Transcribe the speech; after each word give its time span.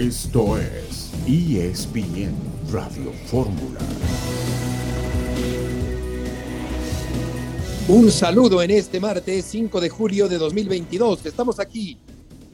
Esto 0.00 0.56
es 0.56 1.12
ESPN 1.26 2.32
Radio 2.72 3.12
Fórmula. 3.26 3.80
Un 7.86 8.10
saludo 8.10 8.62
en 8.62 8.70
este 8.70 8.98
martes 8.98 9.44
5 9.44 9.78
de 9.78 9.90
julio 9.90 10.26
de 10.26 10.38
2022. 10.38 11.26
Estamos 11.26 11.60
aquí 11.60 11.98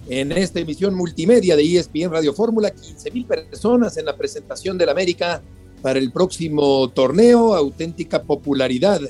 en 0.08 0.32
esta 0.32 0.58
emisión 0.58 0.96
multimedia 0.96 1.54
de 1.54 1.62
ESPN 1.76 2.10
Radio 2.10 2.34
Fórmula. 2.34 2.72
15 2.72 3.12
mil 3.12 3.26
personas 3.26 3.96
en 3.96 4.06
la 4.06 4.16
presentación 4.16 4.76
del 4.76 4.88
América 4.88 5.40
para 5.82 6.00
el 6.00 6.10
próximo 6.10 6.90
torneo. 6.90 7.54
Auténtica 7.54 8.24
popularidad 8.24 9.00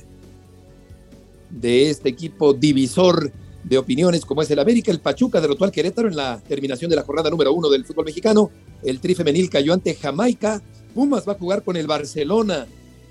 de 1.48 1.88
este 1.88 2.10
equipo 2.10 2.52
divisor 2.52 3.32
de 3.68 3.78
opiniones 3.78 4.24
como 4.24 4.42
es 4.42 4.50
el 4.50 4.60
América. 4.60 4.92
El 4.92 5.00
Pachuca 5.00 5.40
derrotó 5.40 5.64
al 5.64 5.72
Querétaro 5.72 6.08
en 6.08 6.16
la 6.16 6.40
terminación 6.40 6.88
de 6.88 6.96
la 6.96 7.02
jornada 7.02 7.30
número 7.30 7.52
uno 7.52 7.68
del 7.68 7.84
fútbol 7.84 8.04
mexicano. 8.04 8.50
El 8.82 9.00
Tri 9.00 9.14
Femenil 9.14 9.50
cayó 9.50 9.72
ante 9.72 9.94
Jamaica. 9.94 10.62
Pumas 10.94 11.28
va 11.28 11.32
a 11.32 11.38
jugar 11.38 11.62
con 11.62 11.76
el 11.76 11.86
Barcelona 11.86 12.66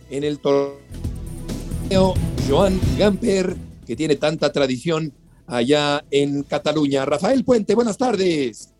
en 0.09 0.23
el 0.23 0.39
torneo. 0.39 2.13
Joan 2.47 2.79
Gamper, 2.97 3.55
que 3.85 3.95
tiene 3.95 4.15
tanta 4.15 4.51
tradición 4.51 5.11
allá 5.45 6.03
en 6.09 6.43
Cataluña. 6.43 7.05
Rafael 7.05 7.43
Puente, 7.43 7.75
buenas 7.75 7.97
tardes. 7.97 8.71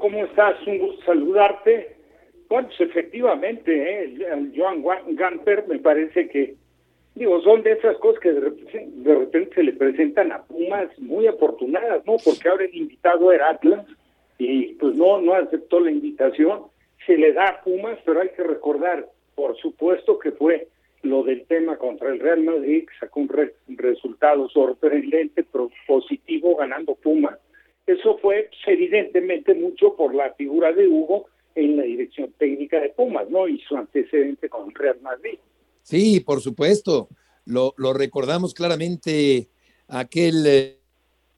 ¿Cómo 0.00 0.24
estás? 0.24 0.54
Un 0.66 0.78
gusto 0.78 1.04
saludarte. 1.06 1.96
Bueno, 2.48 2.68
pues 2.68 2.88
efectivamente, 2.88 4.04
¿eh? 4.04 4.52
Joan 4.56 4.84
Gamper 5.14 5.66
me 5.68 5.78
parece 5.78 6.28
que 6.28 6.56
Digo, 7.14 7.40
son 7.42 7.62
de 7.62 7.72
esas 7.72 7.96
cosas 7.98 8.20
que 8.20 8.32
de 8.32 9.14
repente, 9.14 9.54
se 9.54 9.62
le 9.62 9.72
presentan 9.72 10.32
a 10.32 10.42
Pumas 10.42 10.88
muy 10.98 11.28
afortunadas, 11.28 12.04
¿no? 12.06 12.16
Porque 12.24 12.48
ahora 12.48 12.64
el 12.64 12.74
invitado 12.74 13.30
era 13.30 13.50
Atlas 13.50 13.86
y 14.36 14.74
pues 14.74 14.96
no, 14.96 15.20
no 15.20 15.34
aceptó 15.34 15.78
la 15.78 15.92
invitación. 15.92 16.64
Se 17.06 17.16
le 17.16 17.32
da 17.32 17.48
a 17.48 17.60
Pumas, 17.62 17.98
pero 18.04 18.20
hay 18.20 18.30
que 18.30 18.42
recordar, 18.42 19.06
por 19.36 19.56
supuesto, 19.58 20.18
que 20.18 20.32
fue 20.32 20.66
lo 21.02 21.22
del 21.22 21.46
tema 21.46 21.76
contra 21.76 22.08
el 22.08 22.18
Real 22.18 22.42
Madrid, 22.42 22.86
que 22.88 22.98
sacó 22.98 23.20
un, 23.20 23.30
resultado 23.76 24.48
sorprendente, 24.48 25.44
pero 25.52 25.70
positivo, 25.86 26.56
ganando 26.56 26.96
Pumas. 26.96 27.38
Eso 27.86 28.18
fue 28.18 28.48
pues, 28.48 28.60
evidentemente 28.66 29.54
mucho 29.54 29.94
por 29.94 30.14
la 30.14 30.32
figura 30.32 30.72
de 30.72 30.88
Hugo 30.88 31.26
en 31.54 31.76
la 31.76 31.84
dirección 31.84 32.32
técnica 32.38 32.80
de 32.80 32.88
Pumas, 32.88 33.30
¿no? 33.30 33.46
Y 33.46 33.60
su 33.60 33.76
antecedente 33.76 34.48
con 34.48 34.68
el 34.70 34.74
Real 34.74 34.98
Madrid. 35.00 35.38
Sí, 35.84 36.20
por 36.20 36.40
supuesto. 36.40 37.08
Lo, 37.44 37.74
recordamos 37.92 38.54
claramente 38.54 39.50
aquel 39.86 40.78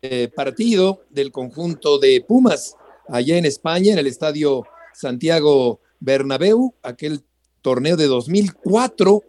eh, 0.02 0.30
partido 0.34 1.02
del 1.10 1.32
conjunto 1.32 1.98
de 1.98 2.24
Pumas 2.26 2.76
allá 3.08 3.36
en 3.36 3.44
España, 3.44 3.92
en 3.92 3.98
el 3.98 4.06
estadio 4.06 4.62
Santiago 4.94 5.80
Bernabéu, 5.98 6.74
aquel 6.82 7.22
torneo 7.60 7.96
de 7.96 8.06
2004, 8.06 9.22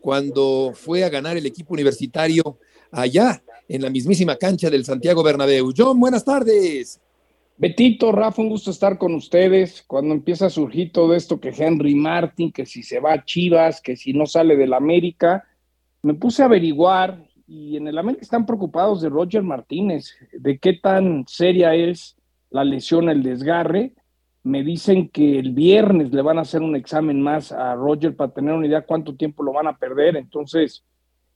cuando 0.00 0.72
fue 0.74 1.04
a 1.04 1.08
ganar 1.08 1.36
el 1.36 1.46
equipo 1.46 1.74
universitario 1.74 2.58
allá 2.92 3.42
en 3.68 3.82
la 3.82 3.90
mismísima 3.90 4.36
cancha 4.36 4.70
del 4.70 4.84
Santiago 4.84 5.24
Bernabéu. 5.24 5.72
John, 5.76 5.98
buenas 5.98 6.24
tardes. 6.24 7.00
Betito, 7.60 8.10
Rafa, 8.10 8.40
un 8.40 8.48
gusto 8.48 8.70
estar 8.70 8.96
con 8.96 9.14
ustedes. 9.14 9.84
Cuando 9.86 10.14
empieza 10.14 10.46
a 10.46 10.50
surgir 10.50 10.92
todo 10.92 11.14
esto 11.14 11.40
que 11.40 11.50
Henry 11.50 11.94
Martin, 11.94 12.50
que 12.50 12.64
si 12.64 12.82
se 12.82 13.00
va 13.00 13.12
a 13.12 13.24
Chivas, 13.26 13.82
que 13.82 13.96
si 13.96 14.14
no 14.14 14.24
sale 14.24 14.56
del 14.56 14.72
América, 14.72 15.44
me 16.00 16.14
puse 16.14 16.40
a 16.40 16.46
averiguar 16.46 17.22
y 17.46 17.76
en 17.76 17.86
el 17.86 17.98
América 17.98 18.22
están 18.22 18.46
preocupados 18.46 19.02
de 19.02 19.10
Roger 19.10 19.42
Martínez, 19.42 20.14
de 20.32 20.58
qué 20.58 20.72
tan 20.72 21.26
seria 21.28 21.74
es 21.74 22.16
la 22.48 22.64
lesión, 22.64 23.10
el 23.10 23.22
desgarre. 23.22 23.92
Me 24.42 24.64
dicen 24.64 25.10
que 25.10 25.38
el 25.38 25.52
viernes 25.52 26.14
le 26.14 26.22
van 26.22 26.38
a 26.38 26.42
hacer 26.42 26.62
un 26.62 26.76
examen 26.76 27.20
más 27.20 27.52
a 27.52 27.74
Roger 27.74 28.16
para 28.16 28.32
tener 28.32 28.54
una 28.54 28.68
idea 28.68 28.86
cuánto 28.86 29.16
tiempo 29.16 29.42
lo 29.42 29.52
van 29.52 29.66
a 29.66 29.76
perder. 29.76 30.16
Entonces, 30.16 30.82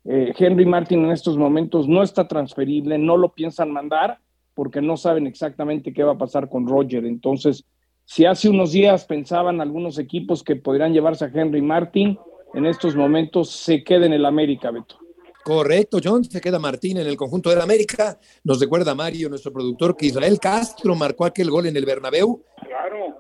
eh, 0.05 0.33
Henry 0.39 0.65
Martin 0.65 1.05
en 1.05 1.11
estos 1.11 1.37
momentos 1.37 1.87
no 1.87 2.03
está 2.03 2.27
transferible, 2.27 2.97
no 2.97 3.19
lo 3.19 3.35
piensan 3.35 3.71
mandar 3.71 4.24
porque 4.55 4.81
no 4.81 4.97
saben 4.97 5.27
exactamente 5.27 5.93
qué 5.93 6.03
va 6.03 6.13
a 6.13 6.19
pasar 6.19 6.49
con 6.49 6.67
Roger. 6.67 7.05
Entonces, 7.05 7.65
si 8.05 8.25
hace 8.27 8.49
unos 8.49 8.73
días 8.73 9.05
pensaban 9.05 9.61
algunos 9.61 9.99
equipos 9.99 10.43
que 10.43 10.57
podrían 10.57 10.93
llevarse 10.93 11.25
a 11.25 11.31
Henry 11.33 11.63
Martin, 11.63 12.19
en 12.55 12.67
estos 12.67 12.95
momentos 12.95 13.51
se 13.51 13.83
queda 13.83 14.07
en 14.07 14.13
el 14.13 14.25
América, 14.25 14.71
Beto. 14.71 14.97
Correcto, 15.43 15.99
John, 16.03 16.25
se 16.25 16.41
queda 16.41 16.59
Martín 16.59 16.97
en 16.97 17.07
el 17.07 17.17
conjunto 17.17 17.51
del 17.51 17.61
América. 17.61 18.19
Nos 18.45 18.61
recuerda 18.61 18.95
Mario, 18.95 19.29
nuestro 19.29 19.53
productor, 19.53 19.95
que 19.95 20.07
Israel 20.07 20.39
Castro 20.41 20.95
marcó 20.95 21.27
aquel 21.27 21.51
gol 21.51 21.67
en 21.67 21.77
el 21.77 21.85
Bernabéu. 21.85 22.43
Claro. 22.63 23.19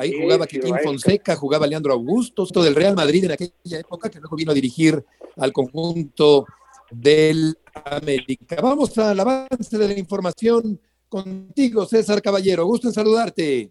Ahí 0.00 0.12
jugaba 0.20 0.46
Quiquín 0.46 0.74
Fonseca, 0.82 1.36
jugaba 1.36 1.66
Leandro 1.66 1.92
Augusto, 1.92 2.46
todo 2.46 2.64
del 2.64 2.74
Real 2.74 2.96
Madrid 2.96 3.24
en 3.24 3.32
aquella 3.32 3.78
época, 3.78 4.10
que 4.10 4.18
luego 4.18 4.34
vino 4.34 4.50
a 4.50 4.54
dirigir 4.54 5.04
al 5.36 5.52
conjunto 5.52 6.46
del 6.90 7.56
América. 7.84 8.56
Vamos 8.62 8.96
al 8.98 9.18
avance 9.18 9.78
de 9.78 9.88
la 9.88 9.98
información 9.98 10.80
contigo, 11.08 11.86
César 11.86 12.20
Caballero. 12.20 12.66
Gusto 12.66 12.88
en 12.88 12.94
saludarte. 12.94 13.70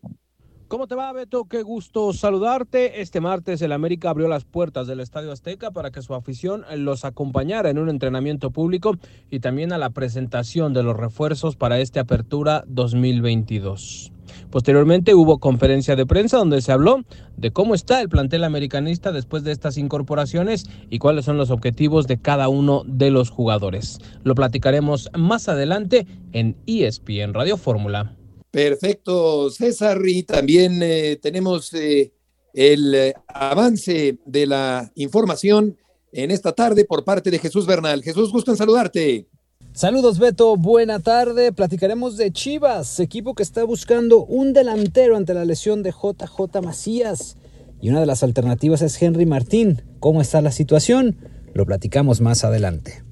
¿Cómo 0.68 0.88
te 0.88 0.96
va, 0.96 1.12
Beto? 1.12 1.46
Qué 1.46 1.62
gusto 1.62 2.14
saludarte. 2.14 3.02
Este 3.02 3.22
martes 3.22 3.62
el 3.62 3.74
América 3.74 4.10
abrió 4.10 4.28
las 4.28 4.44
puertas 4.46 4.88
del 4.88 5.02
Estadio 5.02 5.32
Azteca 5.32 5.72
para 5.72 5.92
que 5.92 6.02
su 6.02 6.16
afición 6.16 6.66
los 6.78 7.06
acompañara 7.06 7.70
en 7.70 7.78
un 7.78 7.90
entrenamiento 7.90 8.50
público 8.50 8.98
y 9.30 9.40
también 9.40 9.72
a 9.72 9.78
la 9.78 9.92
presentación 9.92 10.74
de 10.74 10.82
los 10.82 10.98
refuerzos 10.98 11.58
para 11.58 11.80
esta 11.80 12.00
apertura 12.00 12.64
2022. 12.66 14.13
Posteriormente 14.54 15.16
hubo 15.16 15.40
conferencia 15.40 15.96
de 15.96 16.06
prensa 16.06 16.38
donde 16.38 16.62
se 16.62 16.72
habló 16.72 17.04
de 17.38 17.50
cómo 17.50 17.74
está 17.74 18.02
el 18.02 18.08
plantel 18.08 18.44
americanista 18.44 19.12
después 19.12 19.44
de 19.44 19.52
estas 19.52 19.80
incorporaciones 19.80 20.66
y 20.92 21.00
cuáles 21.00 21.26
son 21.26 21.40
los 21.40 21.50
objetivos 21.50 22.06
de 22.06 22.22
cada 22.22 22.50
uno 22.50 22.84
de 22.86 23.10
los 23.10 23.32
jugadores. 23.32 23.98
Lo 24.24 24.36
platicaremos 24.36 25.10
más 25.18 25.50
adelante 25.50 26.06
en 26.34 26.56
ESPN 26.68 27.34
Radio 27.34 27.58
Fórmula. 27.58 28.16
Perfecto, 28.52 29.50
César, 29.50 30.00
y 30.06 30.22
también 30.22 30.84
eh, 30.84 31.18
tenemos 31.20 31.74
eh, 31.74 32.14
el 32.54 32.94
eh, 32.94 33.16
avance 33.30 34.20
de 34.24 34.46
la 34.46 34.92
información 34.94 35.76
en 36.12 36.30
esta 36.30 36.52
tarde 36.52 36.86
por 36.86 37.04
parte 37.04 37.32
de 37.32 37.40
Jesús 37.40 37.66
Bernal. 37.66 38.04
Jesús, 38.04 38.32
gusto 38.32 38.52
en 38.52 38.58
saludarte. 38.58 39.28
Saludos 39.76 40.20
Beto, 40.20 40.56
buena 40.56 41.00
tarde. 41.00 41.52
Platicaremos 41.52 42.16
de 42.16 42.32
Chivas, 42.32 43.00
equipo 43.00 43.34
que 43.34 43.42
está 43.42 43.64
buscando 43.64 44.24
un 44.24 44.54
delantero 44.54 45.18
ante 45.18 45.34
la 45.34 45.46
lesión 45.46 45.82
de 45.82 45.90
JJ 45.90 46.62
Macías. 46.62 47.38
Y 47.82 47.90
una 47.90 48.00
de 48.00 48.06
las 48.06 48.22
alternativas 48.22 48.84
es 48.84 49.02
Henry 49.02 49.26
Martín. 49.26 49.82
¿Cómo 50.00 50.22
está 50.22 50.42
la 50.42 50.52
situación? 50.52 51.18
Lo 51.56 51.66
platicamos 51.66 52.22
más 52.22 52.44
adelante. 52.44 53.04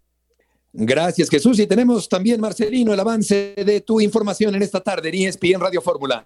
Gracias 0.71 1.31
Jesús. 1.31 1.57
Y 1.57 1.66
tenemos 1.66 2.07
también, 2.07 2.39
Marcelino, 2.39 2.94
el 2.94 3.00
avance 3.00 3.55
de 3.57 3.81
tu 3.81 4.00
información 4.00 4.53
en 4.53 4.61
esta 4.61 4.81
tarde 4.81 5.09
en 5.09 5.29
ESPN 5.29 5.59
Radio 5.59 5.81
Fórmula. 5.81 6.23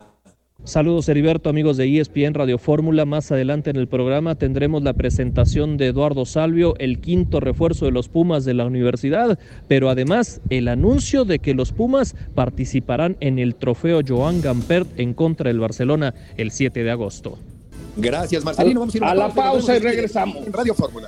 Saludos 0.66 1.08
Heriberto, 1.08 1.52
amigos 1.52 1.78
de 1.78 2.00
ESPN 2.00 2.34
Radio 2.34 2.58
Fórmula. 2.58 3.06
Más 3.06 3.31
adelante 3.31 3.70
en 3.70 3.76
el 3.76 3.88
programa 3.88 4.34
tendremos 4.34 4.81
la 4.81 4.94
presentación 4.94 5.78
de 5.78 5.90
Eduardo 5.90 6.26
Salvio, 6.26 6.74
el 6.80 7.00
quinto 7.00 7.40
refuerzo 7.40 7.86
de 7.86 7.92
los 7.92 8.09
Pumas 8.09 8.46
de 8.46 8.56
la 8.56 8.66
universidad, 8.66 9.38
pero 9.68 9.92
además 9.92 10.42
el 10.50 10.68
anuncio 10.68 11.24
de 11.24 11.38
que 11.38 11.54
los 11.54 11.72
Pumas 11.72 12.16
participarán 12.34 13.16
en 13.20 13.38
el 13.38 13.54
trofeo 13.54 14.02
Joan 14.06 14.42
Gampert 14.42 15.00
en 15.00 15.14
contra 15.14 15.50
del 15.50 15.59
Barcelona 15.59 16.16
el 16.36 16.50
7 16.50 16.84
de 16.84 16.90
agosto. 16.90 17.38
Gracias 17.96 18.44
Marcelino. 18.44 18.80
Vamos 18.80 18.96
a, 18.96 18.98
ir 18.98 19.04
a 19.04 19.14
la 19.14 19.30
pausa 19.30 19.75
y 19.75 19.80
regresamos. 19.80 20.48
En 20.48 20.52
Radio 20.52 20.74
Fórmula. 20.74 21.08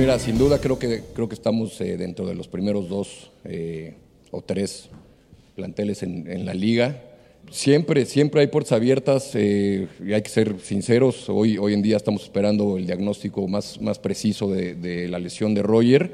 Mira, 0.00 0.18
sin 0.18 0.38
duda 0.38 0.58
creo 0.58 0.78
que, 0.78 1.02
creo 1.14 1.28
que 1.28 1.34
estamos 1.34 1.78
eh, 1.82 1.98
dentro 1.98 2.26
de 2.26 2.34
los 2.34 2.48
primeros 2.48 2.88
dos 2.88 3.30
eh, 3.44 3.92
o 4.30 4.40
tres 4.40 4.88
planteles 5.54 6.02
en, 6.02 6.46
la 6.46 6.54
liga. 6.54 7.02
Siempre, 7.50 8.06
siempre 8.06 8.40
hay 8.40 8.46
puertas 8.46 8.72
abiertas 8.72 9.32
eh, 9.34 9.88
y 10.02 10.14
hay 10.14 10.22
que 10.22 10.30
ser 10.30 10.58
sinceros. 10.60 11.28
Hoy, 11.28 11.58
hoy 11.58 11.74
en 11.74 11.82
día 11.82 11.98
estamos 11.98 12.22
esperando 12.22 12.78
el 12.78 12.86
diagnóstico 12.86 13.46
más, 13.46 13.78
más 13.82 13.98
preciso 13.98 14.50
de, 14.50 15.06
la 15.10 15.18
lesión 15.18 15.52
de 15.54 15.62
Roger, 15.62 16.12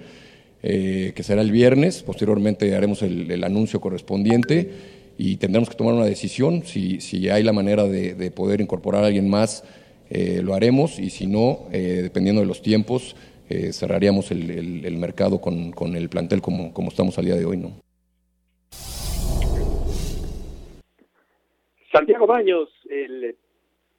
que 0.63 1.23
será 1.23 1.43
el 1.43 1.53
viernes. 1.53 2.03
Posteriormente 2.03 2.75
haremos 2.75 3.03
el, 3.03 3.45
anuncio 3.45 3.81
correspondiente 3.81 4.69
y 5.17 5.37
tendremos 5.37 5.69
que 5.69 5.77
tomar 5.77 5.95
una 5.95 6.07
decisión. 6.07 6.65
Si, 6.65 7.01
si 7.01 7.29
hay 7.29 7.45
la 7.45 7.53
manera 7.53 7.85
de, 7.85 8.15
de 8.15 8.31
poder 8.33 8.61
incorporar 8.61 9.05
a 9.05 9.07
alguien 9.07 9.29
más, 9.29 9.63
lo 10.11 10.55
haremos 10.55 10.99
y 10.99 11.11
si 11.11 11.29
no, 11.29 11.67
dependiendo 11.71 12.41
de 12.41 12.49
los 12.49 12.63
tiempos, 12.63 13.15
eh, 13.49 13.73
cerraríamos 13.73 14.31
el, 14.31 14.97
mercado 14.99 15.41
con, 15.41 15.97
el 15.97 16.09
plantel 16.09 16.41
como, 16.41 16.73
como 16.73 16.89
estamos 16.89 17.19
al 17.19 17.25
día 17.27 17.37
de 17.37 17.45
hoy, 17.45 17.57
¿no? 17.57 17.81
Santiago 21.93 22.27
Baños, 22.27 22.69
el 22.91 23.37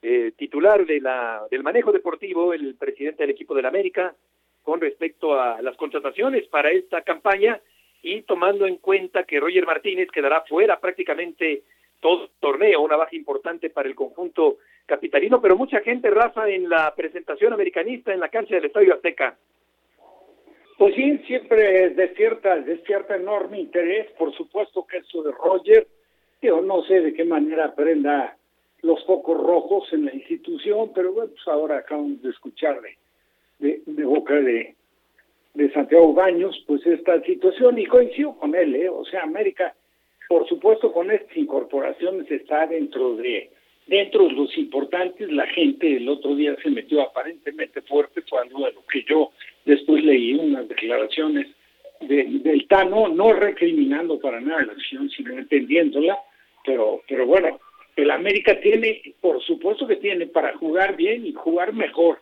eh, 0.02 0.32
titular 0.36 0.86
de 0.86 1.00
la, 1.00 1.42
del 1.50 1.64
manejo 1.64 1.90
deportivo, 1.90 2.52
el 2.52 2.76
presidente 2.76 3.24
del 3.24 3.30
equipo 3.30 3.54
del 3.54 3.66
América, 3.66 4.14
con 4.62 4.80
respecto 4.80 5.40
a 5.40 5.60
las 5.62 5.76
contrataciones 5.76 6.46
para 6.46 6.70
esta 6.70 7.02
campaña 7.02 7.60
y 8.02 8.22
tomando 8.22 8.66
en 8.66 8.76
cuenta 8.76 9.24
que 9.24 9.40
Roger 9.40 9.66
Martínez 9.66 10.08
quedará 10.12 10.44
fuera 10.48 10.78
prácticamente 10.78 11.64
todo 12.00 12.24
el 12.24 12.30
torneo, 12.38 12.82
una 12.82 12.96
baja 12.96 13.16
importante 13.16 13.70
para 13.70 13.88
el 13.88 13.94
conjunto 13.94 14.58
capitalino, 14.88 15.40
pero 15.40 15.56
mucha 15.56 15.80
gente, 15.80 16.10
Rafa, 16.10 16.48
en 16.48 16.68
la 16.68 16.92
presentación 16.96 17.52
americanista 17.52 18.12
en 18.12 18.20
la 18.20 18.30
cancha 18.30 18.56
del 18.56 18.64
Estadio 18.64 18.94
Azteca. 18.94 19.36
Pues 20.78 20.94
sí, 20.94 21.18
siempre 21.26 21.90
despierta, 21.90 22.56
despierta 22.56 23.16
enorme 23.16 23.60
interés, 23.60 24.10
por 24.12 24.34
supuesto 24.34 24.86
que 24.86 24.98
eso 24.98 25.22
de 25.22 25.32
Roger, 25.32 25.86
yo 26.40 26.60
no 26.62 26.82
sé 26.84 27.00
de 27.00 27.12
qué 27.12 27.24
manera 27.24 27.74
prenda 27.74 28.36
los 28.82 29.04
focos 29.04 29.36
rojos 29.36 29.92
en 29.92 30.06
la 30.06 30.14
institución, 30.14 30.92
pero 30.94 31.12
bueno, 31.12 31.30
pues 31.30 31.46
ahora 31.48 31.78
acabamos 31.78 32.22
de 32.22 32.30
escuchar 32.30 32.80
de, 33.58 33.82
de, 33.84 34.04
boca 34.04 34.34
de, 34.34 34.74
de 35.54 35.72
Santiago 35.72 36.14
Baños, 36.14 36.64
pues 36.66 36.86
esta 36.86 37.20
situación, 37.22 37.78
y 37.78 37.86
coincido 37.86 38.36
con 38.36 38.54
él, 38.54 38.74
¿eh? 38.76 38.88
o 38.88 39.04
sea, 39.04 39.24
América, 39.24 39.74
por 40.28 40.46
supuesto, 40.48 40.92
con 40.92 41.10
estas 41.10 41.36
incorporaciones 41.36 42.30
está 42.30 42.66
dentro 42.68 43.16
de 43.16 43.50
dentro 43.88 44.26
de 44.26 44.32
los 44.32 44.56
importantes, 44.56 45.30
la 45.32 45.46
gente 45.46 45.96
el 45.96 46.08
otro 46.08 46.34
día 46.36 46.54
se 46.62 46.70
metió 46.70 47.02
aparentemente 47.02 47.80
fuerte, 47.82 48.22
fue 48.28 48.42
algo 48.42 48.66
de 48.66 48.72
lo 48.72 48.86
que 48.86 49.02
yo 49.08 49.32
después 49.64 50.04
leí 50.04 50.34
unas 50.34 50.68
declaraciones 50.68 51.48
de, 52.00 52.24
del 52.24 52.68
Tano, 52.68 53.08
no 53.08 53.32
recriminando 53.32 54.20
para 54.20 54.40
nada 54.40 54.66
la 54.66 54.72
acción, 54.72 55.10
sino 55.10 55.36
entendiéndola, 55.36 56.18
pero, 56.64 57.02
pero 57.08 57.26
bueno, 57.26 57.58
el 57.96 58.10
América 58.10 58.60
tiene, 58.60 59.00
por 59.20 59.42
supuesto 59.42 59.86
que 59.86 59.96
tiene 59.96 60.26
para 60.26 60.56
jugar 60.56 60.94
bien 60.96 61.26
y 61.26 61.32
jugar 61.32 61.72
mejor. 61.72 62.20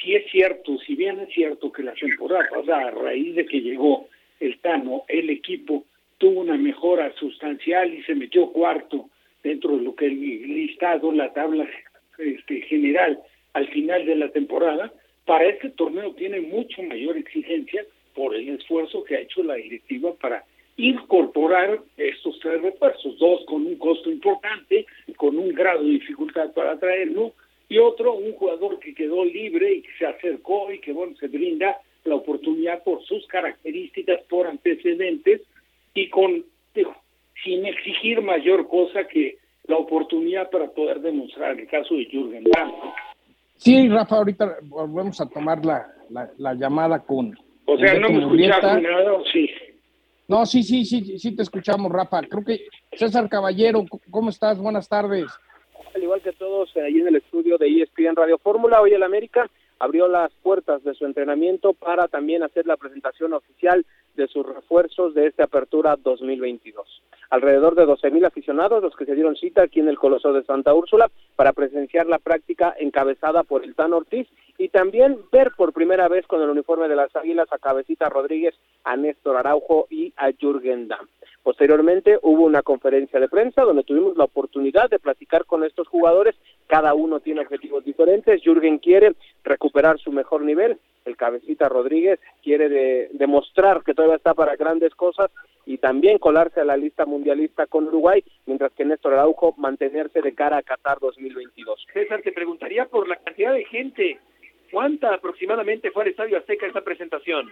Si 0.00 0.14
es 0.14 0.28
cierto, 0.30 0.76
si 0.78 0.96
bien 0.96 1.20
es 1.20 1.28
cierto 1.32 1.70
que 1.70 1.84
la 1.84 1.92
temporada 1.92 2.48
pasada, 2.50 2.88
a 2.88 2.90
raíz 2.90 3.36
de 3.36 3.46
que 3.46 3.60
llegó 3.60 4.08
el 4.40 4.58
Tano, 4.58 5.04
el 5.06 5.30
equipo 5.30 5.84
tuvo 6.18 6.40
una 6.40 6.56
mejora 6.56 7.12
sustancial 7.14 7.94
y 7.94 8.02
se 8.02 8.14
metió 8.14 8.50
cuarto 8.50 9.08
dentro 9.44 9.76
de 9.76 9.84
lo 9.84 9.94
que 9.94 10.06
el 10.06 10.20
listado, 10.20 11.12
la 11.12 11.32
tabla 11.32 11.68
este, 12.18 12.62
general 12.62 13.20
al 13.52 13.68
final 13.68 14.04
de 14.04 14.16
la 14.16 14.30
temporada, 14.30 14.92
para 15.26 15.46
este 15.46 15.70
torneo 15.70 16.12
tiene 16.14 16.40
mucho 16.40 16.82
mayor 16.82 17.16
exigencia 17.16 17.84
por 18.14 18.34
el 18.34 18.48
esfuerzo 18.48 19.04
que 19.04 19.16
ha 19.16 19.20
hecho 19.20 19.42
la 19.44 19.54
directiva 19.54 20.12
para 20.14 20.44
incorporar 20.76 21.80
estos 21.96 22.38
tres 22.40 22.60
refuerzos, 22.62 23.16
dos 23.18 23.44
con 23.46 23.66
un 23.66 23.76
costo 23.76 24.10
importante, 24.10 24.86
con 25.16 25.38
un 25.38 25.50
grado 25.50 25.84
de 25.84 25.90
dificultad 25.90 26.52
para 26.52 26.78
traerlo, 26.78 27.32
y 27.68 27.78
otro, 27.78 28.14
un 28.14 28.32
jugador 28.32 28.78
que 28.78 28.94
quedó 28.94 29.24
libre 29.24 29.74
y 29.74 29.82
que 29.82 29.92
se 29.98 30.06
acercó 30.06 30.70
y 30.72 30.80
que 30.80 30.92
bueno, 30.92 31.16
se 31.16 31.28
brinda 31.28 31.78
la 32.04 32.16
oportunidad 32.16 32.82
por 32.82 33.02
sus 33.04 33.26
características, 33.26 34.20
por 34.28 34.46
antecedentes 34.46 35.42
y 35.94 36.10
con 36.10 36.44
sin 37.42 37.66
exigir 37.66 38.20
mayor 38.22 38.68
cosa 38.68 39.04
que 39.04 39.38
la 39.66 39.76
oportunidad 39.76 40.50
para 40.50 40.68
poder 40.68 41.00
demostrar 41.00 41.58
el 41.58 41.66
caso 41.68 41.94
de 41.94 42.04
Jürgen 42.06 42.44
Damm. 42.44 42.72
Sí, 43.56 43.88
Rafa, 43.88 44.16
ahorita 44.16 44.56
volvemos 44.64 45.20
a 45.20 45.28
tomar 45.28 45.64
la, 45.64 45.86
la, 46.38 46.54
llamada 46.54 46.98
con... 47.00 47.36
O 47.66 47.78
sea, 47.78 47.98
no 47.98 48.10
me 48.10 48.18
escuchaste 48.18 48.80
nada, 48.82 49.18
sí? 49.32 49.50
No, 50.28 50.44
sí, 50.44 50.62
sí, 50.62 50.84
sí, 50.84 51.18
sí 51.18 51.36
te 51.36 51.42
escuchamos, 51.42 51.90
Rafa. 51.90 52.22
Creo 52.22 52.44
que 52.44 52.66
César 52.92 53.28
Caballero, 53.28 53.84
¿cómo 54.10 54.30
estás? 54.30 54.58
Buenas 54.58 54.88
tardes. 54.88 55.26
Al 55.94 56.02
igual 56.02 56.20
que 56.22 56.32
todos 56.32 56.74
ahí 56.76 56.98
en 56.98 57.08
el 57.08 57.16
estudio 57.16 57.56
de 57.56 57.68
ESPN 57.68 58.16
Radio 58.16 58.38
Fórmula, 58.38 58.80
hoy 58.80 58.92
el 58.92 59.02
América 59.02 59.48
abrió 59.78 60.08
las 60.08 60.32
puertas 60.42 60.82
de 60.84 60.94
su 60.94 61.04
entrenamiento 61.04 61.72
para 61.72 62.08
también 62.08 62.42
hacer 62.42 62.66
la 62.66 62.76
presentación 62.76 63.32
oficial 63.32 63.84
de 64.14 64.28
sus 64.28 64.46
refuerzos 64.46 65.14
de 65.14 65.26
esta 65.26 65.44
apertura 65.44 65.96
2022. 65.96 67.02
Alrededor 67.30 67.74
de 67.74 67.86
12.000 67.86 68.26
aficionados 68.26 68.82
los 68.82 68.94
que 68.94 69.06
se 69.06 69.14
dieron 69.14 69.36
cita 69.36 69.62
aquí 69.62 69.80
en 69.80 69.88
el 69.88 69.98
Coloso 69.98 70.32
de 70.32 70.44
Santa 70.44 70.72
Úrsula 70.72 71.10
para 71.36 71.52
presenciar 71.52 72.06
la 72.06 72.18
práctica 72.18 72.74
encabezada 72.78 73.42
por 73.42 73.64
el 73.64 73.74
Tan 73.74 73.92
Ortiz 73.92 74.28
y 74.56 74.68
también 74.68 75.18
ver 75.32 75.50
por 75.56 75.72
primera 75.72 76.08
vez 76.08 76.26
con 76.26 76.40
el 76.42 76.50
uniforme 76.50 76.88
de 76.88 76.96
las 76.96 77.14
Águilas 77.16 77.48
a 77.50 77.58
Cabecita 77.58 78.08
Rodríguez, 78.08 78.54
a 78.84 78.96
Néstor 78.96 79.36
Araujo 79.36 79.86
y 79.90 80.12
a 80.16 80.30
Jürgen 80.32 80.86
Damm. 80.86 81.08
Posteriormente 81.44 82.18
hubo 82.22 82.44
una 82.44 82.62
conferencia 82.62 83.20
de 83.20 83.28
prensa 83.28 83.64
donde 83.64 83.84
tuvimos 83.84 84.16
la 84.16 84.24
oportunidad 84.24 84.88
de 84.88 84.98
platicar 84.98 85.44
con 85.44 85.62
estos 85.62 85.86
jugadores. 85.88 86.34
Cada 86.66 86.94
uno 86.94 87.20
tiene 87.20 87.42
objetivos 87.42 87.84
diferentes. 87.84 88.40
Jürgen 88.42 88.78
quiere 88.78 89.12
recuperar 89.44 89.98
su 89.98 90.10
mejor 90.10 90.40
nivel. 90.40 90.78
El 91.04 91.18
cabecita 91.18 91.68
Rodríguez 91.68 92.18
quiere 92.42 93.10
demostrar 93.12 93.82
que 93.84 93.92
todavía 93.92 94.16
está 94.16 94.32
para 94.32 94.56
grandes 94.56 94.94
cosas 94.94 95.30
y 95.66 95.76
también 95.76 96.18
colarse 96.18 96.60
a 96.60 96.64
la 96.64 96.78
lista 96.78 97.04
mundialista 97.04 97.66
con 97.66 97.88
Uruguay, 97.88 98.24
mientras 98.46 98.72
que 98.72 98.86
Néstor 98.86 99.12
Araujo 99.12 99.52
mantenerse 99.58 100.22
de 100.22 100.34
cara 100.34 100.56
a 100.56 100.62
Qatar 100.62 100.98
2022. 100.98 101.86
César, 101.92 102.22
te 102.22 102.32
preguntaría 102.32 102.86
por 102.86 103.06
la 103.06 103.16
cantidad 103.16 103.52
de 103.52 103.66
gente. 103.66 104.18
¿Cuánta 104.72 105.12
aproximadamente 105.12 105.90
fue 105.90 106.04
al 106.04 106.08
Estadio 106.08 106.38
Azteca 106.38 106.66
esta 106.66 106.80
presentación? 106.80 107.50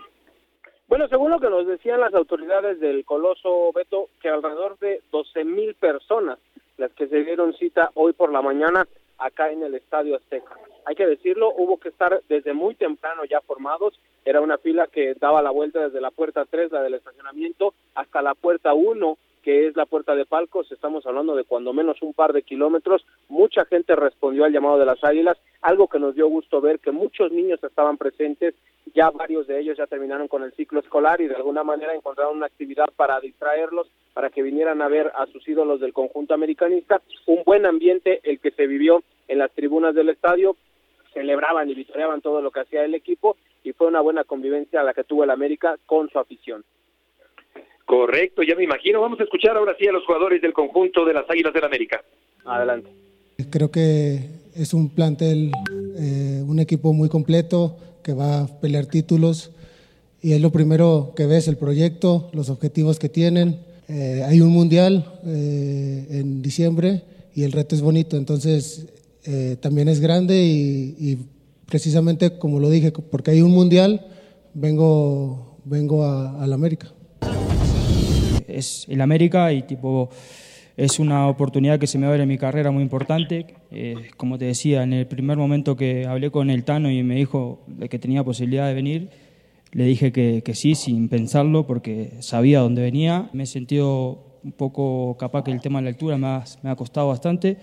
Bueno, 0.88 1.08
según 1.08 1.31
lo 1.31 1.40
que 1.40 1.49
nos 1.49 1.67
decían 1.67 2.00
las 2.00 2.14
autoridades 2.14 2.81
del 2.81 3.05
Coloso 3.05 3.73
Beto, 3.73 4.08
que 4.20 4.29
alrededor 4.29 4.79
de 4.79 5.00
12 5.11 5.44
mil 5.44 5.75
personas 5.75 6.38
las 6.76 6.93
que 6.93 7.06
se 7.06 7.25
dieron 7.25 7.55
cita 7.55 7.90
hoy 7.94 8.12
por 8.12 8.32
la 8.32 8.43
mañana 8.43 8.87
acá 9.19 9.50
en 9.50 9.62
el 9.62 9.75
Estadio 9.75 10.17
Azteca. 10.17 10.56
Hay 10.84 10.96
que 10.96 11.06
decirlo, 11.06 11.52
hubo 11.56 11.79
que 11.79 11.90
estar 11.90 12.20
desde 12.29 12.52
muy 12.52 12.75
temprano 12.75 13.25
ya 13.25 13.40
formados. 13.40 13.99
Era 14.25 14.40
una 14.40 14.58
fila 14.58 14.88
que 14.88 15.14
daba 15.14 15.43
la 15.43 15.50
vuelta 15.50 15.84
desde 15.84 16.00
la 16.00 16.11
puerta 16.11 16.44
3, 16.44 16.73
la 16.73 16.82
del 16.82 16.94
estacionamiento, 16.94 17.75
hasta 17.94 18.20
la 18.20 18.34
puerta 18.34 18.75
1, 18.75 19.17
que 19.43 19.67
es 19.67 19.77
la 19.77 19.87
puerta 19.87 20.15
de 20.15 20.25
palcos. 20.25 20.71
Estamos 20.71 21.05
hablando 21.06 21.35
de 21.35 21.44
cuando 21.44 21.73
menos 21.73 22.00
un 22.03 22.15
par 22.15 22.33
de 22.33 22.43
kilómetros. 22.43 23.05
Mucha 23.29 23.65
gente 23.65 23.97
respondió 23.97 24.44
al 24.44 24.53
llamado 24.53 24.79
de 24.79 24.87
las 24.87 25.03
águilas, 25.03 25.37
algo 25.61 25.89
que 25.89 25.99
nos 25.99 26.15
dio 26.15 26.29
gusto 26.29 26.61
ver 26.61 26.79
que 26.79 26.93
muchos 26.93 27.33
niños 27.33 27.62
estaban 27.62 27.97
presentes 27.97 28.55
ya 28.94 29.11
varios 29.11 29.47
de 29.47 29.61
ellos 29.61 29.79
ya 29.79 29.87
terminaron 29.87 30.29
con 30.29 30.43
el 30.43 30.53
ciclo 30.53 30.81
escolar 30.81 31.21
y 31.21 31.29
de 31.29 31.37
alguna 31.37 31.62
manera 31.62 31.94
encontraron 31.94 32.37
una 32.37 32.47
actividad 32.47 32.87
para 32.97 33.21
distraerlos, 33.21 33.89
para 34.12 34.31
que 34.31 34.43
vinieran 34.43 34.83
a 34.83 34.89
ver 34.89 35.11
a 35.15 35.27
sus 35.27 35.47
ídolos 35.49 35.81
del 35.81 35.93
conjunto 35.93 36.35
americanista. 36.35 37.00
Un 37.27 37.43
buen 37.44 37.65
ambiente 37.65 38.21
el 38.25 38.41
que 38.41 38.50
se 38.50 38.67
vivió 38.67 39.03
en 39.29 39.39
las 39.39 39.51
tribunas 39.53 39.94
del 39.94 40.11
estadio, 40.11 40.56
celebraban 41.15 41.69
y 41.70 41.75
victoriaban 41.75 42.20
todo 42.20 42.41
lo 42.41 42.51
que 42.51 42.61
hacía 42.61 42.84
el 42.84 42.94
equipo 42.94 43.37
y 43.63 43.72
fue 43.72 43.87
una 43.87 44.01
buena 44.01 44.25
convivencia 44.25 44.82
la 44.82 44.94
que 44.94 45.05
tuvo 45.05 45.25
el 45.25 45.31
América 45.31 45.77
con 45.87 46.08
su 46.11 46.19
afición. 46.19 46.65
Correcto, 47.93 48.43
ya 48.43 48.56
me 48.56 48.65
imagino. 48.65 49.03
Vamos 49.03 49.20
a 49.20 49.25
escuchar 49.25 49.55
ahora 49.55 49.77
sí 49.79 49.87
a 49.87 49.93
los 49.93 50.06
jugadores 50.06 50.41
del 50.41 50.55
conjunto 50.55 51.05
de 51.05 51.13
las 51.13 51.29
Águilas 51.29 51.53
del 51.53 51.65
América. 51.65 52.03
Adelante. 52.43 52.89
Creo 53.51 53.70
que 53.70 54.31
es 54.55 54.72
un 54.72 54.89
plantel, 54.89 55.53
eh, 55.99 56.43
un 56.43 56.58
equipo 56.58 56.94
muy 56.94 57.11
completo, 57.11 57.77
que 58.03 58.15
va 58.15 58.41
a 58.41 58.61
pelear 58.63 58.87
títulos 58.87 59.53
y 60.22 60.32
es 60.32 60.41
lo 60.41 60.51
primero 60.51 61.13
que 61.15 61.27
ves, 61.27 61.49
el 61.49 61.58
proyecto, 61.58 62.31
los 62.32 62.49
objetivos 62.49 62.99
que 62.99 63.11
tienen. 63.11 63.61
Eh, 63.91 64.22
hay 64.27 64.41
un 64.41 64.49
mundial 64.49 65.20
eh, 65.27 66.06
en 66.13 66.41
diciembre 66.41 67.03
y 67.34 67.43
el 67.43 67.53
reto 67.53 67.75
es 67.75 67.82
bonito, 67.82 68.17
entonces 68.17 68.87
eh, 69.27 69.56
también 69.61 69.91
es 69.91 70.01
grande 70.01 70.43
y, 70.43 71.19
precisamente 71.67 72.39
como 72.39 72.58
lo 72.58 72.70
dije, 72.70 72.91
porque 72.91 73.32
hay 73.32 73.43
un 73.43 73.51
mundial, 73.51 74.06
vengo, 74.55 75.58
vengo 75.67 76.05
a, 76.05 76.43
a 76.43 76.46
la 76.46 76.55
América. 76.55 76.91
Es 78.63 78.87
el 78.89 79.01
América 79.01 79.53
y 79.53 79.63
tipo 79.63 80.09
es 80.77 81.01
una 81.01 81.29
oportunidad 81.29 81.81
que 81.81 81.89
se 81.89 81.99
me 81.99 82.07
abre 82.07 82.23
en 82.23 82.29
mi 82.29 82.39
carrera 82.39 82.71
muy 82.71 82.83
importante. 82.83 83.47
Eh, 83.73 84.11
como 84.17 84.39
te 84.39 84.45
decía, 84.45 84.85
en 84.85 84.93
el 84.93 85.07
primer 85.07 85.37
momento 85.37 85.77
que 85.77 86.07
hablé 86.07 86.31
con 86.31 86.49
el 86.49 86.63
Tano 86.63 86.89
y 86.91 87.03
me 87.03 87.17
dijo 87.17 87.67
que 87.91 87.99
tenía 87.99 88.23
posibilidad 88.23 88.69
de 88.69 88.75
venir, 88.75 89.11
le 89.73 89.85
dije 89.85 90.13
que, 90.13 90.55
sí, 90.55 90.77
sin 90.77 91.09
pensarlo, 91.09 91.67
porque 91.67 92.13
sabía 92.21 92.61
dónde 92.61 92.83
venía. 92.83 93.29
Me 93.33 93.43
he 93.43 93.47
sentido 93.47 94.39
un 94.45 94.53
poco 94.53 95.17
capaz 95.19 95.43
que 95.43 95.51
el 95.51 95.61
tema 95.61 95.81
de 95.81 95.85
la 95.85 95.91
altura 95.91 96.17
me 96.19 96.27
ha, 96.29 96.45
me 96.63 96.71
ha 96.71 96.77
costado 96.77 97.09
bastante, 97.09 97.57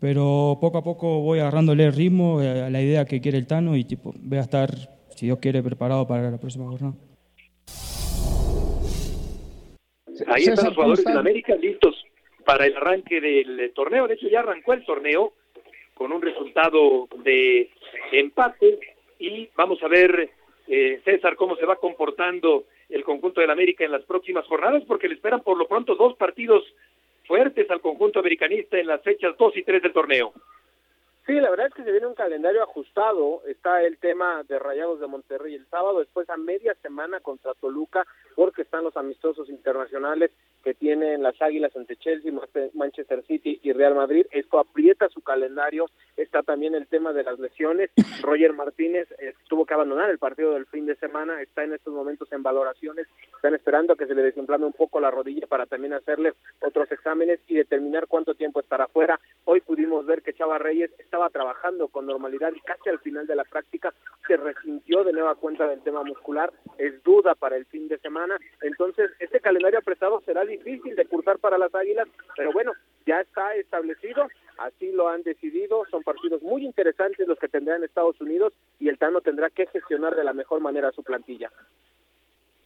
pero 0.00 0.58
poco 0.60 0.78
a 0.78 0.82
poco 0.82 1.20
voy 1.20 1.38
agarrándole 1.38 1.84
el 1.84 1.92
ritmo 1.92 2.40
a 2.40 2.68
la 2.68 2.82
idea 2.82 3.04
que 3.04 3.20
quiere 3.20 3.38
el 3.38 3.46
Tano 3.46 3.76
y 3.76 3.84
tipo, 3.84 4.12
voy 4.20 4.38
a 4.38 4.42
estar, 4.42 4.74
si 5.14 5.26
Dios 5.26 5.38
quiere, 5.38 5.62
preparado 5.62 6.06
para 6.06 6.28
la 6.30 6.38
próxima 6.38 6.66
jornada. 6.66 7.11
Ahí 10.32 10.44
están 10.44 10.66
los 10.66 10.74
jugadores 10.74 11.04
de 11.04 11.12
América 11.12 11.54
listos 11.56 12.04
para 12.44 12.66
el 12.66 12.76
arranque 12.76 13.20
del 13.20 13.72
torneo. 13.74 14.08
De 14.08 14.14
hecho, 14.14 14.28
ya 14.28 14.40
arrancó 14.40 14.72
el 14.72 14.84
torneo 14.84 15.32
con 15.94 16.12
un 16.12 16.22
resultado 16.22 17.08
de 17.22 17.70
empate 18.12 18.78
y 19.18 19.48
vamos 19.56 19.82
a 19.82 19.88
ver, 19.88 20.30
eh, 20.68 21.00
César, 21.04 21.36
cómo 21.36 21.56
se 21.56 21.66
va 21.66 21.76
comportando 21.76 22.64
el 22.88 23.04
conjunto 23.04 23.40
del 23.40 23.50
América 23.50 23.84
en 23.84 23.92
las 23.92 24.02
próximas 24.02 24.46
jornadas, 24.46 24.82
porque 24.86 25.08
le 25.08 25.14
esperan 25.14 25.42
por 25.42 25.56
lo 25.56 25.66
pronto 25.66 25.94
dos 25.94 26.16
partidos 26.16 26.64
fuertes 27.26 27.70
al 27.70 27.80
conjunto 27.80 28.18
americanista 28.18 28.78
en 28.78 28.86
las 28.86 29.02
fechas 29.02 29.36
2 29.38 29.56
y 29.56 29.62
3 29.62 29.82
del 29.82 29.92
torneo. 29.92 30.32
Sí, 31.26 31.34
la 31.34 31.50
verdad 31.50 31.68
es 31.68 31.74
que 31.74 31.84
se 31.84 31.92
viene 31.92 32.06
un 32.06 32.14
calendario 32.14 32.62
ajustado. 32.62 33.42
Está 33.46 33.82
el 33.82 33.98
tema 33.98 34.42
de 34.48 34.58
Rayados 34.58 34.98
de 34.98 35.06
Monterrey 35.06 35.54
el 35.54 35.68
sábado, 35.68 36.00
después 36.00 36.28
a 36.28 36.36
media 36.36 36.74
semana 36.82 37.20
contra 37.20 37.54
Toluca, 37.54 38.04
porque 38.34 38.62
están 38.62 38.82
los 38.82 38.96
amistosos 38.96 39.48
internacionales 39.48 40.32
que 40.62 40.74
tienen 40.74 41.22
las 41.22 41.40
Águilas 41.40 41.74
ante 41.76 41.96
Chelsea, 41.96 42.32
Manchester 42.74 43.22
City 43.26 43.60
y 43.62 43.72
Real 43.72 43.94
Madrid. 43.94 44.26
Esto 44.30 44.58
aprieta 44.58 45.08
su 45.08 45.20
calendario. 45.22 45.86
Está 46.16 46.42
también 46.42 46.74
el 46.74 46.86
tema 46.86 47.12
de 47.12 47.24
las 47.24 47.38
lesiones. 47.38 47.90
Roger 48.22 48.52
Martínez 48.52 49.08
eh, 49.18 49.34
tuvo 49.48 49.66
que 49.66 49.74
abandonar 49.74 50.10
el 50.10 50.18
partido 50.18 50.54
del 50.54 50.66
fin 50.66 50.86
de 50.86 50.96
semana. 50.96 51.40
Está 51.42 51.64
en 51.64 51.72
estos 51.72 51.92
momentos 51.92 52.30
en 52.32 52.42
valoraciones. 52.42 53.06
Están 53.34 53.54
esperando 53.54 53.92
a 53.92 53.96
que 53.96 54.06
se 54.06 54.14
le 54.14 54.22
desimplame 54.22 54.66
un 54.66 54.72
poco 54.72 55.00
la 55.00 55.10
rodilla 55.10 55.46
para 55.46 55.66
también 55.66 55.94
hacerle 55.94 56.34
otros 56.60 56.90
exámenes 56.92 57.40
y 57.48 57.54
determinar 57.54 58.06
cuánto 58.06 58.34
tiempo 58.34 58.60
estará 58.60 58.86
fuera. 58.86 59.18
Hoy 59.44 59.60
pudimos 59.60 60.06
ver 60.06 60.22
que 60.22 60.34
Chava 60.34 60.58
Reyes 60.58 60.90
estaba 60.98 61.30
trabajando 61.30 61.88
con 61.88 62.06
normalidad 62.06 62.52
y 62.54 62.60
casi 62.60 62.88
al 62.88 63.00
final 63.00 63.26
de 63.26 63.36
la 63.36 63.44
práctica 63.44 63.92
se 64.26 64.36
resintió 64.36 65.02
de 65.02 65.12
nueva 65.12 65.34
cuenta 65.34 65.66
del 65.66 65.82
tema 65.82 66.04
muscular. 66.04 66.52
Es 66.78 67.02
duda 67.02 67.34
para 67.34 67.56
el 67.56 67.66
fin 67.66 67.88
de 67.88 67.98
semana. 67.98 68.36
Entonces, 68.60 69.10
este 69.18 69.40
calendario 69.40 69.80
apretado 69.80 70.20
será 70.24 70.44
difícil 70.58 70.94
de 70.96 71.06
cursar 71.06 71.38
para 71.38 71.58
las 71.58 71.74
Águilas, 71.74 72.08
pero 72.36 72.52
bueno, 72.52 72.72
ya 73.06 73.20
está 73.20 73.54
establecido, 73.54 74.26
así 74.58 74.92
lo 74.92 75.08
han 75.08 75.22
decidido, 75.22 75.84
son 75.90 76.02
partidos 76.02 76.42
muy 76.42 76.64
interesantes 76.64 77.26
los 77.26 77.38
que 77.38 77.48
tendrán 77.48 77.84
Estados 77.84 78.20
Unidos 78.20 78.52
y 78.78 78.88
el 78.88 78.98
Tano 78.98 79.20
tendrá 79.20 79.50
que 79.50 79.66
gestionar 79.66 80.14
de 80.14 80.24
la 80.24 80.32
mejor 80.32 80.60
manera 80.60 80.92
su 80.92 81.02
plantilla. 81.02 81.50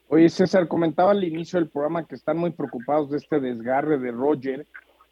Oye, 0.09 0.29
César, 0.29 0.67
comentaba 0.67 1.11
al 1.11 1.23
inicio 1.23 1.59
del 1.59 1.69
programa 1.69 2.05
que 2.05 2.15
están 2.15 2.37
muy 2.37 2.51
preocupados 2.51 3.11
de 3.11 3.17
este 3.17 3.39
desgarre 3.39 3.97
de 3.97 4.11
Roger, 4.11 4.65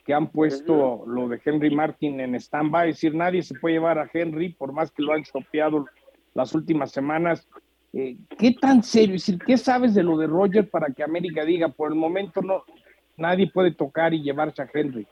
que 0.05 0.13
han 0.13 0.27
puesto 0.27 1.03
lo 1.07 1.27
de 1.27 1.41
Henry 1.43 1.75
Martin 1.75 2.19
en 2.19 2.35
stand-by, 2.35 2.89
es 2.89 2.97
decir, 2.97 3.15
nadie 3.15 3.41
se 3.41 3.59
puede 3.59 3.75
llevar 3.75 3.97
a 3.99 4.09
Henry, 4.13 4.53
por 4.53 4.71
más 4.71 4.91
que 4.91 5.01
lo 5.01 5.13
han 5.13 5.23
chopeado 5.23 5.85
las 6.33 6.53
últimas 6.53 6.91
semanas. 6.91 7.47
Eh, 7.97 8.17
¿Qué 8.37 8.53
tan 8.59 8.83
serio? 8.83 9.15
¿qué 9.47 9.57
sabes 9.57 9.95
de 9.95 10.03
lo 10.03 10.17
de 10.17 10.27
Roger 10.27 10.69
para 10.69 10.87
que 10.93 11.01
América 11.01 11.45
diga, 11.45 11.69
por 11.69 11.89
el 11.89 11.95
momento 11.95 12.41
no, 12.41 12.65
nadie 13.15 13.49
puede 13.49 13.71
tocar 13.71 14.13
y 14.13 14.21
llevarse 14.21 14.61
a 14.61 14.69
Henry? 14.73 15.07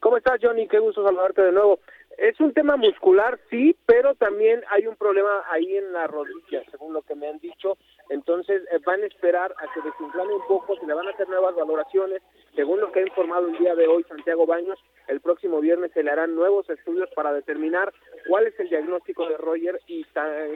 ¿Cómo 0.00 0.16
estás, 0.16 0.38
Johnny? 0.42 0.66
Qué 0.66 0.78
gusto 0.78 1.04
saludarte 1.04 1.42
de 1.42 1.52
nuevo. 1.52 1.78
Es 2.16 2.40
un 2.40 2.54
tema 2.54 2.78
muscular, 2.78 3.38
sí, 3.50 3.76
pero 3.84 4.14
también 4.14 4.62
hay 4.70 4.86
un 4.86 4.96
problema 4.96 5.42
ahí 5.50 5.76
en 5.76 5.92
la 5.92 6.06
rodilla, 6.06 6.62
según 6.70 6.94
lo 6.94 7.02
que 7.02 7.14
me 7.14 7.28
han 7.28 7.38
dicho. 7.38 7.76
Entonces 8.10 8.62
eh, 8.72 8.78
van 8.84 9.02
a 9.02 9.06
esperar 9.06 9.54
a 9.56 9.72
que 9.72 9.80
desinflame 9.80 10.34
un 10.34 10.46
poco, 10.46 10.76
se 10.76 10.86
le 10.86 10.94
van 10.94 11.06
a 11.06 11.12
hacer 11.12 11.28
nuevas 11.28 11.54
valoraciones. 11.54 12.20
Según 12.54 12.80
lo 12.80 12.90
que 12.90 13.00
ha 13.00 13.06
informado 13.06 13.46
el 13.46 13.56
día 13.56 13.74
de 13.76 13.86
hoy 13.86 14.04
Santiago 14.08 14.46
Baños, 14.46 14.78
el 15.06 15.20
próximo 15.20 15.60
viernes 15.60 15.92
se 15.92 16.02
le 16.02 16.10
harán 16.10 16.34
nuevos 16.34 16.68
estudios 16.68 17.08
para 17.14 17.32
determinar 17.32 17.92
cuál 18.28 18.46
es 18.46 18.58
el 18.58 18.68
diagnóstico 18.68 19.28
de 19.28 19.36
Roger 19.36 19.80
y 19.86 20.04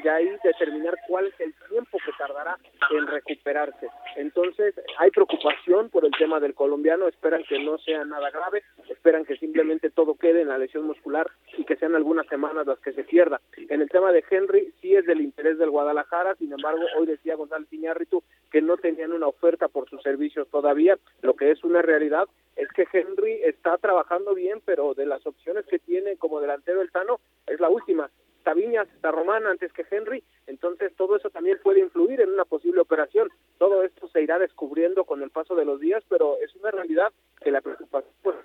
de 0.03 0.11
ahí 0.11 0.37
determinar 0.43 0.95
cuál 1.09 1.27
es 1.27 1.41
el 1.41 1.55
tiempo 1.69 1.99
que 2.05 2.13
tardará 2.19 2.59
en 2.91 3.07
recuperarse. 3.07 3.89
Entonces 4.17 4.75
hay 4.99 5.11
preocupación 5.11 5.91
por 5.91 6.05
el 6.05 6.13
tema 6.13 6.41
del 6.41 6.55
colombiano, 6.55 7.09
esperan 7.09 7.45
que 7.49 7.59
no 7.61 7.79
sea 7.79 8.05
nada 8.05 8.31
grave, 8.31 8.63
esperan 8.89 9.25
que 9.25 9.37
simplemente 9.37 9.91
todo 9.91 10.15
quede 10.15 10.43
en 10.43 10.49
la 10.49 10.59
lesión 10.59 10.87
muscular 10.87 11.31
y 11.57 11.65
que 11.65 11.77
sean 11.77 11.95
algunas 11.95 12.27
semanas 12.27 12.67
las 12.67 12.79
que 12.81 12.93
se 12.93 13.05
pierda. 13.05 13.41
En 13.69 13.81
el 13.81 13.89
tema 13.89 14.13
de 14.13 14.25
Henry 14.29 14.73
sí 14.81 14.95
es 14.95 15.07
del 15.07 15.21
interés 15.21 15.59
del 15.59 15.71
Guadalajara, 15.71 16.35
sin 16.37 16.53
embargo 16.53 16.83
hoy 16.97 17.07
decía 17.07 17.37
González 17.45 17.73
Iñárritu 17.73 18.23
que 18.51 18.63
no 18.63 18.77
tenían 18.77 19.13
una 19.13 19.27
oferta 19.27 19.69
por 19.69 19.89
sus 19.89 20.03
servicios 20.03 20.49
todavía, 20.49 20.99
lo 21.23 21.35
que 21.35 21.51
es 21.51 21.63
una 21.65 21.83
realidad 21.83 22.29
es 22.57 22.69
que 22.69 22.87
Henry 22.93 23.41
está 23.43 23.79
trabajando 23.79 24.35
bien, 24.35 24.61
pero 24.65 24.95
de 24.95 25.07
las 25.07 25.27
opciones 25.27 25.67
que 25.67 25.79
tiene 25.79 26.17
como 26.17 26.41
delantero 26.41 26.81
el 26.81 26.91
Tano 26.91 27.21
es 27.47 27.61
la 27.61 27.69
última. 27.69 28.11
Está 28.39 28.55
Viñas, 28.55 28.89
está 28.95 29.11
Román 29.11 29.47
antes 29.47 29.73
que 29.73 29.87
Henry, 29.91 30.23
entonces 30.47 30.95
todo 30.97 31.17
eso 31.17 31.31
también 31.31 31.59
puede 31.63 31.81
influir 31.81 32.21
en 32.21 32.31
una 32.31 32.45
posible 32.45 32.81
operación. 32.81 33.31
Todo 33.59 33.83
esto 33.83 34.07
se 34.09 34.23
irá 34.23 34.39
descubriendo 34.39 35.05
con 35.05 35.23
el 35.23 35.31
paso 35.31 35.55
de 35.55 35.65
los 35.65 35.81
días, 35.81 36.05
pero 36.09 36.37
es 36.45 36.55
una 36.57 36.71
realidad 36.71 37.13
que 37.43 37.51
la 37.51 37.61
preocupación. 37.61 38.13
Pues... 38.23 38.37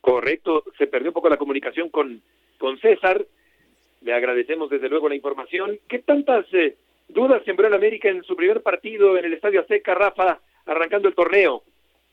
Correcto, 0.00 0.64
se 0.76 0.86
perdió 0.86 1.10
un 1.10 1.14
poco 1.14 1.30
la 1.30 1.38
comunicación 1.38 1.88
con, 1.88 2.22
con 2.58 2.78
César. 2.78 3.24
Le 4.02 4.12
agradecemos 4.12 4.68
desde 4.68 4.88
luego 4.88 5.08
la 5.08 5.14
información. 5.14 5.78
¿Qué 5.88 6.00
tantas 6.00 6.44
eh, 6.52 6.76
dudas 7.12 7.42
sembró 7.44 7.66
en 7.66 7.74
América 7.74 8.08
en 8.08 8.22
su 8.24 8.36
primer 8.36 8.62
partido 8.62 9.16
en 9.16 9.24
el 9.24 9.34
Estadio 9.34 9.60
Azteca, 9.60 9.94
Rafa, 9.94 10.40
arrancando 10.66 11.08
el 11.08 11.14
torneo? 11.14 11.62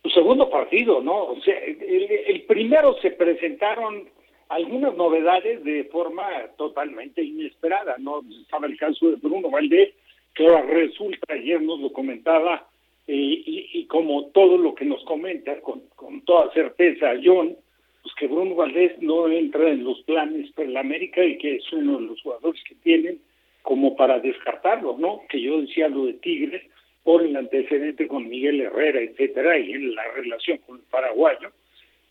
Su 0.03 0.09
segundo 0.09 0.49
partido, 0.49 1.01
¿no? 1.01 1.25
O 1.25 1.41
sea, 1.41 1.57
el, 1.59 2.43
primero 2.47 2.95
se 3.01 3.11
presentaron 3.11 4.09
algunas 4.47 4.95
novedades 4.95 5.63
de 5.63 5.83
forma 5.85 6.25
totalmente 6.57 7.21
inesperada, 7.21 7.95
¿no? 7.99 8.21
Estaba 8.41 8.67
el 8.67 8.77
caso 8.77 9.09
de 9.09 9.17
Bruno 9.17 9.49
Valdés, 9.49 9.93
que 10.33 10.47
ahora 10.47 10.61
resulta, 10.61 11.33
ayer 11.33 11.61
nos 11.61 11.79
lo 11.79 11.91
comentaba, 11.91 12.67
y, 13.07 13.67
y, 13.73 13.85
como 13.87 14.27
todo 14.27 14.57
lo 14.57 14.75
que 14.75 14.85
nos 14.85 15.03
comenta 15.03 15.59
con, 15.61 15.81
con 15.95 16.21
toda 16.21 16.53
certeza 16.53 17.13
John, 17.23 17.55
pues 18.03 18.15
que 18.15 18.27
Bruno 18.27 18.53
Valdés 18.55 19.01
no 19.01 19.27
entra 19.27 19.69
en 19.69 19.83
los 19.83 19.99
planes 20.03 20.51
para 20.53 20.69
la 20.69 20.81
América 20.81 21.23
y 21.23 21.37
que 21.39 21.55
es 21.55 21.73
uno 21.73 21.97
de 21.97 22.05
los 22.05 22.21
jugadores 22.21 22.63
que 22.63 22.75
tienen 22.75 23.19
como 23.61 23.95
para 23.95 24.19
descartarlo, 24.19 24.97
¿no? 24.97 25.21
Que 25.29 25.41
yo 25.41 25.61
decía 25.61 25.87
lo 25.87 26.05
de 26.05 26.13
Tigres, 26.13 26.63
por 27.03 27.23
el 27.23 27.35
antecedente 27.35 28.07
con 28.07 28.27
Miguel 28.27 28.61
Herrera, 28.61 29.01
etcétera, 29.01 29.57
y 29.57 29.71
en 29.71 29.95
la 29.95 30.03
relación 30.15 30.57
con 30.59 30.77
el 30.77 30.83
paraguayo. 30.91 31.51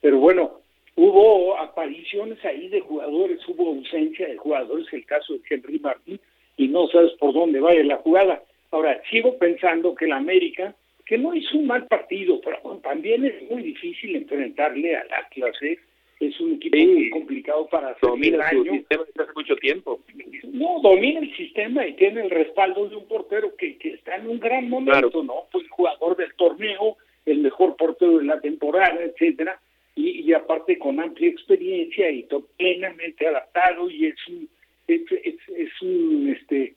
Pero 0.00 0.18
bueno, 0.18 0.60
hubo 0.96 1.58
apariciones 1.58 2.44
ahí 2.44 2.68
de 2.68 2.80
jugadores, 2.80 3.40
hubo 3.48 3.68
ausencia 3.68 4.28
de 4.28 4.36
jugadores, 4.36 4.86
el 4.92 5.04
caso 5.06 5.34
de 5.34 5.40
Henry 5.48 5.78
Martín, 5.78 6.20
y 6.56 6.68
no 6.68 6.88
sabes 6.88 7.12
por 7.12 7.32
dónde 7.32 7.60
vaya 7.60 7.82
la 7.84 7.96
jugada. 7.96 8.42
Ahora, 8.70 9.00
sigo 9.10 9.38
pensando 9.38 9.94
que 9.94 10.06
el 10.06 10.12
América, 10.12 10.74
que 11.06 11.16
no 11.16 11.34
hizo 11.34 11.56
un 11.56 11.66
mal 11.66 11.86
partido, 11.86 12.40
pero 12.40 12.58
también 12.82 13.24
es 13.24 13.50
muy 13.50 13.62
difícil 13.62 14.16
enfrentarle 14.16 14.96
a 14.96 15.04
la 15.04 15.28
clase 15.28 15.78
es 16.20 16.40
un 16.40 16.54
equipo 16.54 16.76
muy 16.76 17.10
complicado 17.10 17.66
para 17.68 17.90
hacer 17.90 18.08
domina 18.08 18.48
el 18.50 18.70
sistema 18.70 19.04
desde 19.04 19.22
hace 19.22 19.32
mucho 19.34 19.56
tiempo. 19.56 20.00
No, 20.44 20.80
domina 20.82 21.20
el 21.20 21.36
sistema 21.36 21.86
y 21.86 21.94
tiene 21.94 22.22
el 22.22 22.30
respaldo 22.30 22.88
de 22.88 22.96
un 22.96 23.06
portero 23.06 23.54
que, 23.56 23.76
que 23.78 23.94
está 23.94 24.16
en 24.16 24.28
un 24.28 24.40
gran 24.40 24.68
momento, 24.68 25.22
¿no? 25.22 25.44
Pues 25.52 25.64
el 25.64 25.70
jugador 25.70 26.16
del 26.16 26.34
torneo, 26.34 26.96
el 27.24 27.38
mejor 27.38 27.76
portero 27.76 28.18
de 28.18 28.24
la 28.24 28.40
temporada, 28.40 29.00
etcétera, 29.00 29.60
y, 29.94 30.22
y 30.22 30.32
aparte 30.32 30.78
con 30.78 30.98
amplia 31.00 31.28
experiencia 31.28 32.10
y 32.10 32.26
plenamente 32.56 33.26
adaptado 33.26 33.88
y 33.90 34.06
es 34.06 34.28
un 34.28 34.48
es, 34.88 35.02
es, 35.12 35.82
un 35.82 36.34
este 36.34 36.74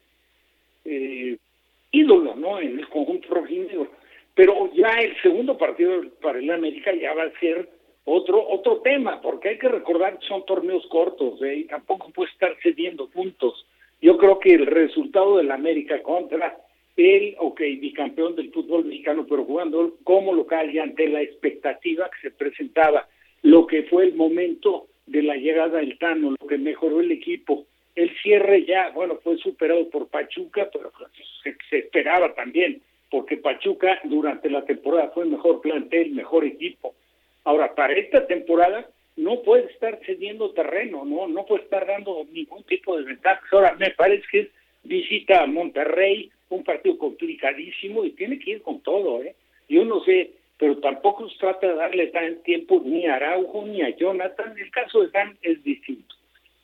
eh, 0.86 1.38
ídolo, 1.92 2.36
¿no? 2.36 2.60
En 2.60 2.78
el 2.78 2.88
conjunto 2.90 3.34
rojinegro. 3.34 3.90
Pero 4.36 4.72
ya 4.74 4.90
el 5.00 5.20
segundo 5.22 5.58
partido 5.58 6.04
para 6.22 6.40
el 6.40 6.50
América 6.52 6.94
ya 6.94 7.14
va 7.14 7.24
a 7.24 7.40
ser 7.40 7.70
otro 8.06 8.48
otro 8.48 8.82
tema, 8.82 9.22
porque 9.22 9.50
hay 9.50 9.58
que 9.60 9.70
recordar 9.70 10.18
que 10.20 10.28
son 10.28 10.46
torneos 10.46 10.86
cortos 10.88 11.42
¿eh? 11.44 11.58
y 11.58 11.64
tampoco 11.66 12.10
puede 12.12 12.32
estar 12.32 12.56
cediendo 12.62 13.10
puntos. 13.10 13.66
Yo 14.02 14.18
creo 14.18 14.40
que 14.40 14.54
el 14.54 14.66
resultado 14.66 15.38
del 15.38 15.52
América 15.52 16.02
contra 16.02 16.58
el, 16.98 17.36
ok, 17.40 17.60
bicampeón 17.80 18.36
del 18.36 18.52
fútbol 18.52 18.86
mexicano, 18.86 19.26
pero 19.30 19.46
jugando 19.46 19.98
como 20.04 20.34
local 20.34 20.74
y 20.74 20.80
ante 20.80 21.08
la 21.08 21.22
expectativa 21.22 22.10
que 22.10 22.30
se 22.30 22.36
presentaba, 22.36 23.08
lo 23.44 23.68
que 23.68 23.84
fue 23.84 24.06
el 24.06 24.16
momento 24.16 24.88
de 25.06 25.24
la 25.24 25.36
llegada 25.36 25.80
del 25.80 25.98
Tano, 25.98 26.36
lo 26.40 26.48
que 26.48 26.58
mejoró 26.58 27.00
el 27.00 27.12
equipo, 27.12 27.66
el 27.96 28.12
cierre 28.22 28.66
ya, 28.66 28.90
bueno, 28.92 29.20
fue 29.24 29.38
superado 29.38 29.90
por 29.90 30.08
Pachuca, 30.08 30.70
pero 30.72 30.92
se, 31.44 31.78
esperaba 31.78 32.34
también, 32.34 32.82
porque 33.10 33.38
Pachuca 33.38 34.00
durante 34.06 34.50
la 34.50 34.66
temporada 34.66 35.12
fue 35.14 35.26
el 35.26 35.32
mejor 35.32 35.62
plantel, 35.62 36.12
mejor 36.12 36.46
equipo 36.46 36.96
Ahora, 37.44 37.74
para 37.76 37.94
esta 37.94 38.28
temporada 38.28 38.88
no 39.16 39.42
puede 39.42 39.66
estar 39.72 40.00
cediendo 40.06 40.52
terreno, 40.52 41.06
no 41.06 41.28
no 41.28 41.46
puede 41.46 41.64
estar 41.64 41.86
dando 41.86 42.26
ningún 42.32 42.64
tipo 42.64 42.98
de 42.98 43.04
ventaja. 43.04 43.42
Ahora, 43.52 43.76
me 43.76 43.92
parece 43.92 44.24
que 44.32 44.50
visita 44.84 45.44
a 45.44 45.48
Monterrey, 45.48 46.32
un 46.50 46.64
partido 46.64 46.98
complicadísimo 46.98 48.04
y 48.04 48.12
tiene 48.12 48.40
que 48.40 48.52
ir 48.52 48.62
con 48.62 48.82
todo, 48.82 49.24
¿eh? 49.24 49.36
Yo 49.70 49.86
no 49.86 50.04
sé, 50.04 50.32
pero 50.58 50.78
tampoco 50.78 51.30
se 51.30 51.38
trata 51.38 51.68
de 51.68 51.76
darle 51.76 52.08
tan 52.08 52.44
tiempo 52.44 52.82
ni 52.84 53.06
a 53.08 53.16
Araujo 53.16 53.66
ni 53.66 53.82
a 53.82 53.96
Jonathan. 53.96 54.58
El 54.58 54.70
caso 54.70 55.02
de 55.02 55.10
Dan 55.10 55.38
es 55.42 55.64
distinto, 55.64 56.16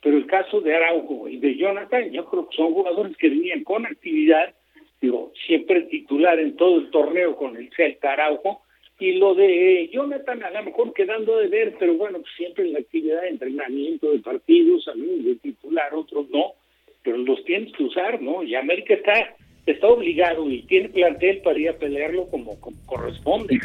pero 0.02 0.16
el 0.16 0.26
caso 0.26 0.60
de 0.60 0.76
Araujo 0.76 1.28
y 1.28 1.38
de 1.38 1.56
Jonathan, 1.56 2.10
yo 2.12 2.24
creo 2.26 2.48
que 2.48 2.56
son 2.56 2.74
jugadores 2.74 3.16
que 3.16 3.30
venían 3.30 3.64
con 3.64 3.86
actividad, 3.86 4.54
digo, 5.00 5.32
siempre 5.46 5.82
titular 5.82 6.38
en 6.38 6.56
todo 6.56 6.78
el 6.78 6.90
torneo 6.90 7.36
con 7.36 7.56
el 7.56 7.70
Celta 7.74 8.12
Araujo, 8.12 8.62
y 9.00 9.12
lo 9.12 9.34
de 9.34 9.88
Jonathan, 9.92 10.42
a 10.42 10.50
lo 10.50 10.64
mejor 10.64 10.92
quedando 10.92 11.36
de 11.36 11.46
ver, 11.48 11.74
pero 11.78 11.94
bueno, 11.94 12.18
pues 12.20 12.32
siempre 12.36 12.64
en 12.64 12.72
la 12.72 12.80
actividad 12.80 13.22
de 13.22 13.28
entrenamiento 13.28 14.10
de 14.10 14.18
partidos, 14.18 14.88
algunos 14.88 15.24
de 15.24 15.36
titular, 15.36 15.94
otros 15.94 16.28
no, 16.30 16.54
pero 17.02 17.16
los 17.18 17.44
tienes 17.44 17.72
que 17.74 17.84
usar, 17.84 18.20
¿no? 18.20 18.42
Y 18.42 18.54
América 18.54 18.94
está 18.94 19.36
está 19.70 19.86
obligado 19.86 20.50
y 20.50 20.62
tiene 20.62 20.88
plantel 20.88 21.42
para 21.42 21.58
ir 21.58 21.68
a 21.68 21.74
pelearlo 21.74 22.26
como, 22.28 22.58
corresponde. 22.86 23.58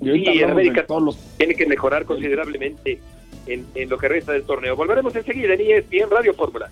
Y 0.00 0.42
América 0.42 0.86
tiene 1.36 1.54
que 1.54 1.66
mejorar 1.66 2.04
considerablemente 2.04 2.98
en, 3.46 3.66
en 3.74 3.88
lo 3.88 3.98
que 3.98 4.08
resta 4.08 4.32
del 4.32 4.44
torneo. 4.44 4.76
Volveremos 4.76 5.14
enseguida 5.16 5.54
en 5.54 5.60
ESPN 5.60 6.10
Radio 6.10 6.34
Fórmula. 6.34 6.70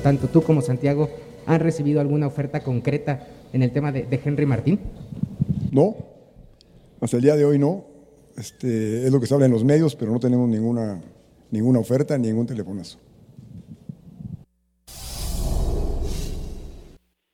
Tanto 0.00 0.28
tú 0.28 0.42
como 0.42 0.60
Santiago 0.60 1.08
han 1.46 1.60
recibido 1.60 2.00
alguna 2.00 2.26
oferta 2.26 2.62
concreta 2.62 3.26
en 3.52 3.62
el 3.62 3.72
tema 3.72 3.92
de, 3.92 4.02
de 4.02 4.20
Henry 4.24 4.46
Martín? 4.46 4.80
No, 5.72 5.96
hasta 7.00 7.16
el 7.16 7.22
día 7.22 7.36
de 7.36 7.44
hoy 7.44 7.58
no. 7.58 7.84
Este, 8.36 9.04
es 9.04 9.12
lo 9.12 9.20
que 9.20 9.26
se 9.26 9.34
habla 9.34 9.46
en 9.46 9.52
los 9.52 9.64
medios, 9.64 9.96
pero 9.96 10.12
no 10.12 10.20
tenemos 10.20 10.48
ninguna, 10.48 11.00
ninguna 11.50 11.78
oferta, 11.80 12.16
ningún 12.16 12.46
telefonazo. 12.46 12.98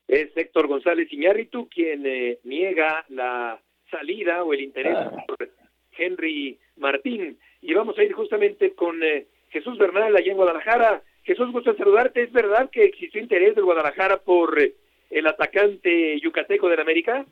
Es 0.09 0.37
Héctor 0.37 0.69
González 0.69 1.13
Iñárritu 1.13 1.69
quien 1.69 2.07
eh, 2.07 2.39
niega 2.45 3.05
la 3.09 3.61
salida 3.91 4.45
o 4.45 4.53
el 4.53 4.63
interés 4.63 4.97
por 5.27 5.51
Henry 5.97 6.59
Martín. 6.77 7.39
Y 7.61 7.75
vamos 7.75 7.99
a 7.99 8.05
ir 8.05 8.13
justamente 8.13 8.75
con 8.75 9.03
eh, 9.03 9.27
Jesús 9.51 9.79
Bernal 9.79 10.17
allá 10.17 10.31
en 10.31 10.37
Guadalajara. 10.37 11.03
Jesús, 11.27 11.51
gusto 11.51 11.71
en 11.71 11.77
saludarte. 11.77 12.23
¿Es 12.23 12.33
verdad 12.33 12.71
que 12.71 12.85
existió 12.85 13.21
interés 13.21 13.57
del 13.57 13.65
Guadalajara 13.65 14.19
por 14.19 14.61
eh, 14.63 14.75
el 15.11 15.27
atacante 15.27 16.21
yucateco 16.21 16.69
del 16.69 16.79
América? 16.79 17.27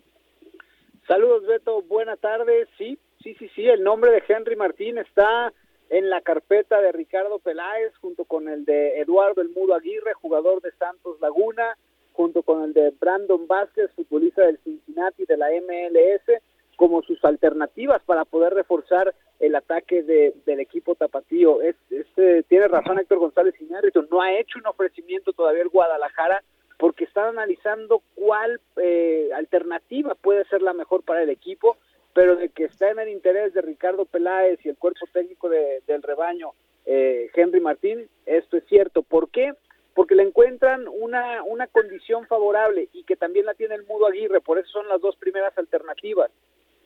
Saludos, 1.06 1.46
Beto. 1.46 1.80
Buena 1.82 2.16
tarde. 2.16 2.66
Sí, 2.76 2.98
sí, 3.22 3.36
sí, 3.38 3.48
sí. 3.54 3.68
El 3.68 3.84
nombre 3.84 4.10
de 4.10 4.22
Henry 4.26 4.56
Martín 4.56 4.98
está 4.98 5.52
en 5.90 6.10
la 6.10 6.22
carpeta 6.22 6.80
de 6.80 6.90
Ricardo 6.90 7.38
Peláez, 7.38 7.94
junto 8.00 8.24
con 8.24 8.48
el 8.48 8.64
de 8.64 8.98
Eduardo 8.98 9.40
El 9.40 9.50
Mudo 9.50 9.74
Aguirre, 9.74 10.12
jugador 10.14 10.60
de 10.60 10.72
Santos 10.72 11.20
Laguna, 11.20 11.76
junto 12.14 12.42
con 12.42 12.64
el 12.64 12.72
de 12.72 12.90
Brandon 12.98 13.46
Vázquez, 13.46 13.92
futbolista 13.94 14.44
del 14.44 14.58
Cincinnati 14.64 15.24
de 15.24 15.36
la 15.36 15.50
MLS, 15.50 16.42
como 16.84 17.00
sus 17.00 17.24
alternativas 17.24 18.02
para 18.04 18.26
poder 18.26 18.52
reforzar 18.52 19.14
el 19.40 19.54
ataque 19.54 20.02
de, 20.02 20.34
del 20.44 20.60
equipo 20.60 20.94
tapatío. 20.94 21.62
Es, 21.62 21.76
es, 21.88 22.06
tiene 22.46 22.68
razón 22.68 22.98
Héctor 22.98 23.20
González 23.20 23.54
Iñárritu, 23.58 24.06
no 24.10 24.20
ha 24.20 24.34
hecho 24.34 24.58
un 24.58 24.66
ofrecimiento 24.66 25.32
todavía 25.32 25.62
el 25.62 25.70
Guadalajara 25.70 26.42
porque 26.78 27.04
están 27.04 27.28
analizando 27.28 28.02
cuál 28.16 28.60
eh, 28.76 29.30
alternativa 29.34 30.14
puede 30.14 30.44
ser 30.44 30.60
la 30.60 30.74
mejor 30.74 31.04
para 31.04 31.22
el 31.22 31.30
equipo, 31.30 31.78
pero 32.12 32.36
de 32.36 32.50
que 32.50 32.64
está 32.64 32.90
en 32.90 32.98
el 32.98 33.08
interés 33.08 33.54
de 33.54 33.62
Ricardo 33.62 34.04
Peláez 34.04 34.58
y 34.62 34.68
el 34.68 34.76
cuerpo 34.76 35.06
técnico 35.10 35.48
de, 35.48 35.80
del 35.86 36.02
rebaño, 36.02 36.50
eh, 36.84 37.30
Henry 37.34 37.60
Martín, 37.60 38.10
esto 38.26 38.58
es 38.58 38.64
cierto. 38.66 39.02
¿Por 39.02 39.30
qué? 39.30 39.54
Porque 39.94 40.14
le 40.14 40.24
encuentran 40.24 40.86
una, 40.86 41.42
una 41.44 41.66
condición 41.66 42.26
favorable 42.26 42.90
y 42.92 43.04
que 43.04 43.16
también 43.16 43.46
la 43.46 43.54
tiene 43.54 43.76
el 43.76 43.86
Mudo 43.86 44.06
Aguirre, 44.06 44.42
por 44.42 44.58
eso 44.58 44.68
son 44.68 44.88
las 44.88 45.00
dos 45.00 45.16
primeras 45.16 45.56
alternativas. 45.56 46.30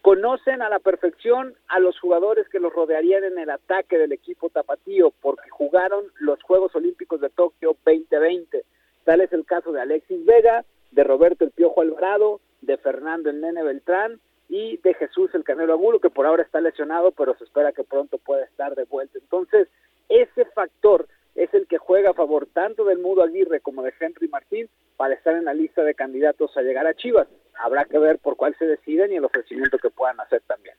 Conocen 0.03 0.63
a 0.63 0.69
la 0.69 0.79
perfección 0.79 1.55
a 1.69 1.81
los 1.81 1.99
jugadores 2.01 2.49
que 2.49 2.61
los 2.61 2.73
rodearían 2.73 3.25
en 3.25 3.39
el 3.39 3.51
ataque 3.51 3.99
del 3.99 4.13
equipo 4.13 4.49
tapatío, 4.51 5.13
porque 5.21 5.51
jugaron 5.51 6.05
los 6.21 6.43
Juegos 6.43 6.75
Olímpicos 6.75 7.21
de 7.21 7.31
Tokio 7.31 7.77
2020 7.85 8.65
Tal 9.09 9.23
es 9.23 9.33
el 9.33 9.47
caso 9.47 9.73
de 9.73 9.81
Alexis 9.81 10.23
Vega, 10.27 10.67
de 10.91 11.03
Roberto 11.03 11.43
el 11.43 11.51
Piojo 11.51 11.81
Alvarado, 11.81 12.43
de 12.61 12.77
Fernando 12.77 13.31
el 13.31 13.41
Nene 13.41 13.63
Beltrán 13.63 14.21
y 14.51 14.77
de 14.77 14.93
Jesús 14.93 15.31
el 15.33 15.45
Canelo 15.45 15.73
Agulo, 15.73 15.99
que 15.99 16.11
por 16.11 16.27
ahora 16.27 16.43
está 16.43 16.61
lesionado, 16.61 17.11
pero 17.13 17.35
se 17.39 17.45
espera 17.45 17.73
que 17.73 17.85
pronto 17.85 18.19
pueda 18.19 18.45
estar 18.45 18.75
de 18.75 18.85
vuelta. 18.85 19.19
Entonces, 19.19 19.67
ese 20.11 20.45
factor 20.55 21.09
es 21.35 21.49
el 21.55 21.67
que 21.67 21.79
juega 21.79 22.11
a 22.11 22.13
favor 22.13 22.49
tanto 22.53 22.85
del 22.85 22.99
Mudo 22.99 23.23
Aguirre 23.23 23.61
como 23.61 23.83
de 23.83 23.95
Henry 23.99 24.29
Martín 24.29 24.69
para 24.99 25.15
estar 25.15 25.35
en 25.35 25.47
la 25.47 25.55
lista 25.55 25.83
de 25.85 25.95
candidatos 25.95 26.55
a 26.59 26.61
llegar 26.61 26.87
a 26.87 26.93
Chivas. 26.93 27.29
Habrá 27.59 27.85
que 27.85 27.99
ver 27.99 28.19
por 28.19 28.37
cuál 28.37 28.55
se 28.59 28.67
deciden 28.67 29.13
y 29.13 29.17
el 29.17 29.25
ofrecimiento 29.25 29.79
que 29.79 29.91
puedan 29.91 30.21
hacer 30.21 30.43
también. 30.47 30.75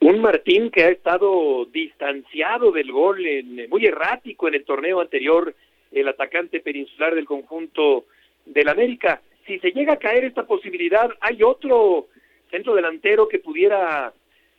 Un 0.00 0.20
Martín 0.20 0.70
que 0.70 0.84
ha 0.84 0.88
estado 0.88 1.64
distanciado 1.66 2.70
del 2.70 2.92
gol, 2.92 3.26
en, 3.26 3.68
muy 3.68 3.84
errático 3.86 4.48
en 4.48 4.54
el 4.54 4.64
torneo 4.64 5.00
anterior 5.00 5.54
el 5.90 6.08
atacante 6.08 6.60
peninsular 6.60 7.14
del 7.14 7.24
conjunto 7.24 8.04
del 8.44 8.68
América. 8.68 9.20
Si 9.46 9.58
se 9.58 9.72
llega 9.72 9.94
a 9.94 9.98
caer 9.98 10.24
esta 10.24 10.46
posibilidad, 10.46 11.10
¿hay 11.20 11.42
otro 11.42 12.08
centro 12.50 12.74
delantero 12.74 13.28
que 13.28 13.38
pudiera 13.38 14.12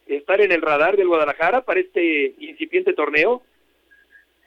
estar 0.08 0.42
en 0.42 0.52
el 0.52 0.62
radar 0.62 0.98
del 0.98 1.08
Guadalajara 1.08 1.62
para 1.62 1.80
este 1.80 2.34
incipiente 2.40 2.94
torneo? 2.94 3.44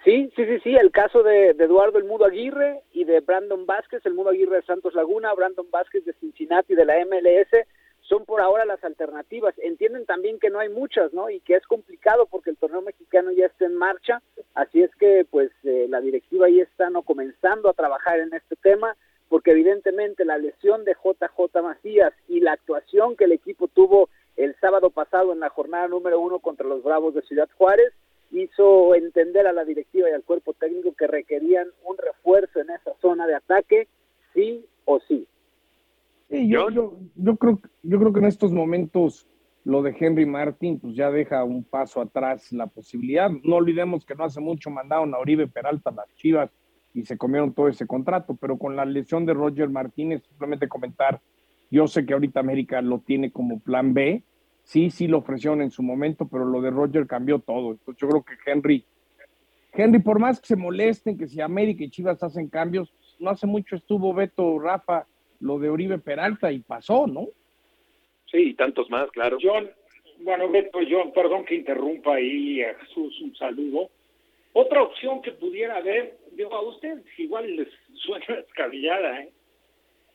Sí, 0.04 0.32
sí, 0.34 0.44
sí, 0.46 0.58
sí, 0.64 0.74
el 0.74 0.90
caso 0.90 1.22
de, 1.22 1.50
Eduardo 1.50 1.98
El 1.98 2.04
Mudo 2.04 2.24
Aguirre 2.24 2.82
y 2.92 3.04
de 3.04 3.20
Brandon 3.20 3.66
Vázquez, 3.66 4.04
el 4.04 4.14
Mudo 4.14 4.30
Aguirre 4.30 4.56
de 4.56 4.62
Santos 4.62 4.94
Laguna, 4.94 5.32
Brandon 5.32 5.70
Vázquez 5.70 6.04
de 6.04 6.12
Cincinnati 6.14 6.74
de 6.74 6.84
la 6.84 6.96
MLS, 7.04 7.48
son 8.00 8.24
por 8.24 8.40
ahora 8.40 8.64
las 8.64 8.82
alternativas. 8.82 9.54
Entienden 9.58 10.04
también 10.04 10.40
que 10.40 10.50
no 10.50 10.58
hay 10.58 10.68
muchas, 10.70 11.12
¿no? 11.12 11.30
Y 11.30 11.38
que 11.38 11.54
es 11.54 11.64
complicado 11.66 12.26
porque 12.26 12.50
el 12.50 12.56
torneo 12.56 12.82
mexicano 12.82 13.30
ya 13.30 13.46
está 13.46 13.64
en 13.64 13.76
marcha, 13.76 14.20
así 14.54 14.82
es 14.82 14.90
que 14.96 15.24
pues 15.30 15.52
eh, 15.62 15.86
la 15.88 16.00
directiva 16.00 16.46
ahí 16.46 16.58
está 16.58 16.90
no 16.90 17.02
comenzando 17.02 17.70
a 17.70 17.74
trabajar 17.74 18.18
en 18.18 18.34
este 18.34 18.56
tema, 18.56 18.96
porque 19.28 19.52
evidentemente 19.52 20.24
la 20.24 20.36
lesión 20.36 20.84
de 20.84 20.94
JJ 20.94 21.62
Macías 21.62 22.12
y 22.26 22.40
la 22.40 22.54
actuación 22.54 23.14
que 23.16 23.24
el 23.24 23.32
equipo 23.32 23.68
tuvo 23.68 24.08
el 24.36 24.56
sábado 24.60 24.90
pasado 24.90 25.32
en 25.32 25.38
la 25.38 25.48
jornada 25.48 25.86
número 25.86 26.18
uno 26.18 26.40
contra 26.40 26.66
los 26.66 26.82
Bravos 26.82 27.14
de 27.14 27.22
Ciudad 27.22 27.48
Juárez 27.56 27.92
hizo 28.32 28.94
entender 28.94 29.46
a 29.46 29.52
la 29.52 29.64
directiva 29.64 30.08
y 30.08 30.12
al 30.12 30.24
cuerpo 30.24 30.54
técnico 30.54 30.94
que 30.94 31.06
requerían 31.06 31.68
un 31.84 31.96
refuerzo 31.98 32.60
en 32.60 32.70
esa 32.70 32.92
zona 33.00 33.26
de 33.26 33.34
ataque, 33.34 33.88
sí 34.34 34.66
o 34.84 34.98
sí. 35.00 35.26
Sí, 36.30 36.48
yo, 36.48 36.70
yo, 36.70 36.98
yo, 37.14 37.36
creo, 37.36 37.60
yo 37.82 37.98
creo 37.98 38.12
que 38.12 38.20
en 38.20 38.26
estos 38.26 38.52
momentos 38.52 39.28
lo 39.64 39.82
de 39.82 39.94
Henry 39.98 40.26
Martin 40.26 40.80
pues 40.80 40.96
ya 40.96 41.10
deja 41.10 41.44
un 41.44 41.62
paso 41.62 42.00
atrás 42.00 42.50
la 42.52 42.66
posibilidad. 42.66 43.30
No 43.44 43.56
olvidemos 43.56 44.04
que 44.04 44.14
no 44.14 44.24
hace 44.24 44.40
mucho 44.40 44.70
mandaron 44.70 45.14
a 45.14 45.18
Oribe 45.18 45.46
Peralta 45.46 45.90
a 45.90 45.94
las 45.94 46.14
Chivas 46.16 46.50
y 46.94 47.04
se 47.04 47.16
comieron 47.16 47.52
todo 47.52 47.68
ese 47.68 47.86
contrato, 47.86 48.36
pero 48.40 48.58
con 48.58 48.76
la 48.76 48.84
lesión 48.84 49.24
de 49.24 49.34
Roger 49.34 49.68
Martínez, 49.68 50.22
simplemente 50.26 50.68
comentar, 50.68 51.20
yo 51.70 51.86
sé 51.86 52.04
que 52.04 52.12
ahorita 52.12 52.40
América 52.40 52.82
lo 52.82 52.98
tiene 52.98 53.30
como 53.30 53.60
plan 53.60 53.94
B, 53.94 54.22
sí, 54.62 54.90
sí 54.90 55.08
lo 55.08 55.18
ofrecieron 55.18 55.62
en 55.62 55.70
su 55.70 55.82
momento, 55.82 56.26
pero 56.28 56.44
lo 56.44 56.60
de 56.60 56.70
Roger 56.70 57.06
cambió 57.06 57.38
todo. 57.38 57.72
Entonces 57.72 58.00
yo 58.00 58.08
creo 58.08 58.24
que 58.24 58.50
Henry, 58.50 58.84
Henry, 59.72 60.00
por 60.00 60.18
más 60.18 60.40
que 60.40 60.48
se 60.48 60.56
molesten, 60.56 61.16
que 61.16 61.26
si 61.26 61.40
América 61.40 61.84
y 61.84 61.90
Chivas 61.90 62.22
hacen 62.22 62.48
cambios, 62.48 62.92
no 63.18 63.30
hace 63.30 63.46
mucho 63.46 63.76
estuvo 63.76 64.12
Beto 64.12 64.58
Rafa 64.58 65.06
lo 65.40 65.58
de 65.58 65.70
Oribe 65.70 65.98
Peralta 65.98 66.52
y 66.52 66.60
pasó, 66.60 67.06
¿no? 67.06 67.28
Sí, 68.30 68.38
y 68.38 68.54
tantos 68.54 68.88
más, 68.90 69.10
claro. 69.10 69.38
John, 69.40 69.70
bueno, 70.20 70.48
Beto, 70.50 70.78
John, 70.88 71.12
perdón 71.12 71.44
que 71.44 71.56
interrumpa 71.56 72.14
ahí 72.14 72.62
a 72.62 72.74
Jesús, 72.74 73.20
un 73.20 73.34
saludo. 73.34 73.90
Otra 74.52 74.82
opción 74.82 75.22
que 75.22 75.32
pudiera 75.32 75.76
haber, 75.78 76.18
digo, 76.32 76.54
a 76.54 76.62
ustedes 76.62 77.04
igual 77.18 77.56
les 77.56 77.68
suena 77.94 78.36
descabellada, 78.36 79.20
¿eh? 79.22 79.32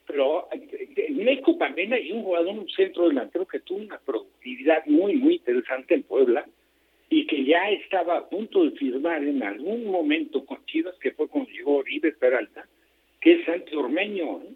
Pero 0.08 0.48
en 0.52 1.18
México 1.18 1.56
también 1.58 1.94
hay 1.94 2.12
un 2.14 2.24
jugador, 2.24 2.58
un 2.58 2.70
centro 2.70 3.10
delantero 3.10 3.46
que 3.46 3.60
tuvo 3.60 3.80
una 3.80 4.00
productividad 4.00 4.86
muy, 4.86 5.18
muy 5.18 5.36
interesante 5.36 5.96
en 5.96 6.04
Puebla 6.04 6.46
y 7.10 7.28
que 7.28 7.44
ya 7.44 7.70
estaba 7.70 8.18
a 8.18 8.30
punto 8.30 8.64
de 8.64 8.72
firmar 8.72 9.24
en 9.24 9.44
algún 9.44 9.86
momento 9.86 10.46
con 10.46 10.66
Chivas, 10.66 10.96
que 11.00 11.12
fue 11.12 11.28
cuando 11.28 11.50
llegó 11.52 11.78
Oribe 11.78 12.14
Peralta, 12.14 12.66
que 13.20 13.34
es 13.34 13.46
Santi 13.46 13.76
Ormeño. 13.76 14.42
¿eh? 14.44 14.54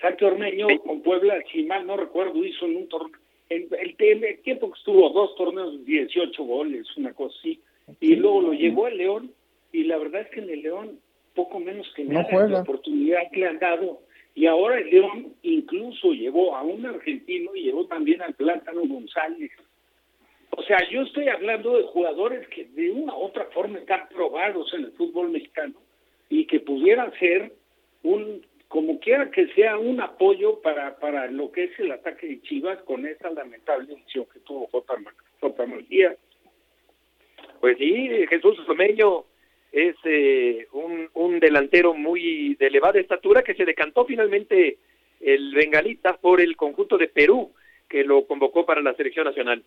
Santi 0.00 0.24
Ormeño 0.24 0.68
con 0.84 1.02
Puebla, 1.02 1.36
si 1.52 1.62
mal 1.64 1.86
no 1.86 1.96
recuerdo, 1.96 2.44
hizo 2.44 2.66
en 2.66 2.76
un 2.76 2.88
torneo, 2.88 3.18
en 3.50 3.68
el, 3.78 4.24
el, 4.24 4.38
tiempo 4.40 4.72
que 4.72 4.78
estuvo 4.78 5.10
dos 5.10 5.34
torneos, 5.36 5.84
18 5.84 6.44
goles, 6.44 6.86
una 6.96 7.12
cosa 7.12 7.36
así, 7.38 7.60
y 8.00 8.16
luego 8.16 8.40
lo 8.40 8.52
llevó 8.54 8.88
el 8.88 8.96
León, 8.96 9.30
y 9.70 9.84
la 9.84 9.98
verdad 9.98 10.22
es 10.22 10.30
que 10.30 10.40
en 10.40 10.50
el 10.50 10.62
León 10.62 10.98
poco 11.34 11.60
menos 11.60 11.86
que 11.94 12.04
nada 12.04 12.26
no 12.30 12.48
la 12.48 12.60
oportunidad 12.60 13.30
que 13.30 13.40
le 13.40 13.48
han 13.48 13.58
dado, 13.58 14.00
y 14.34 14.46
ahora 14.46 14.78
el 14.78 14.90
León 14.90 15.34
incluso 15.42 16.12
llevó 16.12 16.56
a 16.56 16.62
un 16.62 16.84
argentino 16.84 17.54
y 17.54 17.62
llevó 17.62 17.86
también 17.86 18.20
al 18.22 18.34
Plátano 18.34 18.82
González. 18.84 19.52
O 20.50 20.62
sea, 20.62 20.78
yo 20.90 21.02
estoy 21.02 21.28
hablando 21.28 21.76
de 21.76 21.84
jugadores 21.84 22.46
que 22.48 22.64
de 22.64 22.90
una 22.90 23.16
u 23.16 23.22
otra 23.22 23.44
forma 23.46 23.78
están 23.78 24.08
probados 24.08 24.72
en 24.74 24.84
el 24.84 24.92
fútbol 24.92 25.30
mexicano 25.30 25.74
y 26.28 26.46
que 26.46 26.60
pudieran 26.60 27.12
ser 27.18 27.52
un 28.02 28.44
como 28.68 28.98
quiera 28.98 29.30
que 29.30 29.46
sea 29.54 29.78
un 29.78 30.00
apoyo 30.00 30.60
para, 30.60 30.98
para 30.98 31.30
lo 31.30 31.52
que 31.52 31.64
es 31.64 31.78
el 31.78 31.92
ataque 31.92 32.26
de 32.26 32.42
Chivas 32.42 32.82
con 32.82 33.06
esa 33.06 33.30
lamentable 33.30 33.94
decisión 33.94 34.26
que 34.32 34.40
tuvo 34.40 34.66
J. 34.66 34.96
J. 35.40 35.64
Pues 37.60 37.78
sí, 37.78 38.08
Jesús 38.28 38.58
Someño 38.66 39.26
es 39.74 39.96
eh, 40.04 40.68
un, 40.72 41.08
un 41.14 41.40
delantero 41.40 41.94
muy 41.94 42.54
de 42.54 42.68
elevada 42.68 43.00
estatura 43.00 43.42
que 43.42 43.54
se 43.54 43.64
decantó 43.64 44.04
finalmente 44.04 44.78
el 45.20 45.52
bengalita 45.52 46.16
por 46.16 46.40
el 46.40 46.56
conjunto 46.56 46.96
de 46.96 47.08
Perú 47.08 47.50
que 47.88 48.04
lo 48.04 48.24
convocó 48.26 48.64
para 48.64 48.80
la 48.82 48.94
selección 48.94 49.26
nacional. 49.26 49.64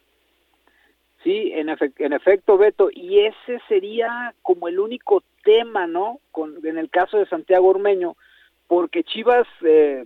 Sí, 1.24 1.52
en, 1.54 1.68
efe 1.68 1.92
en 1.98 2.14
efecto, 2.14 2.58
Beto, 2.58 2.90
y 2.90 3.20
ese 3.20 3.60
sería 3.68 4.34
como 4.44 4.70
el 4.70 4.80
único 4.80 5.24
tema, 5.44 5.88
¿no? 5.88 6.22
Con, 6.32 6.66
en 6.66 6.78
el 6.78 6.90
caso 6.90 7.18
de 7.18 7.26
Santiago 7.26 7.68
Ormeño, 7.68 8.16
porque 8.68 9.04
Chivas, 9.04 9.46
eh, 9.66 10.06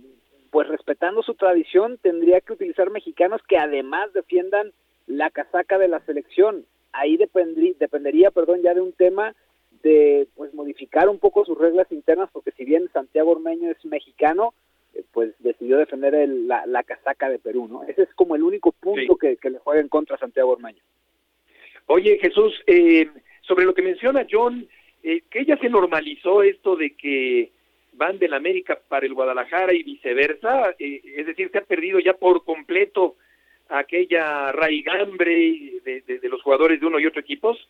pues 0.50 0.66
respetando 0.66 1.22
su 1.22 1.34
tradición, 1.34 1.96
tendría 1.98 2.40
que 2.40 2.54
utilizar 2.54 2.90
mexicanos 2.90 3.40
que 3.46 3.56
además 3.56 4.12
defiendan 4.14 4.72
la 5.06 5.30
casaca 5.30 5.78
de 5.78 5.86
la 5.86 6.00
selección. 6.00 6.64
Ahí 6.92 7.16
dependría, 7.16 7.74
dependería, 7.78 8.32
perdón, 8.32 8.62
ya 8.62 8.74
de 8.74 8.80
un 8.80 8.92
tema 8.92 9.36
de 9.82 10.28
pues 10.34 10.52
modificar 10.54 11.08
un 11.08 11.18
poco 11.18 11.44
sus 11.44 11.58
reglas 11.58 11.90
internas, 11.90 12.30
porque 12.32 12.52
si 12.52 12.64
bien 12.64 12.88
Santiago 12.92 13.32
Ormeño 13.32 13.70
es 13.70 13.84
mexicano, 13.84 14.54
eh, 14.94 15.04
pues 15.12 15.34
decidió 15.40 15.78
defender 15.78 16.14
el, 16.14 16.46
la, 16.48 16.66
la, 16.66 16.82
casaca 16.82 17.28
de 17.28 17.38
Perú, 17.38 17.68
¿no? 17.68 17.84
Ese 17.84 18.02
es 18.02 18.14
como 18.14 18.36
el 18.36 18.42
único 18.42 18.72
punto 18.72 19.16
que, 19.16 19.36
que, 19.36 19.50
le 19.50 19.58
juega 19.58 19.80
en 19.80 19.88
contra 19.88 20.16
a 20.16 20.20
Santiago 20.20 20.52
Ormeño. 20.52 20.82
Oye, 21.86 22.18
Jesús, 22.20 22.54
eh, 22.66 23.08
sobre 23.42 23.64
lo 23.64 23.74
que 23.74 23.82
menciona 23.82 24.26
John, 24.30 24.66
eh, 25.02 25.22
que 25.30 25.44
ya 25.44 25.56
se 25.58 25.68
normalizó 25.68 26.42
esto 26.42 26.76
de 26.76 26.94
que 26.94 27.50
van 27.94 28.18
del 28.18 28.34
América 28.34 28.78
para 28.88 29.06
el 29.06 29.14
Guadalajara 29.14 29.74
y 29.74 29.82
viceversa, 29.82 30.74
eh, 30.78 31.02
es 31.16 31.26
decir, 31.26 31.50
se 31.50 31.58
ha 31.58 31.64
perdido 31.64 31.98
ya 31.98 32.14
por 32.14 32.44
completo 32.44 33.16
aquella 33.68 34.52
raigambre 34.52 35.80
de, 35.84 36.02
de, 36.06 36.18
de, 36.18 36.28
los 36.28 36.42
jugadores 36.42 36.80
de 36.80 36.86
uno 36.86 37.00
y 37.00 37.06
otro 37.06 37.20
equipos. 37.20 37.68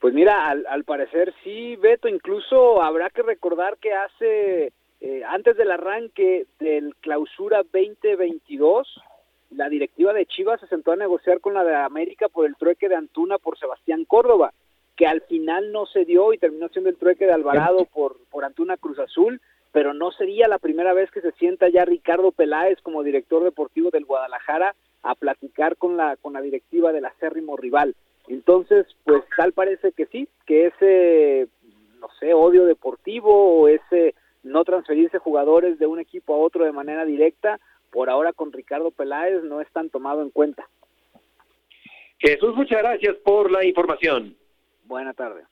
Pues 0.00 0.12
mira, 0.12 0.48
al, 0.48 0.66
al 0.68 0.84
parecer 0.84 1.34
sí, 1.42 1.76
Beto, 1.76 2.08
incluso 2.08 2.82
habrá 2.82 3.10
que 3.10 3.22
recordar 3.22 3.78
que 3.78 3.92
hace, 3.94 4.72
eh, 5.00 5.22
antes 5.26 5.56
del 5.56 5.70
arranque 5.70 6.46
del 6.58 6.94
clausura 6.96 7.62
2022, 7.62 9.02
la 9.50 9.68
directiva 9.68 10.12
de 10.12 10.26
Chivas 10.26 10.60
se 10.60 10.66
sentó 10.66 10.92
a 10.92 10.96
negociar 10.96 11.40
con 11.40 11.54
la 11.54 11.64
de 11.64 11.74
América 11.74 12.28
por 12.28 12.46
el 12.46 12.56
trueque 12.56 12.88
de 12.88 12.96
Antuna 12.96 13.38
por 13.38 13.58
Sebastián 13.58 14.04
Córdoba, 14.04 14.52
que 14.96 15.06
al 15.06 15.22
final 15.22 15.72
no 15.72 15.86
se 15.86 16.04
dio 16.04 16.32
y 16.32 16.38
terminó 16.38 16.68
siendo 16.68 16.90
el 16.90 16.96
trueque 16.96 17.26
de 17.26 17.32
Alvarado 17.32 17.86
por, 17.86 18.16
por 18.30 18.44
Antuna 18.44 18.76
Cruz 18.76 18.98
Azul, 18.98 19.40
pero 19.72 19.94
no 19.94 20.10
sería 20.10 20.48
la 20.48 20.58
primera 20.58 20.94
vez 20.94 21.10
que 21.10 21.20
se 21.20 21.32
sienta 21.32 21.68
ya 21.68 21.84
Ricardo 21.84 22.32
Peláez 22.32 22.80
como 22.82 23.02
director 23.02 23.44
deportivo 23.44 23.90
del 23.90 24.06
Guadalajara 24.06 24.74
a 25.02 25.14
platicar 25.14 25.76
con 25.76 25.96
la, 25.96 26.16
con 26.16 26.32
la 26.32 26.40
directiva 26.40 26.92
del 26.92 27.04
acérrimo 27.04 27.56
rival. 27.56 27.94
Entonces, 28.28 28.86
pues 29.04 29.22
tal 29.36 29.52
parece 29.52 29.92
que 29.92 30.06
sí, 30.06 30.28
que 30.46 30.66
ese, 30.66 31.48
no 32.00 32.08
sé, 32.18 32.34
odio 32.34 32.64
deportivo 32.64 33.60
o 33.60 33.68
ese 33.68 34.14
no 34.42 34.64
transferirse 34.64 35.18
jugadores 35.18 35.78
de 35.78 35.86
un 35.86 35.98
equipo 35.98 36.34
a 36.34 36.38
otro 36.38 36.64
de 36.64 36.72
manera 36.72 37.04
directa, 37.04 37.60
por 37.90 38.10
ahora 38.10 38.32
con 38.32 38.52
Ricardo 38.52 38.90
Peláez 38.90 39.42
no 39.44 39.60
es 39.60 39.70
tan 39.72 39.90
tomado 39.90 40.22
en 40.22 40.30
cuenta. 40.30 40.68
Jesús, 42.18 42.54
muchas 42.54 42.78
gracias 42.78 43.16
por 43.16 43.50
la 43.50 43.64
información. 43.64 44.36
Buena 44.84 45.12
tarde. 45.12 45.42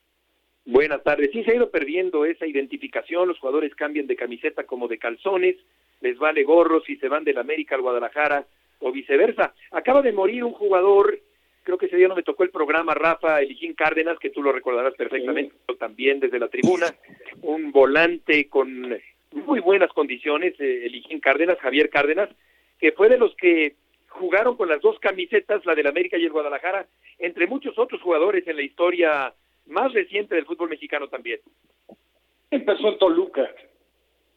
Buenas 0.66 1.02
tardes. 1.02 1.30
Sí, 1.32 1.44
se 1.44 1.52
ha 1.52 1.56
ido 1.56 1.70
perdiendo 1.70 2.24
esa 2.24 2.46
identificación, 2.46 3.28
los 3.28 3.38
jugadores 3.38 3.74
cambian 3.74 4.06
de 4.06 4.16
camiseta 4.16 4.64
como 4.64 4.88
de 4.88 4.98
calzones, 4.98 5.56
les 6.00 6.18
vale 6.18 6.42
gorro 6.42 6.80
si 6.82 6.96
se 6.96 7.08
van 7.08 7.24
del 7.24 7.38
América 7.38 7.74
al 7.74 7.82
Guadalajara 7.82 8.46
o 8.78 8.90
viceversa. 8.90 9.52
Acaba 9.72 10.00
de 10.00 10.12
morir 10.12 10.42
un 10.42 10.52
jugador, 10.52 11.18
creo 11.64 11.78
que 11.78 11.86
ese 11.86 11.96
día 11.96 12.08
no 12.08 12.14
me 12.14 12.22
tocó 12.22 12.44
el 12.44 12.50
programa, 12.50 12.94
Rafa 12.94 13.40
Elijín 13.40 13.74
Cárdenas, 13.74 14.18
que 14.18 14.30
tú 14.30 14.42
lo 14.42 14.52
recordarás 14.52 14.94
perfectamente, 14.94 15.54
sí. 15.68 15.76
también 15.76 16.20
desde 16.20 16.38
la 16.38 16.48
tribuna, 16.48 16.86
un 17.42 17.72
volante 17.72 18.48
con 18.48 18.96
muy 19.32 19.60
buenas 19.60 19.92
condiciones, 19.92 20.54
eh, 20.60 20.86
Elijín 20.86 21.18
Cárdenas, 21.18 21.58
Javier 21.58 21.90
Cárdenas, 21.90 22.28
que 22.78 22.92
fue 22.92 23.08
de 23.08 23.18
los 23.18 23.34
que 23.36 23.74
jugaron 24.08 24.56
con 24.56 24.68
las 24.68 24.80
dos 24.80 24.98
camisetas, 25.00 25.64
la 25.66 25.74
del 25.74 25.88
América 25.88 26.16
y 26.16 26.24
el 26.24 26.30
Guadalajara, 26.30 26.86
entre 27.18 27.46
muchos 27.46 27.76
otros 27.78 28.00
jugadores 28.00 28.46
en 28.46 28.56
la 28.56 28.62
historia 28.62 29.34
más 29.66 29.92
reciente 29.92 30.36
del 30.36 30.46
fútbol 30.46 30.68
mexicano 30.68 31.08
también. 31.08 31.40
Empezó 32.50 32.88
en 32.88 32.98
Toluca. 32.98 33.50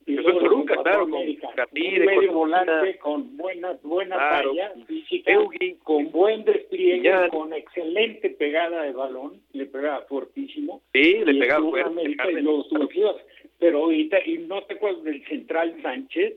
Empezó 0.08 0.30
en 0.30 0.40
Toluca, 0.40 0.76
claro, 0.84 1.10
con 1.10 1.22
Catire, 1.56 2.06
medio 2.06 2.28
con 2.28 2.36
volante, 2.36 2.98
con 2.98 3.36
buena, 3.36 3.78
buena 3.84 4.16
claro, 4.16 4.52
talla 4.52 4.74
física, 4.86 5.32
Eugi, 5.34 5.76
con 5.84 6.12
buen 6.12 6.46
despliegue, 6.46 7.04
ya. 7.04 7.28
con 7.28 7.52
excelente 7.52 8.30
pegada 8.30 8.84
de 8.84 8.94
balón, 8.94 9.42
le 9.52 9.66
pegaba 9.66 10.06
fuertísimo. 10.06 10.82
Sí, 10.94 11.20
le 11.26 11.34
pegaba 11.36 11.70
fuerte. 11.70 12.04
Y 12.04 12.16
los 12.42 12.68
claro. 12.70 13.18
Pero 13.60 13.84
ahorita, 13.84 14.18
y 14.26 14.38
no 14.38 14.62
te 14.64 14.76
acuerdas 14.76 15.04
del 15.04 15.26
central 15.26 15.76
Sánchez, 15.82 16.36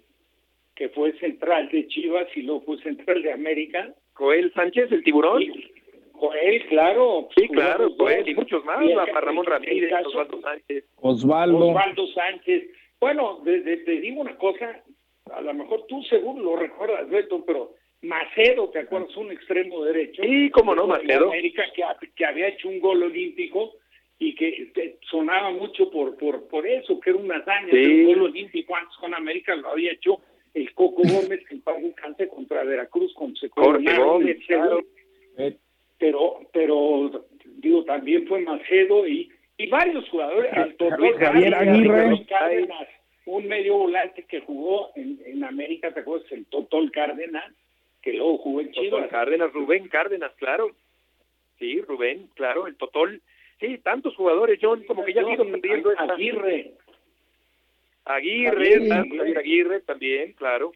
que 0.75 0.89
fue 0.89 1.13
central 1.19 1.69
de 1.71 1.87
Chivas 1.87 2.27
y 2.35 2.43
luego 2.43 2.63
fue 2.63 2.79
central 2.79 3.23
de 3.23 3.33
América. 3.33 3.95
Joel 4.15 4.53
Sánchez, 4.53 4.91
el 4.91 5.05
tiburón. 5.05 5.43
Y, 5.43 5.71
Joel, 6.13 6.67
claro. 6.67 7.29
Sí, 7.37 7.49
claro, 7.49 7.91
Joel 7.97 8.29
y 8.29 8.35
muchos 8.35 8.65
más, 8.65 8.85
y 8.85 8.91
el, 8.91 8.99
Ramón 8.99 9.47
Ramírez, 9.47 9.91
caso, 9.91 10.09
Osvaldo 10.09 10.41
Sánchez. 10.41 10.85
Osvaldo. 10.97 11.69
Osvaldo 11.69 12.07
Sánchez. 12.09 12.65
Bueno, 13.01 13.41
de, 13.45 13.61
de, 13.61 13.79
te 13.79 14.01
digo 14.01 14.21
una 14.21 14.37
cosa, 14.37 14.83
a 15.33 15.41
lo 15.41 15.55
mejor 15.55 15.87
tú 15.87 16.03
seguro 16.05 16.43
lo 16.43 16.57
recuerdas, 16.57 17.09
Beto, 17.09 17.45
pero 17.45 17.75
Macedo, 18.03 18.69
¿te 18.71 18.81
acuerdas? 18.81 19.17
Un 19.17 19.33
extremo 19.33 19.85
derecho. 19.85 20.23
Sí, 20.23 20.51
cómo 20.51 20.75
no, 20.75 20.87
Macedo. 20.87 21.29
América 21.29 21.65
que, 21.75 21.83
que 22.15 22.25
había 22.25 22.49
hecho 22.49 22.69
un 22.69 22.81
gol 22.81 23.03
olímpico 23.03 23.73
y 24.19 24.35
que 24.35 24.99
sonaba 25.11 25.51
mucho 25.51 25.91
por 25.91 26.17
por 26.19 26.47
por 26.49 26.67
eso, 26.67 27.01
que 27.01 27.11
era 27.11 27.19
una 27.19 27.37
hazaña, 27.37 27.71
sí. 27.71 28.05
un 28.05 28.07
gol 28.07 28.23
olímpico 28.23 28.77
antes 28.77 28.97
con 28.99 29.15
América 29.15 29.57
lo 29.57 29.71
había 29.71 29.93
hecho 29.93 30.21
el 30.55 30.73
Coco 30.75 31.03
Gómez, 31.03 31.41
que 31.49 31.57
pagó 31.57 31.79
un 31.79 31.93
cante 31.93 32.29
contra 32.29 32.65
Veracruz, 32.65 33.15
con 33.15 33.35
se 33.37 33.49
Gómez, 33.49 34.39
claro. 34.47 34.81
Pero, 35.99 36.41
pero, 36.53 37.27
digo, 37.45 37.85
también 37.85 38.27
fue 38.27 38.41
Macedo 38.41 39.07
y, 39.07 39.31
y 39.61 39.69
varios 39.69 40.09
jugadores. 40.09 40.51
El 40.55 40.77
Javier, 40.79 41.19
Javier 41.19 41.55
Aguirre. 41.55 42.27
Cárdenas, 42.27 42.89
un 43.27 43.47
medio 43.47 43.77
volante 43.77 44.25
que 44.25 44.41
jugó 44.41 44.91
en, 44.95 45.21
en 45.27 45.45
América, 45.45 45.93
¿te 45.93 46.01
acuerdas? 46.01 46.31
El 46.33 46.47
Totol 46.47 46.91
Cárdenas, 46.91 47.45
que 48.01 48.15
luego 48.15 48.39
jugó 48.39 48.63
en 48.63 48.73
Chivas. 48.73 49.09
Cárdenas, 49.09 49.53
Rubén 49.53 49.89
Cárdenas, 49.89 50.33
claro. 50.37 50.71
Sí, 51.59 51.81
Rubén, 51.83 52.29
claro, 52.35 52.67
el 52.67 52.77
Totol. 52.77 53.21
Sí, 53.61 53.77
tantos 53.79 54.17
jugadores, 54.17 54.59
John, 54.63 54.83
como 54.85 55.05
que 55.05 55.13
ya 55.13 55.21
han 55.21 55.29
ido 55.29 55.45
perdiendo 55.45 55.93
esta... 55.93 56.15
Aguirre. 56.15 56.73
Aguirre, 58.07 58.75
Aguirre, 58.75 58.89
Javier 58.89 59.39
Aguirre 59.39 59.81
también, 59.81 60.33
claro. 60.33 60.73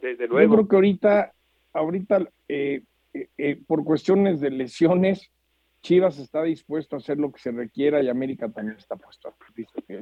Desde 0.00 0.28
luego. 0.28 0.54
Yo 0.54 0.56
creo 0.58 0.68
que 0.68 0.76
ahorita, 0.76 1.32
ahorita 1.72 2.28
eh, 2.48 2.82
eh, 3.12 3.26
eh, 3.36 3.58
por 3.66 3.84
cuestiones 3.84 4.40
de 4.40 4.50
lesiones, 4.50 5.32
Chivas 5.82 6.18
está 6.18 6.42
dispuesto 6.42 6.96
a 6.96 6.98
hacer 6.98 7.18
lo 7.18 7.32
que 7.32 7.40
se 7.40 7.52
requiera 7.52 8.02
y 8.02 8.08
América 8.08 8.48
también 8.50 8.76
está 8.76 8.96
puesto 8.96 9.28
a 9.28 9.34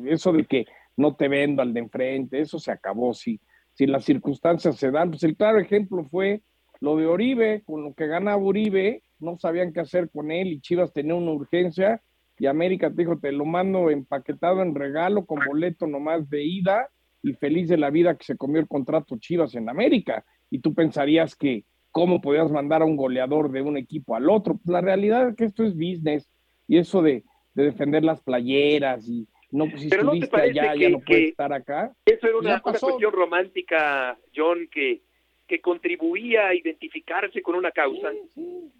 Eso 0.07 0.33
de 0.33 0.45
que 0.45 0.67
no 0.97 1.15
te 1.15 1.29
vendo 1.29 1.63
al 1.63 1.73
de 1.73 1.81
enfrente, 1.81 2.41
eso 2.41 2.59
se 2.59 2.73
acabó. 2.73 3.15
Si, 3.15 3.41
si 3.75 3.87
las 3.87 4.05
circunstancias 4.05 4.77
se 4.77 4.91
dan, 4.91 5.11
pues 5.11 5.23
el 5.23 5.37
claro 5.37 5.61
ejemplo 5.61 6.05
fue 6.05 6.43
lo 6.81 6.97
de 6.97 7.07
Oribe, 7.07 7.63
con 7.65 7.85
lo 7.85 7.95
que 7.95 8.07
ganaba 8.07 8.43
Uribe, 8.43 9.03
no 9.21 9.37
sabían 9.39 9.73
qué 9.73 9.81
hacer 9.81 10.11
con 10.11 10.31
él 10.31 10.49
y 10.49 10.61
Chivas 10.61 10.93
tenía 10.93 11.15
una 11.15 11.33
urgencia 11.33 12.03
y 12.39 12.47
América 12.47 12.91
te 12.91 13.03
dijo, 13.03 13.19
te 13.19 13.33
lo 13.33 13.45
mando 13.45 13.91
empaquetado 13.91 14.63
en 14.63 14.75
regalo 14.75 15.27
con 15.27 15.41
boleto 15.45 15.87
nomás 15.87 16.29
de 16.31 16.45
ida 16.45 16.89
y 17.23 17.33
feliz 17.35 17.69
de 17.69 17.77
la 17.77 17.91
vida 17.91 18.17
que 18.17 18.25
se 18.25 18.37
comió 18.37 18.61
el 18.61 18.69
contrato 18.69 19.19
Chivas 19.19 19.55
en 19.55 19.69
América. 19.69 20.25
Y 20.51 20.61
tú 20.61 20.73
pensarías 20.73 21.35
que 21.35 21.65
cómo 21.91 22.21
podías 22.21 22.51
mandar 22.51 22.83
a 22.83 22.87
un 22.87 22.97
goleador 22.97 23.51
de 23.51 23.63
un 23.63 23.77
equipo 23.77 24.17
al 24.17 24.29
otro. 24.31 24.55
Pues 24.55 24.69
la 24.69 24.81
realidad 24.81 25.29
es 25.29 25.37
que 25.37 25.45
esto 25.45 25.65
es 25.65 25.75
business 25.75 26.31
y 26.67 26.79
eso 26.79 27.03
de, 27.03 27.25
de 27.55 27.65
defender 27.65 28.05
las 28.05 28.21
playeras 28.21 29.09
y 29.09 29.27
no, 29.51 29.65
pues 29.69 29.83
si 29.83 29.89
Pero 29.89 30.03
estuviste 30.03 30.37
no 30.37 30.43
allá, 30.43 30.73
que, 30.73 30.79
ya 30.79 30.89
no 30.91 31.01
puedes 31.01 31.23
que 31.23 31.29
estar 31.29 31.53
acá. 31.53 31.93
Eso 32.05 32.27
era 32.27 32.39
una, 32.39 32.51
una 32.51 32.61
cuestión 32.61 33.13
romántica, 33.13 34.19
John, 34.37 34.69
que, 34.71 35.01
que 35.47 35.61
contribuía 35.61 36.49
a 36.49 36.55
identificarse 36.55 37.41
con 37.41 37.55
una 37.55 37.71
causa. 37.71 38.13
Sí, 38.13 38.19
sí. 38.35 38.73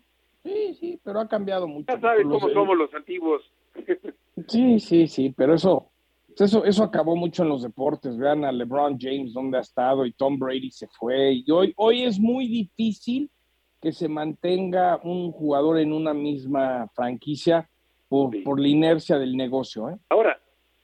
Sí, 0.43 0.75
sí, 0.75 1.01
pero 1.05 1.21
ha 1.21 1.29
cambiado 1.29 1.67
mucho. 1.67 1.93
Ya 1.93 2.01
sabes 2.01 2.25
cómo 2.25 2.49
somos 2.51 2.77
los 2.77 2.93
antiguos. 2.95 3.43
sí, 4.49 4.79
sí, 4.81 5.07
sí, 5.07 5.35
pero 5.37 5.55
eso, 5.55 5.91
eso, 6.45 6.65
eso 6.65 6.85
acabó 6.85 7.17
mucho 7.17 7.43
en 7.43 7.49
los 7.49 7.63
deportes. 7.63 8.17
Vean 8.17 8.45
a 8.45 8.53
LeBron 8.53 8.99
James 8.99 9.33
donde 9.33 9.59
ha 9.59 9.63
estado 9.63 10.07
y 10.07 10.13
Tom 10.13 10.39
Brady 10.39 10.71
se 10.71 10.87
fue. 10.89 11.43
Y 11.47 11.51
hoy, 11.51 11.73
hoy 11.77 12.05
es 12.05 12.19
muy 12.19 12.49
difícil 12.49 13.31
que 13.81 13.93
se 13.93 14.09
mantenga 14.09 15.01
un 15.03 15.33
jugador 15.33 15.79
en 15.79 15.93
una 15.93 16.13
misma 16.13 16.89
franquicia 16.95 17.69
por, 18.09 18.33
sí. 18.33 18.41
por 18.41 18.61
la 18.61 18.69
inercia 18.69 19.19
del 19.19 19.37
negocio. 19.37 19.91
¿eh? 19.91 19.97
Ahora, 20.09 20.41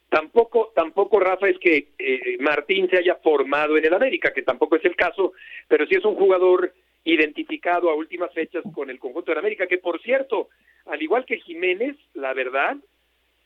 tampoco, 0.08 0.72
tampoco, 0.74 1.18
Rafa, 1.18 1.48
es 1.48 1.58
que 1.58 1.92
eh, 1.98 2.38
Martín 2.40 2.88
se 2.88 2.98
haya 2.98 3.16
formado 3.16 3.76
en 3.76 3.84
el 3.84 3.94
América, 3.94 4.32
que 4.32 4.42
tampoco 4.42 4.76
es 4.76 4.84
el 4.84 4.94
caso, 4.94 5.32
pero 5.68 5.86
sí 5.86 5.96
es 5.96 6.04
un 6.04 6.14
jugador 6.14 6.72
identificado 7.04 7.90
a 7.90 7.94
últimas 7.94 8.32
fechas 8.32 8.62
con 8.72 8.90
el 8.90 8.98
conjunto 8.98 9.32
de 9.32 9.38
América, 9.38 9.66
que 9.66 9.78
por 9.78 10.00
cierto, 10.00 10.48
al 10.86 11.02
igual 11.02 11.24
que 11.24 11.40
Jiménez, 11.40 11.96
la 12.14 12.32
verdad, 12.32 12.76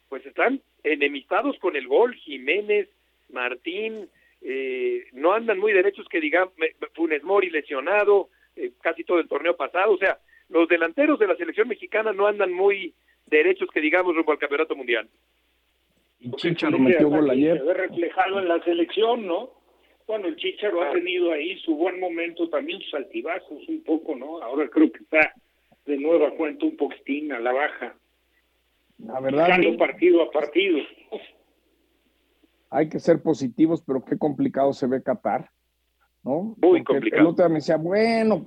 pues 0.08 0.24
están 0.26 0.60
enemistados 0.82 1.58
con 1.58 1.76
el 1.76 1.86
gol, 1.86 2.14
Jiménez, 2.14 2.88
Martín, 3.30 4.08
eh, 4.40 5.04
no 5.12 5.32
andan 5.32 5.58
muy 5.58 5.72
derechos 5.72 6.06
que 6.08 6.20
digamos, 6.20 6.52
Funes 6.94 7.22
Mori 7.22 7.50
lesionado, 7.50 8.28
eh, 8.56 8.72
casi 8.80 9.04
todo 9.04 9.20
el 9.20 9.28
torneo 9.28 9.56
pasado, 9.56 9.92
o 9.92 9.98
sea, 9.98 10.18
los 10.48 10.68
delanteros 10.68 11.18
de 11.18 11.26
la 11.26 11.36
selección 11.36 11.68
mexicana 11.68 12.12
no 12.12 12.26
andan 12.26 12.52
muy 12.52 12.94
derechos 13.26 13.68
que 13.72 13.80
digamos 13.80 14.14
rumbo 14.14 14.32
al 14.32 14.38
campeonato 14.38 14.74
mundial. 14.74 15.08
Y 16.20 16.30
Chicharo 16.32 16.78
metió 16.78 17.08
gol 17.08 17.30
ayer. 17.30 17.58
Se 17.58 17.64
ve 17.64 17.74
reflejado 17.74 18.38
en 18.40 18.48
la 18.48 18.62
selección, 18.64 19.26
¿no? 19.26 19.50
Bueno, 20.06 20.26
el 20.26 20.36
Chicharo 20.36 20.82
ha 20.82 20.92
tenido 20.92 21.32
ahí 21.32 21.58
su 21.60 21.76
buen 21.76 22.00
momento, 22.00 22.48
también 22.48 22.80
sus 22.80 22.94
altibajos 22.94 23.68
un 23.68 23.82
poco, 23.84 24.16
¿no? 24.16 24.42
Ahora 24.42 24.68
creo 24.68 24.90
que 24.90 25.02
está 25.02 25.34
de 25.84 25.98
nueva 25.98 26.30
cuenta 26.30 26.64
un 26.64 26.76
poquitín 26.76 27.32
a 27.32 27.38
la 27.38 27.52
baja. 27.52 27.94
La 28.98 29.20
verdad. 29.20 29.48
Partido 29.78 30.22
a 30.22 30.30
partido. 30.30 30.78
Hay 32.70 32.88
que 32.88 33.00
ser 33.00 33.22
positivos, 33.22 33.82
pero 33.82 34.04
qué 34.04 34.18
complicado 34.18 34.72
se 34.72 34.86
ve 34.86 35.02
Qatar, 35.02 35.50
¿no? 36.22 36.42
Muy 36.42 36.54
Porque 36.60 36.84
complicado. 36.84 37.22
El 37.22 37.28
otro 37.28 37.44
día 37.44 37.48
me 37.48 37.60
decía, 37.60 37.76
bueno, 37.76 38.44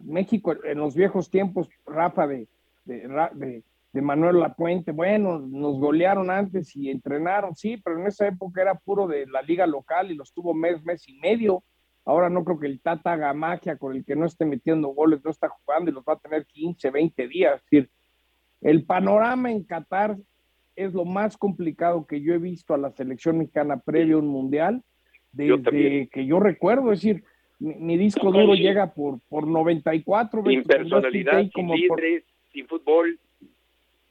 México 0.00 0.56
en 0.64 0.78
los 0.78 0.94
viejos 0.94 1.30
tiempos, 1.30 1.68
Rafa, 1.86 2.26
de, 2.26 2.48
de, 2.84 3.06
de, 3.34 3.62
de 3.92 4.02
Manuel 4.02 4.40
Lapuente, 4.40 4.90
bueno, 4.92 5.38
nos 5.38 5.78
golearon 5.78 6.30
antes 6.30 6.74
y 6.74 6.90
entrenaron, 6.90 7.54
sí, 7.54 7.76
pero 7.76 8.00
en 8.00 8.06
esa 8.06 8.26
época 8.26 8.62
era 8.62 8.74
puro 8.74 9.06
de 9.06 9.26
la 9.26 9.42
liga 9.42 9.66
local 9.66 10.10
y 10.10 10.14
los 10.14 10.32
tuvo 10.32 10.54
mes, 10.54 10.82
mes 10.84 11.08
y 11.08 11.14
medio. 11.18 11.62
Ahora 12.04 12.30
no 12.30 12.44
creo 12.44 12.58
que 12.58 12.66
el 12.66 12.80
Tata 12.80 13.12
haga 13.12 13.32
magia 13.34 13.76
con 13.76 13.94
el 13.94 14.04
que 14.04 14.16
no 14.16 14.26
esté 14.26 14.44
metiendo 14.44 14.88
goles, 14.88 15.20
no 15.22 15.30
está 15.30 15.48
jugando 15.48 15.90
y 15.90 15.94
los 15.94 16.04
va 16.04 16.14
a 16.14 16.18
tener 16.18 16.46
15, 16.46 16.90
20 16.90 17.28
días. 17.28 17.56
Es 17.56 17.64
decir, 17.70 17.90
el 18.60 18.84
panorama 18.84 19.50
en 19.50 19.64
Qatar 19.64 20.16
es 20.76 20.92
lo 20.94 21.04
más 21.04 21.36
complicado 21.36 22.06
que 22.06 22.20
yo 22.20 22.34
he 22.34 22.38
visto 22.38 22.74
a 22.74 22.78
la 22.78 22.90
selección 22.92 23.38
mexicana 23.38 23.80
previo 23.80 24.16
a 24.16 24.20
un 24.20 24.28
mundial 24.28 24.82
desde 25.32 26.08
que 26.08 26.26
yo 26.26 26.40
recuerdo. 26.40 26.92
Es 26.92 27.02
decir, 27.02 27.22
mi, 27.58 27.74
mi 27.74 27.96
disco 27.96 28.32
duro 28.32 28.54
llega 28.54 28.92
por, 28.94 29.20
por 29.28 29.46
94. 29.46 30.42
Sin 30.44 30.62
con 30.62 30.68
personalidad, 30.68 31.40
sin 31.40 31.50
como 31.50 31.74
por- 31.88 32.00
líderes, 32.00 32.24
sin 32.52 32.66
fútbol. 32.66 33.18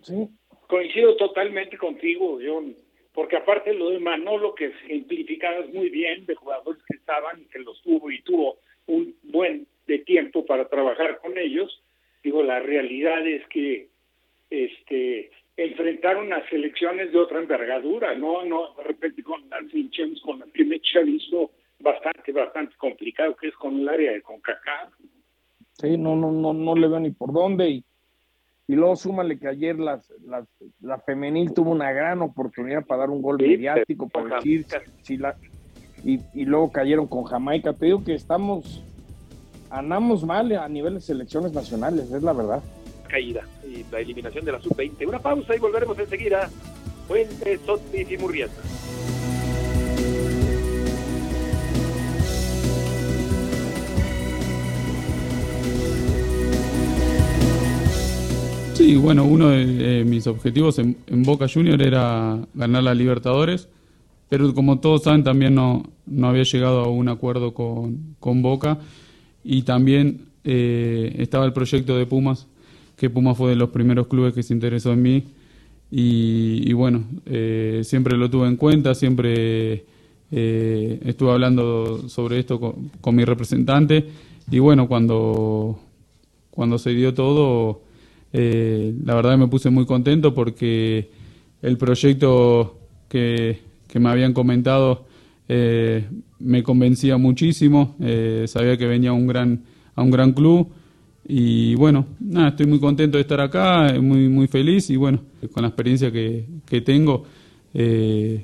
Sí. 0.02 0.30
Coincido 0.68 1.16
totalmente 1.18 1.78
contigo, 1.78 2.38
John, 2.46 2.76
porque 3.14 3.36
aparte 3.38 3.74
lo 3.74 3.90
de 3.90 4.00
Manolo, 4.00 4.54
que 4.54 4.72
simplificabas 4.88 5.68
muy 5.74 5.90
bien 5.90 6.26
de 6.28 6.36
jugadores 6.36 6.82
que 6.88 6.96
estaban 6.98 7.42
y 7.42 7.46
que 7.46 7.60
los 7.60 7.82
tuvo 7.82 8.12
y 8.12 8.22
tuvo 8.22 8.58
un 8.86 9.16
buen 9.24 9.66
de 9.88 10.00
tiempo 10.00 10.46
para 10.46 10.70
trabajar 10.70 11.20
con 11.20 11.38
ellos, 11.38 11.84
digo, 12.24 12.44
la 12.44 12.60
realidad 12.60 13.26
es 13.28 13.46
que 13.48 13.89
enfrentaron 16.10 16.34
a 16.34 16.50
selecciones 16.50 17.12
de 17.12 17.18
otra 17.18 17.40
envergadura, 17.40 18.16
no, 18.16 18.44
no, 18.46 18.74
de 18.76 18.84
repente 18.84 19.24
con 19.24 19.42
las 19.50 19.62
Champions, 19.72 20.22
con 20.22 20.40
las 20.40 20.50
que 20.50 20.64
visto 21.04 21.52
bastante, 21.80 22.32
bastante 22.32 22.76
complicado, 22.78 23.36
que 23.36 23.48
es 23.48 23.56
con 23.56 23.80
el 23.80 23.90
área 23.90 24.12
de 24.12 24.22
CONCACAF. 24.22 24.94
Sí, 25.74 25.98
no, 25.98 26.16
no, 26.16 26.32
no, 26.32 26.54
no 26.54 26.76
le 26.76 26.88
veo 26.88 27.00
ni 27.00 27.12
por 27.12 27.32
dónde. 27.32 27.70
Y, 27.70 27.84
y 28.68 28.76
luego 28.76 28.96
súmale 28.96 29.40
que 29.40 29.48
ayer 29.48 29.80
las, 29.80 30.10
las, 30.26 30.48
la 30.82 31.00
femenil 31.00 31.54
tuvo 31.54 31.72
una 31.72 31.92
gran 31.92 32.22
oportunidad 32.22 32.86
para 32.86 33.02
dar 33.02 33.10
un 33.10 33.22
gol 33.22 33.38
Sí, 33.40 33.48
mediático, 33.48 34.10
para 34.10 34.36
decir 34.36 34.66
si 35.02 35.18
la 35.18 35.36
y, 36.04 36.20
y 36.34 36.46
luego 36.46 36.72
cayeron 36.72 37.08
con 37.08 37.24
Jamaica. 37.24 37.74
Te 37.74 37.88
digo 37.88 38.04
que 38.04 38.14
estamos, 38.14 38.84
andamos 39.70 40.24
mal 40.24 40.52
a 40.54 40.68
nivel 40.68 40.96
de 40.96 41.02
selecciones 41.02 41.54
nacionales, 41.54 42.12
es 42.12 42.24
la 42.24 42.34
verdad. 42.34 42.62
caída 43.08 43.44
la 43.92 44.00
eliminación 44.00 44.46
de 44.46 44.52
la 44.52 44.62
sub-20. 44.62 45.08
Una 45.08 45.20
pausa 45.20 45.56
y 45.56 45.60
volveremos 45.60 45.98
enseguida. 46.00 46.50
Fuentes, 47.08 47.60
Sotis 47.66 48.12
y 48.12 48.18
Murrieta. 48.18 48.62
Sí, 58.74 58.96
bueno, 58.96 59.26
uno 59.26 59.50
de 59.50 60.06
mis 60.06 60.26
objetivos 60.28 60.80
en, 60.80 60.96
en 61.08 61.24
Boca 61.24 61.48
Junior 61.54 61.82
era 61.82 62.40
ganar 62.54 62.84
la 62.84 62.94
Libertadores, 62.94 63.68
pero 64.30 64.54
como 64.54 64.80
todos 64.80 65.04
saben 65.04 65.24
también 65.24 65.54
no, 65.54 65.84
no 66.06 66.30
había 66.30 66.44
llegado 66.44 66.86
a 66.86 66.88
un 66.88 67.10
acuerdo 67.10 67.54
con, 67.54 68.16
con 68.20 68.42
Boca 68.42 68.80
y 69.44 69.64
también 69.64 70.28
eh, 70.44 71.16
estaba 71.18 71.46
el 71.46 71.54
proyecto 71.54 71.98
de 71.98 72.06
Pumas, 72.06 72.48
que 73.00 73.10
Pumas 73.10 73.38
fue 73.38 73.52
de 73.52 73.56
los 73.56 73.70
primeros 73.70 74.08
clubes 74.08 74.34
que 74.34 74.44
se 74.44 74.54
interesó 74.54 74.92
en 74.92 75.02
mí. 75.02 75.24
Y, 75.90 76.72
bueno, 76.74 77.06
eh, 77.26 77.82
siempre 77.84 78.18
lo 78.18 78.30
tuve 78.30 78.48
en 78.48 78.58
cuenta, 78.58 78.94
siempre 78.94 79.86
eh, 80.32 81.00
estuve 81.06 81.32
hablando 81.32 82.08
sobre 82.10 82.40
esto 82.40 82.60
con, 82.60 82.92
con 83.00 83.16
mi 83.16 83.24
representante. 83.24 84.06
Y 84.52 84.60
bueno, 84.60 84.88
cuando, 84.88 85.80
cuando 86.52 86.78
se 86.78 86.92
dio 86.92 87.14
todo, 87.14 87.82
eh, 88.34 88.94
la 89.04 89.16
verdad 89.16 89.38
me 89.38 89.48
puse 89.48 89.70
muy 89.70 89.86
contento 89.86 90.34
porque 90.36 91.10
el 91.62 91.78
proyecto 91.78 92.80
que, 93.08 93.60
que 93.88 94.00
me 94.00 94.10
habían 94.10 94.34
comentado 94.34 95.08
me 96.38 96.62
convencía 96.62 97.18
muchísimo, 97.18 97.96
sabía 98.46 98.78
que 98.78 98.86
venía 98.86 99.14
un 99.14 99.26
gran, 99.26 99.64
a 99.96 100.04
un 100.04 100.12
gran 100.12 100.34
club 100.34 100.70
y 101.32 101.76
bueno, 101.76 102.08
nada, 102.20 102.50
estoy 102.50 102.66
muy 102.66 102.80
contento 102.80 103.18
de 103.18 103.22
estar 103.22 103.40
acá, 103.40 103.88
eh, 103.88 104.00
muy, 104.00 104.28
muy 104.28 104.48
feliz 104.48 104.90
y 104.90 104.96
bueno, 104.96 105.22
con 105.54 105.62
la 105.62 105.70
experiencia 105.70 106.12
que, 106.12 106.44
que 106.68 106.82
tengo 106.82 107.24
eh, 107.74 108.44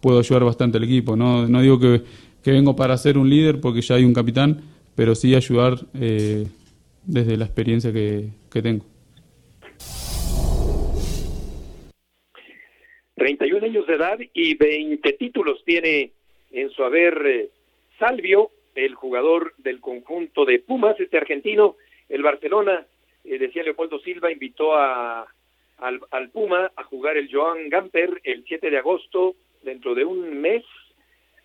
puedo 0.00 0.18
ayudar 0.18 0.42
bastante 0.42 0.78
al 0.78 0.84
equipo. 0.84 1.16
No, 1.16 1.46
no 1.46 1.60
digo 1.60 1.78
que, 1.78 2.00
que 2.42 2.50
vengo 2.50 2.74
para 2.74 2.96
ser 2.96 3.18
un 3.18 3.28
líder 3.28 3.60
porque 3.60 3.82
ya 3.82 3.96
hay 3.96 4.04
un 4.04 4.14
capitán, 4.14 4.58
pero 4.94 5.14
sí 5.14 5.34
ayudar 5.34 5.74
eh, 6.00 6.46
desde 7.04 7.36
la 7.36 7.44
experiencia 7.44 7.92
que, 7.92 8.30
que 8.50 8.62
tengo. 8.62 8.86
31 13.16 13.66
años 13.66 13.86
de 13.86 13.94
edad 13.94 14.18
y 14.32 14.54
20 14.54 15.12
títulos 15.12 15.62
tiene 15.66 16.12
en 16.52 16.70
su 16.70 16.82
haber 16.84 17.26
eh, 17.26 17.50
Salvio, 17.98 18.50
el 18.74 18.94
jugador 18.94 19.54
del 19.58 19.80
conjunto 19.80 20.44
de 20.44 20.60
Pumas, 20.60 20.98
este 21.00 21.18
argentino. 21.18 21.76
El 22.08 22.22
Barcelona, 22.22 22.86
eh, 23.24 23.38
decía 23.38 23.62
Leopoldo 23.62 23.98
Silva, 24.00 24.32
invitó 24.32 24.74
a, 24.74 25.26
al, 25.78 26.00
al 26.10 26.30
Puma 26.30 26.70
a 26.74 26.84
jugar 26.84 27.16
el 27.16 27.28
Joan 27.32 27.68
Gamper 27.68 28.20
el 28.24 28.44
7 28.46 28.70
de 28.70 28.78
agosto, 28.78 29.34
dentro 29.62 29.94
de 29.94 30.04
un 30.04 30.40
mes, 30.40 30.64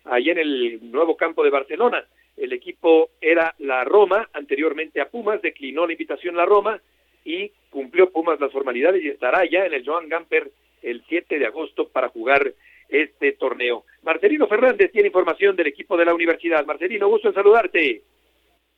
allá 0.04 0.32
en 0.32 0.38
el 0.38 0.90
nuevo 0.90 1.16
campo 1.16 1.44
de 1.44 1.50
Barcelona. 1.50 2.04
El 2.36 2.52
equipo 2.52 3.10
era 3.20 3.54
la 3.58 3.84
Roma, 3.84 4.28
anteriormente 4.32 5.00
a 5.00 5.08
Pumas, 5.08 5.40
declinó 5.40 5.86
la 5.86 5.92
invitación 5.92 6.36
la 6.36 6.44
Roma 6.44 6.80
y 7.24 7.50
cumplió 7.70 8.10
Pumas 8.10 8.40
las 8.40 8.52
formalidades 8.52 9.02
y 9.02 9.08
estará 9.08 9.44
ya 9.48 9.64
en 9.66 9.74
el 9.74 9.86
Joan 9.86 10.08
Gamper 10.08 10.50
el 10.82 11.02
7 11.08 11.38
de 11.38 11.46
agosto 11.46 11.88
para 11.88 12.08
jugar 12.08 12.52
este 12.88 13.32
torneo. 13.32 13.84
Marcelino 14.02 14.46
Fernández 14.46 14.92
tiene 14.92 15.08
información 15.08 15.56
del 15.56 15.68
equipo 15.68 15.96
de 15.96 16.04
la 16.04 16.14
universidad. 16.14 16.66
Marcelino, 16.66 17.08
gusto 17.08 17.28
en 17.28 17.34
saludarte. 17.34 18.02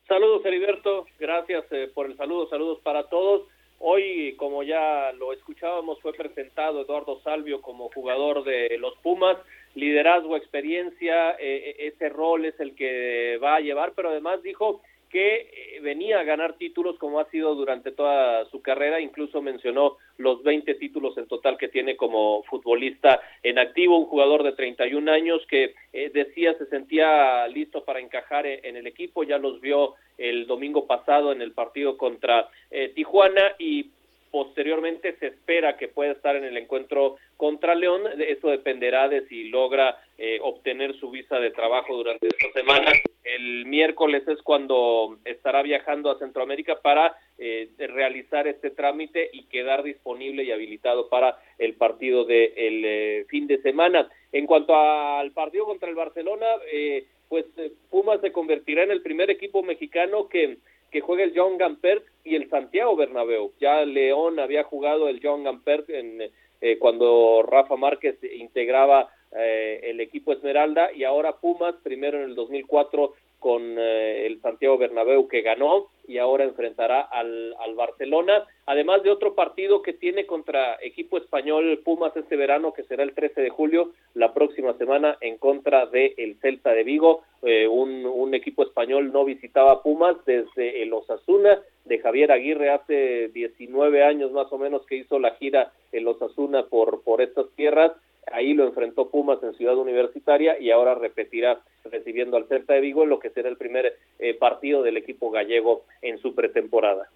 Saludos, 0.09 0.45
Heriberto. 0.45 1.07
Gracias 1.19 1.65
eh, 1.73 1.91
por 1.93 2.07
el 2.07 2.17
saludo. 2.17 2.49
Saludos 2.49 2.79
para 2.85 3.09
todos. 3.09 3.49
Hoy, 3.81 4.35
como 4.37 4.63
ya 4.63 5.13
lo 5.13 5.33
escuchábamos, 5.33 6.01
fue 6.01 6.13
presentado 6.13 6.81
Eduardo 6.81 7.21
Salvio 7.23 7.61
como 7.61 7.91
jugador 7.91 8.45
de 8.45 8.79
los 8.79 8.97
Pumas. 8.99 9.37
Liderazgo, 9.75 10.37
experiencia, 10.37 11.33
eh, 11.41 11.75
ese 11.81 12.09
rol 12.09 12.45
es 12.45 12.59
el 12.61 12.77
que 12.77 13.39
va 13.43 13.57
a 13.57 13.61
llevar, 13.61 13.93
pero 13.97 14.11
además 14.11 14.43
dijo 14.43 14.81
que 15.11 15.37
eh, 15.37 15.81
venía 15.81 16.21
a 16.21 16.25
ganar 16.25 16.55
títulos 16.55 16.99
como 16.99 17.21
ha 17.21 17.31
sido 17.31 17.55
durante 17.55 17.93
toda 17.93 18.45
su 18.51 18.63
carrera, 18.63 19.01
incluso 19.01 19.43
mencionó 19.43 19.97
los 20.19 20.43
20 20.43 20.75
títulos 20.75 21.17
en 21.19 21.27
total 21.27 21.57
que 21.59 21.69
tiene 21.69 21.97
como 21.97 22.43
futbolista 22.45 23.21
en 23.43 23.59
activo, 23.59 23.99
un 23.99 24.07
jugador 24.07 24.43
de 24.43 24.53
31 24.53 25.11
años 25.11 25.47
que 25.49 25.75
eh, 25.93 26.11
decía 26.13 26.55
se 26.59 26.67
sentía 26.67 27.47
listo 27.49 27.85
para 27.85 28.01
encajar 28.01 28.47
en, 28.47 28.65
en, 28.65 28.77
el 28.77 28.87
equipo, 28.87 29.25
ya 29.25 29.39
los 29.39 29.61
vio 29.61 29.95
el 30.19 30.47
domingo 30.47 30.87
pasado 30.87 31.33
en 31.33 31.43
el 31.43 31.53
partido 31.53 31.97
contra 31.97 32.49
eh, 32.71 32.93
Tijuana 32.95 33.55
y 33.59 33.91
posteriormente 34.31 35.17
se 35.19 35.29
espera 35.29 35.77
que 35.77 35.89
pueda 35.89 36.13
estar 36.13 36.37
en 36.37 36.45
el 36.45 36.57
encuentro 36.57 37.17
contra 37.37 37.75
León, 37.75 38.03
eso 38.19 38.49
dependerá 38.49 39.09
de 39.09 39.27
si 39.29 39.49
logra 39.49 39.99
eh, 40.19 40.39
obtener 40.43 40.95
su 40.99 41.11
visa 41.11 41.39
de 41.39 41.51
trabajo 41.51 41.97
durante 41.97 42.29
esta 42.29 42.51
semana. 42.53 42.93
El 43.25 43.67
miércoles 43.67 44.27
es 44.29 44.41
cuando 44.43 45.19
estará 45.25 45.63
viajando 45.63 46.11
a 46.11 46.19
Centroamérica 46.19 46.81
para 46.81 47.17
eh, 47.39 47.69
realizar 47.79 48.47
este 48.47 48.71
trámite 48.71 49.29
y 49.33 49.45
quedar 49.45 49.83
disponible 49.83 50.45
y 50.45 50.53
habilitado 50.53 51.09
para 51.09 51.39
el 51.59 51.75
partido 51.75 52.25
del 52.25 52.55
de 52.55 53.21
eh, 53.21 53.25
fin 53.29 53.47
de 53.47 53.61
semana. 53.63 54.09
En 54.33 54.47
cuanto 54.47 54.77
al 54.77 55.33
partido 55.33 55.67
contra 55.67 55.89
el 55.89 55.95
Barcelona, 55.95 56.47
eh, 56.73 57.05
pues 57.29 57.45
Pumas 57.91 58.21
se 58.21 58.33
convertirá 58.33 58.85
en 58.85 58.93
el 58.93 59.03
primer 59.03 59.31
equipo 59.31 59.63
mexicano 59.63 60.29
que 60.29 60.59
que 60.91 61.01
juegue 61.01 61.25
el 61.25 61.33
John 61.35 61.59
Gampert 61.59 62.05
y 62.27 62.35
el 62.35 62.51
Santiago 62.51 62.97
Bernabéu. 62.97 63.53
Ya 63.61 63.85
León 63.85 64.41
había 64.41 64.65
jugado 64.65 65.09
el 65.09 65.21
John 65.23 65.45
Gampert 65.45 65.89
en, 65.91 66.31
eh, 66.61 66.79
cuando 66.79 67.45
Rafa 67.47 67.77
Márquez 67.77 68.17
integraba 68.35 69.09
eh, 69.33 69.81
el 69.85 70.01
equipo 70.01 70.33
Esmeralda 70.33 70.93
y 70.93 71.05
ahora 71.05 71.37
Pumas, 71.37 71.75
primero 71.83 72.19
en 72.19 72.31
el 72.31 72.35
2004 72.35 73.13
con 73.39 73.79
eh, 73.79 74.27
el 74.27 74.41
Santiago 74.41 74.79
Bernabéu 74.79 75.29
que 75.29 75.43
ganó 75.43 75.89
y 76.09 76.19
ahora 76.19 76.45
enfrentará 76.45 77.01
al, 77.03 77.55
al 77.61 77.75
Barcelona, 77.75 78.45
además 78.65 79.03
de 79.03 79.11
otro 79.11 79.35
partido 79.35 79.83
que 79.83 79.93
tiene 79.93 80.27
contra 80.27 80.79
equipo 80.81 81.19
español 81.19 81.81
Pumas 81.85 82.17
este 82.17 82.35
verano, 82.35 82.73
que 82.73 82.85
será 82.85 83.03
el 83.03 83.15
13 83.15 83.43
de 83.43 83.51
julio, 83.51 83.93
la 84.15 84.33
próxima 84.33 84.73
semana, 84.79 85.19
en 85.21 85.37
contra 85.39 85.87
de 85.87 86.15
el 86.17 86.41
Celta 86.41 86.71
de 86.71 86.85
Vigo. 86.85 87.23
Eh, 87.43 87.69
un, 87.69 88.07
un 88.07 88.35
equipo 88.35 88.63
español 88.63 89.13
no 89.13 89.25
visitaba 89.25 89.83
Pumas 89.83 90.17
desde 90.25 90.83
el 90.83 90.93
Osasuna 90.93 91.61
de 91.87 91.99
Javier 91.99 92.33
Aguirre 92.33 92.71
hace 92.71 93.29
19 93.29 94.05
años 94.05 94.33
más 94.33 94.53
o 94.53 94.59
menos 94.59 94.85
que 94.87 94.97
hizo 94.97 95.19
la 95.19 95.35
gira 95.35 95.73
en 95.93 96.07
Osasuna 96.07 96.67
por, 96.67 97.03
por 97.03 97.23
estas 97.23 97.47
tierras. 97.55 97.93
Ahí 98.33 98.55
lo 98.55 98.67
enfrentó 98.67 99.09
Pumas 99.09 99.41
en 99.43 99.55
Ciudad 99.55 99.79
Universitaria 99.79 100.59
y 100.61 100.71
ahora 100.71 100.97
repetirá 100.97 101.61
recibiendo 101.85 102.37
al 102.37 102.47
Celta 102.49 102.75
de 102.75 102.81
Vigo 102.81 103.05
en 103.05 103.11
lo 103.11 103.21
que 103.21 103.31
será 103.31 103.49
el 103.49 103.57
primer 103.57 103.93
eh, 104.19 104.35
partido 104.35 104.83
del 104.83 104.97
equipo 104.97 105.31
gallego 105.31 105.85
en 106.03 106.19
su 106.19 106.35
pretemporada. 106.35 107.09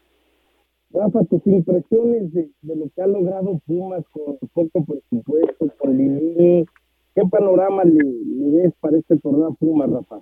Rafa, 0.92 1.24
tus 1.24 1.44
impresiones 1.46 2.32
de, 2.32 2.50
lo 2.62 2.86
que 2.94 3.02
ha 3.02 3.06
logrado 3.06 3.60
Pumas 3.66 4.04
con 4.10 4.38
poco 4.52 4.84
presupuesto, 4.84 5.68
con 5.78 5.96
Lili, 5.96 6.66
¿qué 7.14 7.22
panorama 7.30 7.84
le 7.84 8.02
ves 8.02 8.72
para 8.80 8.98
este 8.98 9.16
torneo 9.18 9.54
Pumas, 9.58 9.90
Rafa? 9.90 10.20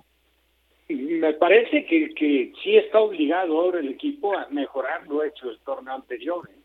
Me 0.89 1.33
parece 1.33 1.85
que, 1.85 2.09
que 2.15 2.51
sí 2.63 2.77
está 2.77 2.99
obligado 2.99 3.59
ahora 3.59 3.79
el 3.79 3.89
equipo 3.89 4.35
a 4.35 4.47
mejorar 4.49 5.07
lo 5.07 5.23
hecho 5.23 5.49
el 5.49 5.59
torneo 5.59 5.93
anterior. 5.93 6.49
¿eh? 6.51 6.59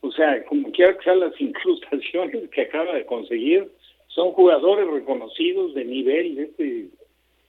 O 0.00 0.10
sea, 0.10 0.42
como 0.46 0.72
quiera 0.72 0.96
que 0.96 1.04
sean 1.04 1.20
las 1.20 1.38
incrustaciones 1.40 2.48
que 2.50 2.62
acaba 2.62 2.94
de 2.94 3.04
conseguir, 3.04 3.70
son 4.08 4.32
jugadores 4.32 4.88
reconocidos 4.88 5.74
de 5.74 5.84
nivel. 5.84 6.38
Este 6.38 6.88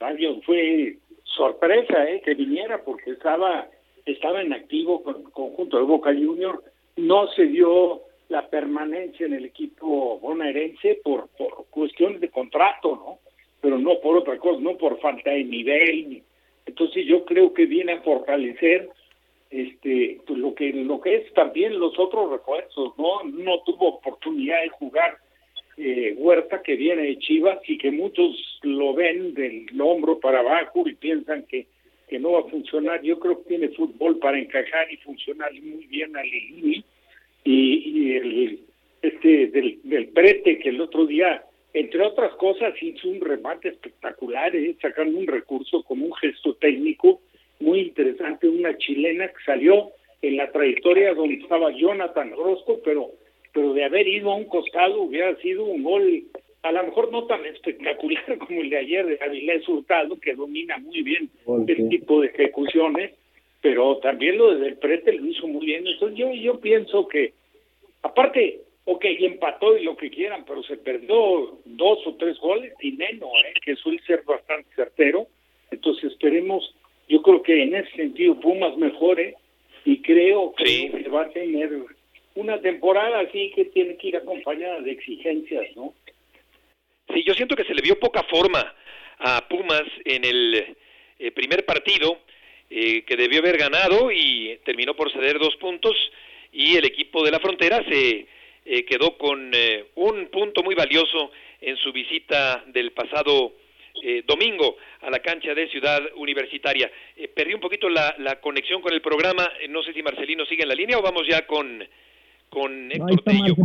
año 0.02 0.42
fue 0.42 0.98
sorpresa 1.24 2.10
eh, 2.10 2.22
que 2.24 2.34
viniera 2.34 2.84
porque 2.84 3.12
estaba 3.12 3.68
estaba 4.06 4.42
en 4.42 4.52
activo 4.52 5.04
con 5.04 5.18
el 5.18 5.32
conjunto 5.32 5.78
de 5.78 5.84
Boca 5.84 6.12
Junior. 6.14 6.64
No 6.98 7.28
se 7.28 7.46
dio 7.46 8.02
la 8.30 8.48
permanencia 8.50 9.26
en 9.26 9.34
el 9.34 9.46
equipo 9.46 10.20
bonaerense 10.20 11.00
por, 11.04 11.30
por 11.38 11.66
cuestiones 11.70 12.20
de 12.22 12.30
contrato, 12.30 12.96
¿no? 12.96 13.31
Pero 13.62 13.78
no 13.78 14.00
por 14.00 14.18
otra 14.18 14.38
cosa, 14.38 14.60
no 14.60 14.78
por 14.78 15.00
falta 15.00 15.32
de 15.32 15.44
nivel. 15.44 16.24
Entonces 16.66 17.06
yo 17.06 17.26
creo 17.26 17.54
que 17.54 17.66
viene 17.66 17.94
a 17.94 18.02
fortalecer 18.02 18.90
este 19.50 20.22
pues 20.26 20.40
lo 20.40 20.56
que 20.56 20.72
lo 20.72 21.02
que 21.02 21.16
es 21.16 21.34
también 21.34 21.78
los 21.78 22.00
otros 22.00 22.32
refuerzos 22.32 22.94
no 22.98 23.24
no 23.24 23.62
tuvo 23.66 23.98
oportunidad 23.98 24.62
de 24.62 24.70
jugar 24.70 25.18
eh, 25.78 26.16
Huerta 26.18 26.62
que 26.62 26.76
viene 26.76 27.02
de 27.02 27.20
Chivas 27.20 27.60
y 27.68 27.78
que 27.78 27.92
muchos 27.92 28.60
lo 28.62 28.94
ven 28.94 29.34
del 29.34 29.66
hombro 29.82 30.20
para 30.20 30.40
abajo 30.40 30.88
y 30.88 30.96
piensan 30.96 31.44
que 31.44 31.68
que 32.12 32.20
no 32.20 32.34
va 32.34 32.42
a 32.42 32.52
funcionar. 32.52 33.02
Yo 33.02 33.18
creo 33.20 33.38
que 33.38 33.48
tiene 33.48 33.70
fútbol 33.70 34.20
para 34.20 34.38
encajar 34.38 34.92
y 34.92 34.98
funcionar 34.98 35.54
muy 35.54 35.86
bien 35.86 36.16
a 36.18 36.22
Lili 36.22 36.84
y, 37.46 37.54
y 37.86 38.16
el 38.18 38.60
este 39.02 39.48
del, 39.48 39.80
del 39.84 40.10
prete 40.10 40.60
que 40.60 40.70
el 40.70 40.82
otro 40.82 41.06
día 41.06 41.44
entre 41.74 42.02
otras 42.02 42.34
cosas 42.36 42.74
hizo 42.82 43.08
un 43.08 43.22
remate 43.22 43.70
espectacular 43.70 44.56
¿eh? 44.56 44.76
sacando 44.82 45.18
un 45.18 45.28
recurso 45.28 45.84
como 45.84 46.06
un 46.06 46.14
gesto 46.16 46.56
técnico 46.56 47.22
muy 47.60 47.80
interesante, 47.80 48.50
una 48.50 48.78
chilena 48.78 49.28
que 49.28 49.44
salió 49.46 49.92
en 50.22 50.38
la 50.38 50.52
trayectoria 50.52 51.14
donde 51.14 51.36
estaba 51.36 51.72
Jonathan 51.72 52.32
Rosco, 52.32 52.80
pero, 52.84 53.12
pero 53.54 53.74
de 53.74 53.86
haber 53.86 54.08
ido 54.08 54.32
a 54.32 54.36
un 54.36 54.46
costado 54.46 55.02
hubiera 55.02 55.36
sido 55.38 55.66
un 55.66 55.84
gol, 55.84 56.24
a 56.64 56.72
lo 56.72 56.84
mejor 56.84 57.12
no 57.12 57.26
tan 57.26 57.46
espectacular 57.46 58.38
como 58.40 58.62
el 58.62 58.70
de 58.70 58.78
ayer 58.78 59.06
de 59.06 59.20
Avilés 59.22 59.68
Hurtado, 59.68 60.20
que 60.20 60.36
domina 60.36 60.78
muy 60.80 61.02
bien 61.02 61.30
okay. 61.46 61.76
este 61.76 61.90
tipo 61.90 62.22
de 62.22 62.28
ejecuciones, 62.28 63.12
pero 63.62 63.98
también 63.98 64.38
lo 64.38 64.56
de 64.56 64.60
Del 64.60 64.78
Prete 64.78 65.14
lo 65.14 65.26
hizo 65.26 65.48
muy 65.48 65.66
bien. 65.66 65.86
Entonces 65.88 66.18
yo, 66.18 66.32
yo 66.34 66.60
pienso 66.60 67.08
que, 67.08 67.34
aparte, 68.02 68.62
ok, 68.86 69.06
empató 69.20 69.78
y 69.78 69.84
lo 69.84 69.96
que 69.96 70.10
quieran, 70.10 70.44
pero 70.46 70.64
se 70.64 70.78
perdió 70.78 71.60
dos 71.66 72.00
o 72.06 72.16
tres 72.16 72.38
goles 72.40 72.74
y 72.82 72.94
menos, 72.94 73.30
¿eh? 73.46 73.54
que 73.64 73.76
suele 73.76 74.02
ser 74.04 74.24
bastante 74.24 74.68
certero. 74.76 75.28
Entonces 75.72 76.12
esperemos 76.12 76.76
yo 77.12 77.22
creo 77.22 77.44
que 77.44 77.62
en 77.62 77.76
ese 77.76 77.92
sentido 77.92 78.40
Pumas 78.40 78.78
mejore 78.78 79.36
y 79.84 80.02
creo 80.02 80.54
que 80.56 80.66
sí. 80.66 80.90
va 81.14 81.24
a 81.24 81.30
tener 81.30 81.70
una 82.36 82.62
temporada 82.62 83.20
así 83.20 83.52
que 83.54 83.66
tiene 83.66 83.98
que 83.98 84.08
ir 84.08 84.16
acompañada 84.16 84.80
de 84.80 84.92
exigencias, 84.92 85.76
¿no? 85.76 85.94
Sí, 87.14 87.24
yo 87.26 87.34
siento 87.34 87.58
que 87.58 87.66
se 87.66 87.74
le 87.74 87.82
vio 87.82 88.00
poca 88.00 88.24
forma 88.24 88.74
a 89.20 89.46
Pumas 89.50 89.84
en 90.06 90.24
el 90.24 90.76
eh, 91.20 91.32
primer 91.32 91.66
partido 91.66 92.20
eh, 92.70 93.04
que 93.04 93.18
debió 93.18 93.40
haber 93.40 93.58
ganado 93.58 94.10
y 94.10 94.58
terminó 94.64 94.96
por 94.96 95.12
ceder 95.12 95.38
dos 95.38 95.58
puntos 95.58 95.94
y 96.54 96.78
el 96.78 96.86
equipo 96.86 97.26
de 97.26 97.32
la 97.32 97.40
frontera 97.40 97.84
se 97.90 98.26
eh, 98.66 98.86
quedó 98.86 99.18
con 99.18 99.52
un 99.96 100.28
punto 100.28 100.64
muy 100.64 100.76
valioso 100.76 101.32
en 101.60 101.78
su 101.78 101.92
visita 101.92 102.64
del 102.68 102.92
pasado 102.92 103.54
eh, 104.04 104.24
domingo 104.26 104.78
a 105.02 105.10
la 105.10 105.20
cancha 105.20 105.54
de 105.54 105.68
Ciudad 105.70 106.00
Universitaria. 106.16 106.90
Eh, 107.16 107.28
perdí 107.28 107.54
un 107.54 107.60
poquito 107.60 107.90
la, 107.90 108.16
la 108.20 108.40
conexión 108.40 108.82
con 108.82 108.94
el 108.94 109.02
programa, 109.02 109.48
eh, 109.62 109.68
no 109.68 109.84
sé 109.84 109.94
si 109.94 110.02
Marcelino 110.02 110.46
sigue 110.46 110.64
en 110.64 110.70
la 110.70 110.76
línea 110.76 110.98
o 110.98 111.02
vamos 111.02 111.24
ya 111.28 111.46
con, 111.46 111.84
con 112.50 112.92
Héctor 112.92 113.24
Tello. 113.24 113.56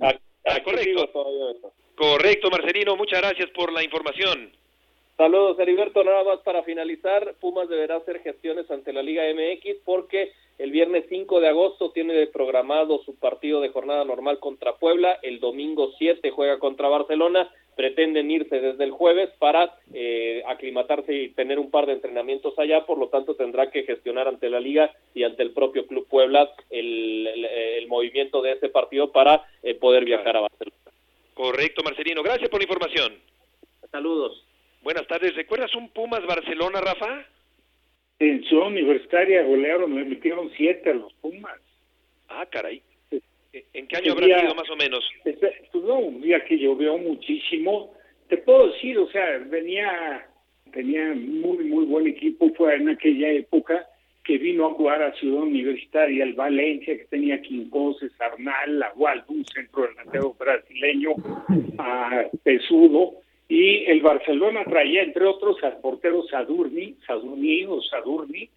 Ah, 0.00 0.14
ah, 0.46 0.62
correcto. 0.62 1.72
Correcto, 1.94 2.50
Marcelino, 2.50 2.96
muchas 2.96 3.20
gracias 3.20 3.48
por 3.50 3.72
la 3.72 3.82
información. 3.82 4.50
Saludos, 5.16 5.58
Heriberto. 5.58 6.02
Nada 6.02 6.24
más 6.24 6.40
para 6.40 6.62
finalizar, 6.64 7.34
Pumas 7.40 7.68
deberá 7.68 7.96
hacer 7.96 8.20
gestiones 8.20 8.70
ante 8.70 8.92
la 8.92 9.02
Liga 9.02 9.22
MX 9.32 9.76
porque 9.84 10.32
el 10.62 10.70
viernes 10.70 11.04
5 11.08 11.40
de 11.40 11.48
agosto 11.48 11.90
tiene 11.90 12.24
programado 12.28 13.02
su 13.04 13.16
partido 13.16 13.60
de 13.60 13.70
jornada 13.70 14.04
normal 14.04 14.38
contra 14.38 14.76
Puebla. 14.76 15.18
El 15.22 15.40
domingo 15.40 15.90
7 15.98 16.30
juega 16.30 16.60
contra 16.60 16.88
Barcelona. 16.88 17.50
Pretenden 17.74 18.30
irse 18.30 18.60
desde 18.60 18.84
el 18.84 18.92
jueves 18.92 19.28
para 19.40 19.74
eh, 19.92 20.40
aclimatarse 20.46 21.12
y 21.12 21.30
tener 21.30 21.58
un 21.58 21.68
par 21.72 21.86
de 21.86 21.94
entrenamientos 21.94 22.56
allá. 22.60 22.86
Por 22.86 22.98
lo 22.98 23.08
tanto, 23.08 23.34
tendrá 23.34 23.72
que 23.72 23.82
gestionar 23.82 24.28
ante 24.28 24.48
la 24.50 24.60
Liga 24.60 24.94
y 25.14 25.24
ante 25.24 25.42
el 25.42 25.50
propio 25.50 25.84
Club 25.88 26.06
Puebla 26.06 26.48
el, 26.70 27.26
el, 27.26 27.44
el 27.44 27.88
movimiento 27.88 28.40
de 28.40 28.52
ese 28.52 28.68
partido 28.68 29.10
para 29.10 29.44
eh, 29.64 29.74
poder 29.74 30.04
viajar 30.04 30.36
a 30.36 30.42
Barcelona. 30.42 30.76
Correcto, 31.34 31.82
Marcelino. 31.82 32.22
Gracias 32.22 32.48
por 32.48 32.60
la 32.60 32.64
información. 32.64 33.18
Saludos. 33.90 34.46
Buenas 34.82 35.08
tardes. 35.08 35.34
¿Recuerdas 35.34 35.74
un 35.74 35.88
Pumas 35.88 36.24
Barcelona, 36.24 36.80
Rafa? 36.80 37.26
En 38.22 38.44
su 38.44 38.56
universitaria 38.56 39.42
golearon, 39.42 39.92
me 39.92 40.04
metieron 40.04 40.48
siete 40.56 40.90
a 40.90 40.94
los 40.94 41.12
Pumas. 41.14 41.58
Ah, 42.28 42.46
caray. 42.48 42.80
¿En 43.72 43.88
qué 43.88 43.96
año 43.96 44.12
habrá 44.12 44.26
día, 44.26 44.38
sido 44.38 44.54
más 44.54 44.70
o 44.70 44.76
menos? 44.76 45.04
Este, 45.24 45.52
pues 45.72 45.82
no, 45.82 45.98
un 45.98 46.20
día 46.20 46.44
que 46.44 46.56
llovió 46.56 46.96
muchísimo. 46.98 47.92
Te 48.28 48.36
puedo 48.36 48.68
decir, 48.68 48.96
o 48.96 49.08
sea, 49.08 49.38
venía, 49.48 50.24
tenía 50.72 51.12
muy, 51.14 51.64
muy 51.64 51.84
buen 51.84 52.06
equipo. 52.06 52.48
Fue 52.54 52.76
en 52.76 52.90
aquella 52.90 53.28
época 53.32 53.88
que 54.22 54.38
vino 54.38 54.66
a 54.66 54.74
jugar 54.74 55.02
a 55.02 55.12
Ciudad 55.14 55.42
Universitaria, 55.42 56.22
el 56.22 56.34
Valencia, 56.34 56.96
que 56.96 57.06
tenía 57.06 57.42
Quincoses, 57.42 58.12
Arnal, 58.20 58.84
Agual, 58.84 59.24
un 59.26 59.44
centro 59.46 59.88
delantero 59.88 60.32
brasileño, 60.34 61.16
a 61.76 62.26
Pesudo 62.44 63.21
y 63.48 63.84
el 63.84 64.00
Barcelona 64.00 64.64
traía 64.64 65.02
entre 65.02 65.26
otros 65.26 65.62
al 65.62 65.78
portero 65.78 66.22
Sadurni, 66.24 66.96
Sadurni 67.06 67.64
o 67.66 67.82
Sadurni, 67.82 68.48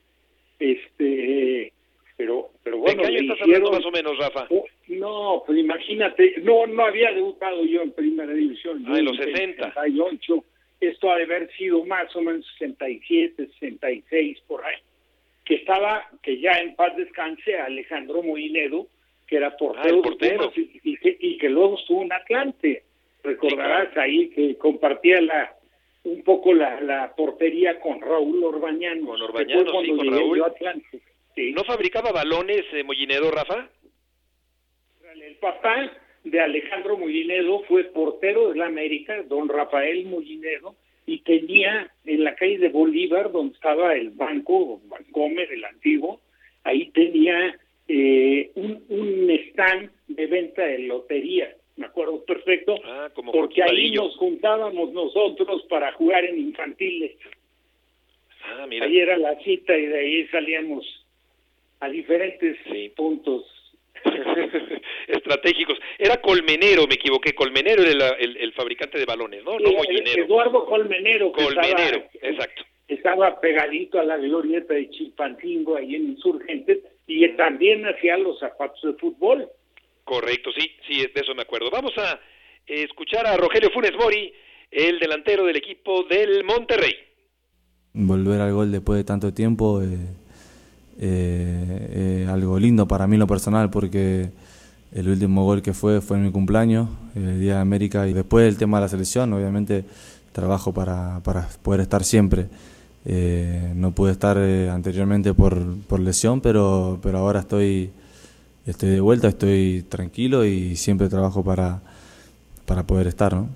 este, 0.60 1.74
pero, 2.15 2.50
pero 2.63 2.78
bueno. 2.78 3.04
¿De 3.04 3.10
qué 3.10 3.17
año 3.17 3.34
estás 3.34 3.41
hablando 3.41 3.71
más 3.71 3.86
o 3.86 3.91
menos, 3.91 4.17
Rafa? 4.17 4.48
Oh, 4.50 4.65
no, 4.88 5.43
pues 5.45 5.60
imagínate, 5.60 6.36
no, 6.43 6.65
no 6.67 6.86
había 6.86 7.12
debutado 7.12 7.65
yo 7.65 7.82
en 7.82 7.91
primera 7.91 8.34
división. 8.34 8.86
Ah, 8.88 8.98
en 8.98 9.06
los 9.06 9.17
60. 9.17 9.63
68. 9.74 10.43
Esto 10.80 11.12
ha 11.12 11.17
de 11.17 11.24
haber 11.24 11.52
sido 11.58 11.84
más 11.86 12.15
o 12.15 12.21
menos 12.21 12.45
67, 12.58 13.50
66, 13.60 14.39
por 14.48 14.63
ahí. 14.63 14.78
Que 15.43 15.56
estaba, 15.56 16.10
que 16.21 16.39
ya 16.39 16.54
en 16.60 16.76
paz 16.76 16.96
descanse, 16.96 17.58
Alejandro 17.58 18.23
Moinedo, 18.23 18.88
que 19.27 19.38
era 19.38 19.56
portero, 19.58 20.00
ah, 20.00 20.04
portero. 20.04 20.54
Y, 20.56 20.79
y, 20.83 20.98
que, 20.98 21.17
y 21.19 21.38
que 21.38 21.50
luego 21.50 21.77
estuvo 21.77 22.02
en 22.02 22.13
Atlante 22.13 22.83
recordarás 23.26 23.96
ahí 23.98 24.30
que 24.30 24.58
compartía 24.58 25.21
la 25.21 25.56
un 26.04 26.23
poco 26.23 26.54
la, 26.54 26.80
la 26.82 27.15
portería 27.15 27.80
con 27.80 28.00
Raúl 28.00 28.44
Orbañano. 28.44 29.08
Con 29.08 29.21
Orbañano, 29.21 29.82
sí, 29.82 29.90
con 29.90 30.12
Raúl. 30.12 30.44
Atlante. 30.44 31.00
Sí. 31.34 31.52
¿No 31.52 31.63
fabricaba 31.63 32.12
balones 32.12 32.63
eh, 32.73 32.84
Mollinedo, 32.84 33.32
Rafa? 33.32 33.67
El 35.15 35.36
papá 35.38 35.92
de 36.23 36.40
Alejandro 36.40 36.98
Mollinedo 36.98 37.63
fue 37.63 37.86
portero 37.86 38.50
de 38.50 38.60
la 38.60 38.67
América, 38.67 39.23
don 39.23 39.50
Rafael 39.50 40.06
Mollinedo, 40.06 40.76
y 41.08 41.19
tenía 41.21 41.92
en 42.06 42.23
la 42.23 42.36
calle 42.36 42.60
de 42.60 42.69
Bolívar, 42.69 43.32
donde 43.32 43.56
estaba 43.56 43.96
el 43.96 44.12
banco, 44.12 44.82
Bancomer, 44.86 45.52
el 45.52 45.65
antiguo, 45.65 46.21
ahí 46.63 46.92
tenía 46.92 47.58
eh, 47.88 48.52
un, 48.56 48.84
un 48.90 49.30
stand 49.50 49.92
de 50.08 50.28
venta 50.28 50.63
de 50.63 50.80
lotería 50.80 51.56
me 51.78 51.88
acuerdo 51.88 52.23
perfecto, 52.23 52.76
ah, 52.86 53.10
como 53.13 53.32
porque 53.32 53.62
ahí 53.62 53.92
nos 53.92 54.15
juntábamos 54.17 54.94
nosotros 54.94 55.63
para 55.69 55.92
jugar 55.94 56.23
en 56.26 56.40
infantiles. 56.40 57.17
Ah, 58.44 58.65
mira. 58.67 58.86
Ahí 58.86 59.00
era 59.00 59.17
la 59.17 59.36
cita 59.42 59.76
y 59.78 59.86
de 59.86 60.00
ahí 60.00 60.28
salíamos 60.28 61.06
a 61.80 61.90
diferentes 61.90 62.58
puntos. 62.96 63.44
Estratégicos. 65.08 65.80
Era 65.98 66.21
Colmenero, 66.21 66.86
me 66.88 66.96
equivoqué. 66.96 67.34
Colmenero 67.34 67.84
era 67.84 68.10
el, 68.19 68.38
el, 68.38 68.54
fabricante 68.54 69.00
de 69.00 69.06
balones, 69.06 69.44
¿no? 69.44 69.58
No 69.60 69.71
Mollinero. 69.71 70.23
Eduardo 70.23 70.65
Colmenero. 70.65 71.32
Colmenero, 71.32 72.06
exacto. 72.21 72.63
Estaba 72.88 73.40
pegadito 73.42 74.00
a 74.00 74.04
la 74.04 74.17
glorieta 74.17 74.76
de 74.76 74.90
Chilpancingo, 74.92 75.76
ahí 75.76 75.96
en 75.96 76.10
Insurgentes, 76.10 76.80
y 77.08 77.28
también 77.30 77.86
hacía 77.88 78.15
los 78.17 78.40
zapatos 78.40 78.82
de 78.84 78.94
fútbol. 78.94 79.50
Correcto, 80.06 80.51
sí, 80.58 80.71
sí, 80.87 80.99
de 80.99 81.21
eso 81.21 81.35
me 81.35 81.41
acuerdo. 81.41 81.69
Vamos 81.69 81.91
a 81.97 82.17
escuchar 82.65 83.27
a 83.27 83.35
Rogelio 83.35 83.69
Funes 83.71 83.91
Mori, 83.99 84.31
el 84.71 84.99
delantero 84.99 85.43
del 85.45 85.58
equipo 85.58 86.03
del 86.03 86.45
Monterrey. 86.45 86.93
Volver 87.91 88.39
al 88.39 88.53
gol 88.53 88.71
después 88.71 88.97
de 88.97 89.03
tanto 89.03 89.33
tiempo 89.33 89.81
eh, 89.81 89.97
eh, 91.01 92.27
algo 92.29 92.58
lindo 92.58 92.87
para 92.87 93.08
mí 93.08 93.17
lo 93.17 93.27
personal 93.27 93.69
porque 93.69 94.29
el 94.93 95.10
último 95.10 95.43
gol 95.43 95.62
que 95.62 95.73
fue 95.73 95.99
fue 95.99 96.17
en 96.17 96.23
mi 96.23 96.31
cumpleaños, 96.31 96.87
el 97.15 97.41
Día 97.41 97.56
de 97.56 97.60
América, 97.60 98.08
y 98.08 98.13
después 98.13 98.47
el 98.47 98.58
tema 98.58 98.77
de 98.77 98.83
la 98.83 98.89
selección, 98.89 99.33
obviamente 99.33 99.83
trabajo 100.31 100.73
para, 100.73 101.21
para 101.23 101.47
poder 101.63 101.81
estar 101.81 102.03
siempre. 102.03 102.47
Eh, 103.06 103.71
no 103.75 103.91
pude 103.91 104.12
estar 104.12 104.37
eh, 104.39 104.69
anteriormente 104.69 105.33
por, 105.33 105.77
por, 105.87 105.99
lesión, 105.99 106.41
pero, 106.41 106.99
pero 107.03 107.19
ahora 107.19 107.41
estoy, 107.41 107.91
estoy 108.66 108.90
de 108.90 109.00
vuelta, 109.00 109.28
estoy 109.28 109.84
tranquilo 109.84 110.46
y 110.46 110.76
siempre 110.76 111.08
trabajo 111.08 111.44
para, 111.44 111.82
para 112.66 112.84
poder 112.84 113.08
estar. 113.08 113.34
¿no? 113.34 113.50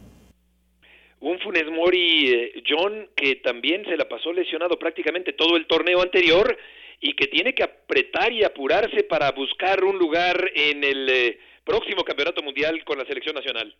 Un 1.22 1.39
Funes 1.39 1.70
Mori, 1.72 2.30
eh, 2.30 2.64
John, 2.68 3.07
que 3.16 3.38
también 3.38 3.84
se 3.86 3.97
la 3.97 4.07
pasó 4.07 4.32
lesionado 4.32 4.78
prácticamente 4.78 5.34
todo 5.34 5.57
el 5.57 5.68
torneo 5.68 6.01
anterior 6.01 6.55
y 7.01 7.16
que 7.16 7.28
tiene 7.28 7.53
que 7.53 7.64
apretar 7.64 8.32
y 8.32 8.43
apurarse 8.43 9.03
para 9.03 9.32
buscar 9.32 9.84
un 9.84 9.97
lugar 9.97 10.38
en 10.53 10.84
el 10.84 11.38
próximo 11.64 12.03
campeonato 12.03 12.41
mundial 12.41 12.84
con 12.84 12.97
la 12.97 13.05
selección 13.05 13.36
nacional. 13.36 13.74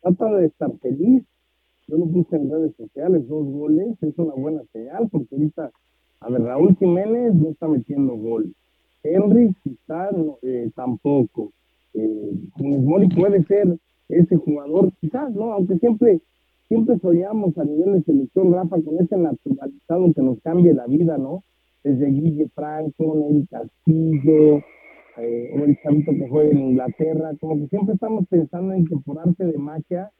Trata 0.00 0.34
de 0.34 0.46
estar 0.46 0.70
feliz, 0.80 1.22
yo 1.86 1.96
lo 1.96 2.06
puse 2.06 2.36
en 2.36 2.50
redes 2.50 2.74
sociales, 2.76 3.28
dos 3.28 3.44
goles, 3.44 3.88
es 4.02 4.14
una 4.16 4.34
buena 4.34 4.62
señal, 4.72 5.08
porque 5.10 5.34
ahorita, 5.34 5.70
a 6.20 6.30
ver, 6.30 6.42
Raúl 6.42 6.76
Jiménez 6.78 7.34
no 7.34 7.50
está 7.50 7.68
metiendo 7.68 8.14
gol. 8.14 8.52
Henry 9.02 9.54
quizás 9.62 10.14
eh, 10.42 10.70
tampoco. 10.74 11.52
Eh, 11.94 12.32
Mori 12.56 13.08
puede 13.08 13.42
ser 13.44 13.76
ese 14.08 14.36
jugador, 14.36 14.92
quizás, 15.00 15.32
¿no? 15.34 15.52
Aunque 15.52 15.78
siempre, 15.78 16.20
siempre 16.68 16.98
soñamos 16.98 17.56
a 17.58 17.64
nivel 17.64 17.94
de 17.94 18.02
selección, 18.02 18.52
Rafa, 18.52 18.76
con 18.82 18.98
ese 18.98 19.16
naturalizado 19.16 20.12
que 20.14 20.22
nos 20.22 20.40
cambie 20.40 20.74
la 20.74 20.86
vida, 20.86 21.18
¿no? 21.18 21.42
Desde 21.82 22.06
Guille 22.06 22.48
Franco, 22.54 23.16
Nelly 23.16 23.46
Castillo, 23.46 24.62
eh, 25.18 25.50
o 25.54 25.64
el 25.64 25.78
chavito 25.82 26.12
que 26.12 26.28
juega 26.28 26.50
en 26.50 26.58
Inglaterra, 26.70 27.32
como 27.40 27.56
que 27.56 27.68
siempre 27.68 27.94
estamos 27.94 28.24
pensando 28.28 28.72
en 28.74 28.86
que 28.86 28.96
por 29.04 29.18
arte 29.18 29.44
de 29.44 29.58
magia 29.58 30.10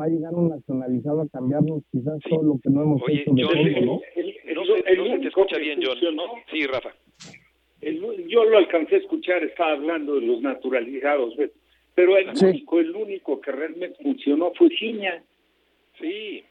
va 0.00 0.04
a 0.04 0.08
llegar 0.08 0.34
un 0.34 0.48
nacionalizado 0.48 1.22
a 1.22 1.28
cambiarnos 1.28 1.82
quizás 1.90 2.18
todo 2.30 2.42
lo 2.42 2.58
que 2.62 2.70
no 2.70 2.82
hemos 2.82 3.02
hecho 3.08 3.32
de 3.32 3.42
todo, 3.42 3.84
¿no? 3.84 4.00
no, 4.54 5.04
se, 5.04 5.18
te 5.18 5.28
escucha 5.28 5.58
bien, 5.58 5.80
John. 5.82 5.98
Sí, 6.50 6.64
Rafa. 6.66 6.90
Yo 7.80 8.44
lo 8.44 8.58
alcancé 8.58 8.96
a 8.96 8.98
escuchar, 8.98 9.42
estaba 9.44 9.72
hablando 9.72 10.16
de 10.16 10.26
los 10.26 10.40
naturalizados, 10.40 11.34
pero 11.94 12.16
el 12.16 12.30
único, 12.30 12.80
el 12.80 12.94
único 12.94 13.40
que 13.40 13.52
realmente 13.52 14.02
funcionó 14.02 14.52
fue 14.54 14.68
Ciña. 14.70 15.22
Sí, 16.00 16.44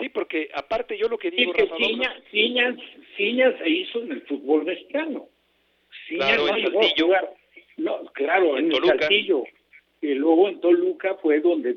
sí, 0.00 0.08
porque 0.08 0.48
aparte 0.54 0.96
yo 0.96 1.08
lo 1.08 1.18
que 1.18 1.30
digo, 1.30 1.52
Rafa, 1.52 1.76
Ciña, 1.76 2.76
Ciña, 3.16 3.58
se 3.58 3.68
hizo 3.68 4.02
en 4.02 4.12
el 4.12 4.22
fútbol 4.22 4.64
mexicano. 4.64 5.26
Ciña 6.06 6.36
claro, 6.36 6.46
no 6.46 6.56
en 6.56 6.72
Saltillo. 6.72 7.08
No, 7.76 8.04
claro, 8.12 8.58
en, 8.58 8.66
en 8.66 8.72
el 8.72 8.84
Saltillo. 8.84 9.44
Y 10.00 10.14
luego 10.14 10.48
en 10.48 10.60
Toluca 10.60 11.16
fue 11.16 11.40
donde 11.40 11.74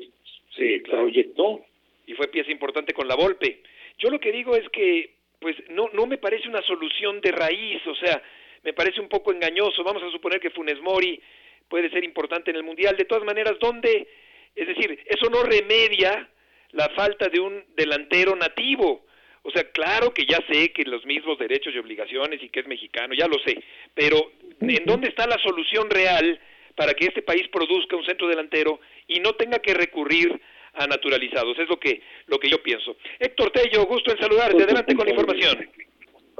se 0.56 0.82
proyectó. 0.88 1.64
Y 2.06 2.14
fue 2.14 2.28
pieza 2.28 2.50
importante 2.50 2.92
con 2.92 3.06
la 3.08 3.14
Volpe. 3.14 3.62
Yo 3.98 4.10
lo 4.10 4.18
que 4.18 4.32
digo 4.32 4.56
es 4.56 4.68
que, 4.70 5.14
pues, 5.38 5.56
no, 5.70 5.88
no 5.92 6.06
me 6.06 6.18
parece 6.18 6.48
una 6.48 6.62
solución 6.62 7.20
de 7.20 7.30
raíz, 7.30 7.86
o 7.86 7.94
sea, 7.94 8.22
me 8.62 8.72
parece 8.72 9.00
un 9.00 9.08
poco 9.08 9.32
engañoso. 9.32 9.84
Vamos 9.84 10.02
a 10.02 10.10
suponer 10.10 10.40
que 10.40 10.50
Funes 10.50 10.80
Mori 10.80 11.20
puede 11.68 11.90
ser 11.90 12.04
importante 12.04 12.50
en 12.50 12.56
el 12.56 12.62
Mundial. 12.62 12.96
De 12.96 13.04
todas 13.04 13.24
maneras, 13.24 13.54
¿dónde? 13.60 14.08
Es 14.54 14.66
decir, 14.66 14.98
eso 15.06 15.28
no 15.30 15.42
remedia 15.42 16.28
la 16.72 16.88
falta 16.90 17.28
de 17.28 17.40
un 17.40 17.64
delantero 17.76 18.36
nativo. 18.36 19.06
O 19.42 19.50
sea, 19.50 19.70
claro 19.70 20.14
que 20.14 20.24
ya 20.24 20.38
sé 20.50 20.72
que 20.72 20.84
los 20.84 21.04
mismos 21.04 21.38
derechos 21.38 21.74
y 21.74 21.78
obligaciones 21.78 22.42
y 22.42 22.48
que 22.48 22.60
es 22.60 22.66
mexicano, 22.68 23.12
ya 23.12 23.26
lo 23.26 23.40
sé, 23.40 23.60
pero 23.92 24.30
¿en 24.60 24.84
dónde 24.84 25.08
está 25.08 25.26
la 25.26 25.36
solución 25.38 25.90
real 25.90 26.40
para 26.76 26.94
que 26.94 27.06
este 27.06 27.22
país 27.22 27.48
produzca 27.48 27.96
un 27.96 28.04
centro 28.04 28.28
delantero 28.28 28.80
y 29.08 29.18
no 29.18 29.32
tenga 29.32 29.58
que 29.58 29.74
recurrir 29.74 30.40
a 30.74 30.86
naturalizados. 30.86 31.58
Es 31.58 31.68
lo 31.68 31.78
que, 31.78 32.00
lo 32.26 32.38
que 32.38 32.48
yo 32.48 32.62
pienso. 32.62 32.96
Héctor 33.18 33.50
Tello, 33.50 33.84
gusto 33.84 34.12
en 34.12 34.18
saludarte. 34.18 34.62
Adelante 34.62 34.94
con 34.94 35.04
la 35.04 35.10
información. 35.10 35.68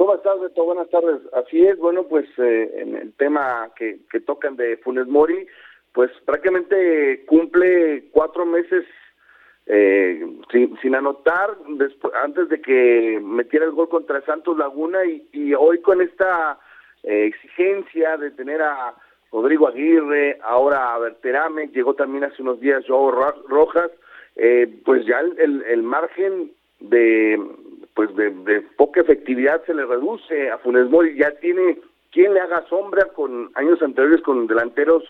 ¿Cómo 0.03 0.17
estás, 0.17 0.41
Beto? 0.41 0.65
Buenas 0.65 0.91
tardes. 0.91 1.21
Así 1.33 1.65
es, 1.65 1.79
bueno, 1.79 2.03
pues 2.03 2.27
eh, 2.37 2.73
en 2.75 2.97
el 2.97 3.13
tema 3.13 3.71
que, 3.77 4.01
que 4.11 4.19
tocan 4.19 4.57
de 4.57 4.77
Funes 4.79 5.07
Mori, 5.07 5.47
pues 5.93 6.11
prácticamente 6.25 7.25
cumple 7.25 8.09
cuatro 8.11 8.45
meses 8.45 8.85
eh, 9.67 10.27
sin, 10.51 10.77
sin, 10.79 10.97
anotar 10.97 11.57
después, 11.69 12.13
antes 12.21 12.49
de 12.49 12.61
que 12.61 13.21
metiera 13.23 13.65
el 13.65 13.71
gol 13.71 13.89
contra 13.89 14.21
Santos 14.23 14.59
Laguna 14.59 15.05
y, 15.05 15.55
hoy 15.55 15.81
con 15.83 16.01
esta 16.01 16.59
eh, 17.05 17.27
exigencia 17.27 18.17
de 18.17 18.33
tener 18.33 18.61
a 18.61 18.97
Rodrigo 19.31 19.69
Aguirre, 19.69 20.41
ahora 20.43 20.99
Berterame, 20.99 21.69
llegó 21.69 21.95
también 21.95 22.25
hace 22.25 22.43
unos 22.43 22.59
días 22.59 22.85
Joao 22.89 23.13
Rojas, 23.47 23.93
eh, 24.35 24.67
pues 24.85 25.07
ya 25.07 25.21
el, 25.21 25.63
el, 25.63 25.83
margen 25.85 26.51
de 26.81 27.39
pues 27.95 28.15
de, 28.17 28.63
poca 28.77 29.01
efectividad 29.01 29.65
se 29.65 29.75
le 29.75 29.85
reduce 29.85 30.51
a 30.51 30.59
Funes 30.59 30.89
Mori, 30.89 31.17
ya 31.17 31.31
tiene 31.41 31.79
quien 32.11 32.35
le 32.35 32.41
haga 32.41 32.67
sombra 32.69 33.07
con 33.15 33.51
años 33.55 33.83
anteriores 33.83 34.23
con 34.23 34.47
delanteros 34.47 35.03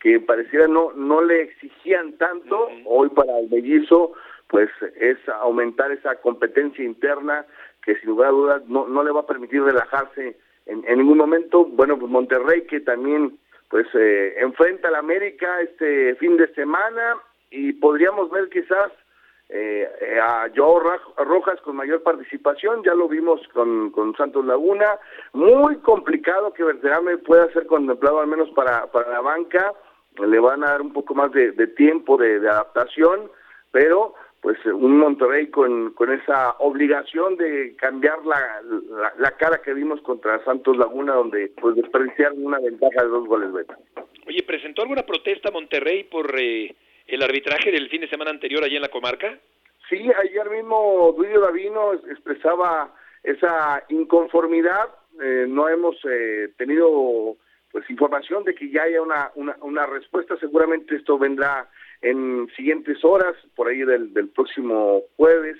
que 0.00 0.20
pareciera 0.20 0.68
no 0.68 0.92
no 0.92 1.22
le 1.22 1.42
exigían 1.42 2.12
tanto, 2.18 2.68
hoy 2.84 3.08
para 3.10 3.38
el 3.38 3.48
mellizo 3.50 4.12
pues 4.48 4.70
es 5.00 5.16
aumentar 5.28 5.90
esa 5.92 6.16
competencia 6.16 6.84
interna 6.84 7.46
que 7.82 7.96
sin 7.96 8.10
lugar 8.10 8.28
a 8.28 8.32
dudas 8.32 8.62
no, 8.68 8.86
no 8.86 9.02
le 9.02 9.10
va 9.10 9.20
a 9.20 9.26
permitir 9.26 9.62
relajarse 9.62 10.36
en, 10.66 10.84
en 10.86 10.98
ningún 10.98 11.18
momento, 11.18 11.64
bueno 11.64 11.98
pues 11.98 12.10
Monterrey 12.10 12.62
que 12.66 12.80
también 12.80 13.38
pues 13.70 13.86
eh, 13.94 14.34
enfrenta 14.38 14.88
al 14.88 14.96
América 14.96 15.60
este 15.60 16.14
fin 16.16 16.36
de 16.36 16.52
semana 16.54 17.16
y 17.50 17.72
podríamos 17.72 18.30
ver 18.30 18.48
quizás 18.48 18.92
eh, 19.56 20.18
a 20.20 20.48
Joao 20.54 20.80
Rojas 20.80 21.60
con 21.60 21.76
mayor 21.76 22.02
participación, 22.02 22.82
ya 22.82 22.92
lo 22.92 23.06
vimos 23.06 23.40
con, 23.52 23.90
con 23.90 24.16
Santos 24.16 24.44
Laguna, 24.44 24.98
muy 25.32 25.76
complicado 25.76 26.52
que 26.52 26.64
Verterame 26.64 27.18
pueda 27.18 27.48
ser 27.52 27.66
contemplado 27.66 28.18
al 28.18 28.26
menos 28.26 28.50
para, 28.50 28.90
para 28.90 29.10
la 29.10 29.20
banca, 29.20 29.72
le 30.18 30.40
van 30.40 30.64
a 30.64 30.70
dar 30.70 30.82
un 30.82 30.92
poco 30.92 31.14
más 31.14 31.30
de, 31.30 31.52
tiempo 31.68 32.16
de, 32.16 32.36
adaptación, 32.48 33.30
pero 33.70 34.14
pues 34.40 34.58
eh, 34.66 34.72
un 34.72 34.98
Monterrey 34.98 35.46
con, 35.50 35.92
con 35.92 36.12
esa 36.12 36.56
obligación 36.58 37.36
de 37.36 37.76
cambiar 37.76 38.26
la, 38.26 38.60
la, 39.18 39.30
cara 39.36 39.62
que 39.62 39.72
vimos 39.72 40.00
contra 40.00 40.44
Santos 40.44 40.76
Laguna, 40.76 41.14
donde 41.14 41.52
pues 41.60 41.76
desperdiciaron 41.76 42.44
una 42.44 42.58
ventaja 42.58 43.04
de 43.04 43.08
dos 43.08 43.28
goles 43.28 43.52
beta. 43.52 43.78
Oye, 44.26 44.42
¿presentó 44.42 44.82
alguna 44.82 45.02
protesta 45.02 45.52
Monterrey 45.52 46.04
por 46.04 46.34
eh, 46.40 46.74
el 47.06 47.22
arbitraje 47.22 47.70
del 47.70 47.88
fin 47.88 48.00
de 48.00 48.08
semana 48.08 48.30
anterior 48.30 48.64
allí 48.64 48.76
en 48.76 48.82
la 48.82 48.88
comarca? 48.88 49.38
Sí, 49.88 50.10
ayer 50.22 50.50
mismo 50.50 51.12
Duilio 51.16 51.40
Davino 51.40 51.92
expresaba 51.94 52.94
esa 53.22 53.84
inconformidad, 53.88 54.88
eh, 55.22 55.46
no 55.48 55.68
hemos 55.68 55.96
tenido 56.56 57.36
pues 57.74 57.90
información 57.90 58.44
de 58.44 58.54
que 58.54 58.70
ya 58.70 58.84
haya 58.84 59.02
una, 59.02 59.32
una, 59.34 59.56
una 59.60 59.84
respuesta, 59.84 60.36
seguramente 60.38 60.94
esto 60.94 61.18
vendrá 61.18 61.68
en 62.02 62.48
siguientes 62.54 63.04
horas, 63.04 63.34
por 63.56 63.66
ahí 63.66 63.78
del, 63.78 64.12
del 64.12 64.28
próximo 64.28 65.02
jueves, 65.16 65.56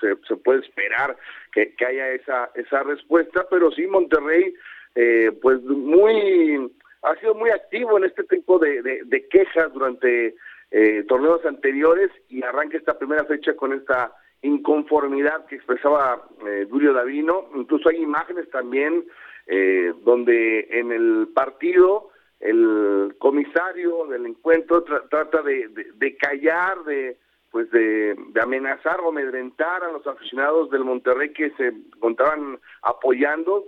se, 0.00 0.14
se, 0.26 0.36
puede 0.36 0.60
esperar 0.60 1.16
que, 1.52 1.74
que, 1.74 1.84
haya 1.84 2.08
esa, 2.12 2.50
esa 2.54 2.84
respuesta, 2.84 3.46
pero 3.50 3.70
sí 3.72 3.86
Monterrey, 3.86 4.54
eh, 4.94 5.32
pues 5.42 5.60
muy, 5.62 6.70
ha 7.02 7.14
sido 7.16 7.34
muy 7.34 7.50
activo 7.50 7.98
en 7.98 8.04
este 8.04 8.24
tipo 8.24 8.58
de, 8.58 8.80
de, 8.82 9.28
quejas 9.28 9.72
durante 9.72 10.36
eh, 10.70 11.04
torneos 11.08 11.44
anteriores 11.46 12.10
y 12.28 12.42
arranca 12.42 12.76
esta 12.76 12.98
primera 12.98 13.24
fecha 13.24 13.54
con 13.56 13.72
esta 13.72 14.12
inconformidad 14.42 15.46
que 15.46 15.56
expresaba 15.56 16.28
eh, 16.46 16.66
Julio 16.70 16.92
Davino, 16.92 17.48
incluso 17.54 17.88
hay 17.88 17.96
imágenes 17.96 18.48
también 18.50 19.04
eh, 19.46 19.92
donde 20.04 20.68
en 20.70 20.92
el 20.92 21.28
partido 21.34 22.10
el 22.40 23.16
comisario 23.18 24.06
del 24.06 24.26
encuentro 24.26 24.84
trata 24.84 25.42
de, 25.42 25.68
de, 25.94 26.16
callar, 26.16 26.84
de, 26.84 27.16
pues 27.50 27.68
de, 27.70 28.16
amenazar 28.40 29.00
o 29.00 29.08
amedrentar 29.08 29.82
a 29.82 29.90
los 29.90 30.06
aficionados 30.06 30.70
del 30.70 30.84
Monterrey 30.84 31.32
que 31.32 31.50
se 31.52 31.68
encontraban 31.68 32.60
apoyando, 32.82 33.64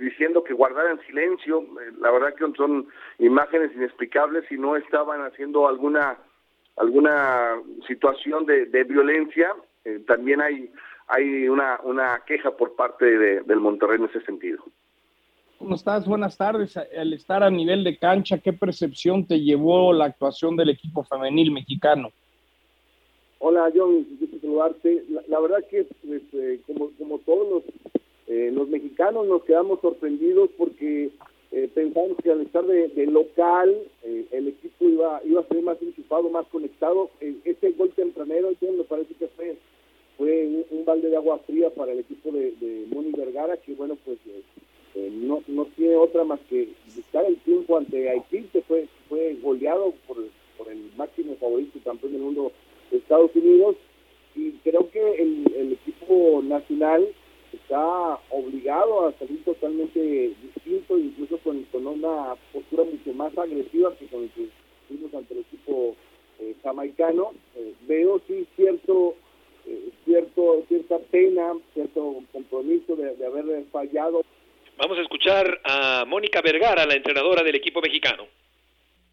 diciendo 0.00 0.42
que 0.42 0.54
guardaran 0.54 1.00
silencio. 1.06 1.62
Eh, 1.62 1.92
la 2.00 2.10
verdad 2.10 2.34
que 2.34 2.44
son 2.56 2.88
imágenes 3.18 3.70
inexplicables 3.74 4.50
y 4.50 4.56
no 4.56 4.76
estaban 4.76 5.20
haciendo 5.22 5.68
alguna 5.68 6.18
alguna 6.76 7.60
situación 7.86 8.46
de, 8.46 8.84
violencia. 8.84 9.54
Eh, 9.84 10.02
también 10.06 10.40
hay 10.40 10.70
hay 11.08 11.48
una, 11.48 11.80
una 11.82 12.22
queja 12.26 12.56
por 12.56 12.74
parte 12.76 13.04
del 13.04 13.60
Monterrey 13.60 13.98
en 13.98 14.04
ese 14.04 14.20
sentido. 14.22 14.64
¿Cómo 15.58 15.74
estás? 15.74 16.06
Buenas 16.06 16.38
tardes. 16.38 16.76
Al 16.76 17.12
estar 17.12 17.42
a 17.42 17.50
nivel 17.50 17.84
de 17.84 17.98
cancha, 17.98 18.38
¿qué 18.38 18.52
percepción 18.52 19.26
te 19.26 19.40
llevó 19.40 19.92
la 19.92 20.06
actuación 20.06 20.56
del 20.56 20.70
equipo 20.70 21.04
femenil 21.04 21.52
mexicano? 21.52 22.10
Hola, 23.40 23.70
John, 23.74 24.06
gusto 24.18 24.38
saludarte. 24.40 25.04
La, 25.28 25.40
verdad 25.40 25.58
que, 25.68 25.86
pues, 26.06 26.22
eh, 26.32 26.60
como, 26.66 26.90
como 26.98 27.18
todos 27.18 27.48
los, 27.50 27.62
eh, 28.30 28.50
los 28.52 28.68
mexicanos, 28.68 29.26
nos 29.26 29.44
quedamos 29.44 29.80
sorprendidos 29.80 30.50
porque 30.56 31.10
eh, 31.52 31.68
pensamos 31.74 32.16
que 32.22 32.30
al 32.30 32.40
estar 32.40 32.64
de, 32.64 33.06
local, 33.06 33.76
el 34.02 34.48
equipo 34.48 34.84
iba, 34.84 35.20
iba 35.24 35.40
a 35.40 35.48
ser 35.48 35.62
más 35.62 35.82
enchufado, 35.82 36.30
más 36.30 36.46
conectado. 36.46 37.10
ese 37.20 37.72
gol 37.72 37.90
tempranero, 37.90 38.50
me 38.60 38.84
parece 38.84 39.14
que 39.14 39.26
fue, 39.28 39.56
fue 40.16 40.64
un, 40.70 40.84
balde 40.84 41.10
de 41.10 41.16
agua 41.16 41.38
fría 41.46 41.70
para 41.70 41.92
el 41.92 41.98
equipo 41.98 42.30
de, 42.30 42.52
de 42.52 42.86
Moni 42.94 43.10
Vergara, 43.12 43.56
que, 43.56 43.74
bueno, 43.74 43.98
pues 44.04 44.18
no, 44.94 45.42
no 45.48 45.64
tiene 45.76 45.96
otra 45.96 46.24
más 46.24 46.40
que 46.48 46.68
buscar 46.94 47.24
el 47.24 47.36
triunfo 47.38 47.76
ante 47.76 48.08
Haití, 48.08 48.42
que 48.52 48.62
fue, 48.62 48.86
fue 49.08 49.36
goleado 49.42 49.92
por, 50.06 50.16
por 50.56 50.70
el 50.70 50.90
máximo 50.96 51.36
favorito 51.36 51.78
campeón 51.84 52.12
del 52.12 52.22
mundo 52.22 52.52
Estados 52.90 53.34
Unidos 53.34 53.76
y 54.34 54.52
creo 54.62 54.90
que 54.90 55.22
el, 55.22 55.72
equipo 55.72 56.42
nacional 56.42 57.08
está 57.70 58.18
obligado 58.30 59.06
a 59.06 59.12
salir 59.12 59.44
totalmente 59.44 60.00
distinto, 60.42 60.98
incluso 60.98 61.38
con, 61.38 61.64
una 61.72 62.34
postura 62.52 62.82
mucho 62.82 63.12
más 63.14 63.36
agresiva 63.38 63.94
que 63.96 64.06
con 64.08 64.24
el 64.24 64.30
que 64.30 64.48
fuimos 64.88 65.14
ante 65.14 65.34
el 65.34 65.40
equipo 65.40 65.94
eh, 66.40 66.56
jamaicano. 66.64 67.32
Eh, 67.54 67.72
veo 67.86 68.20
sí 68.26 68.44
cierto, 68.56 69.14
eh, 69.66 69.90
cierto, 70.04 70.64
cierta 70.66 70.98
pena, 71.12 71.52
cierto 71.72 72.16
compromiso 72.32 72.96
de, 72.96 73.14
de 73.14 73.26
haber 73.26 73.64
fallado. 73.70 74.22
Vamos 74.76 74.98
a 74.98 75.02
escuchar 75.02 75.60
a 75.62 76.04
Mónica 76.08 76.40
Vergara, 76.40 76.86
la 76.86 76.94
entrenadora 76.94 77.44
del 77.44 77.54
equipo 77.54 77.80
mexicano. 77.80 78.26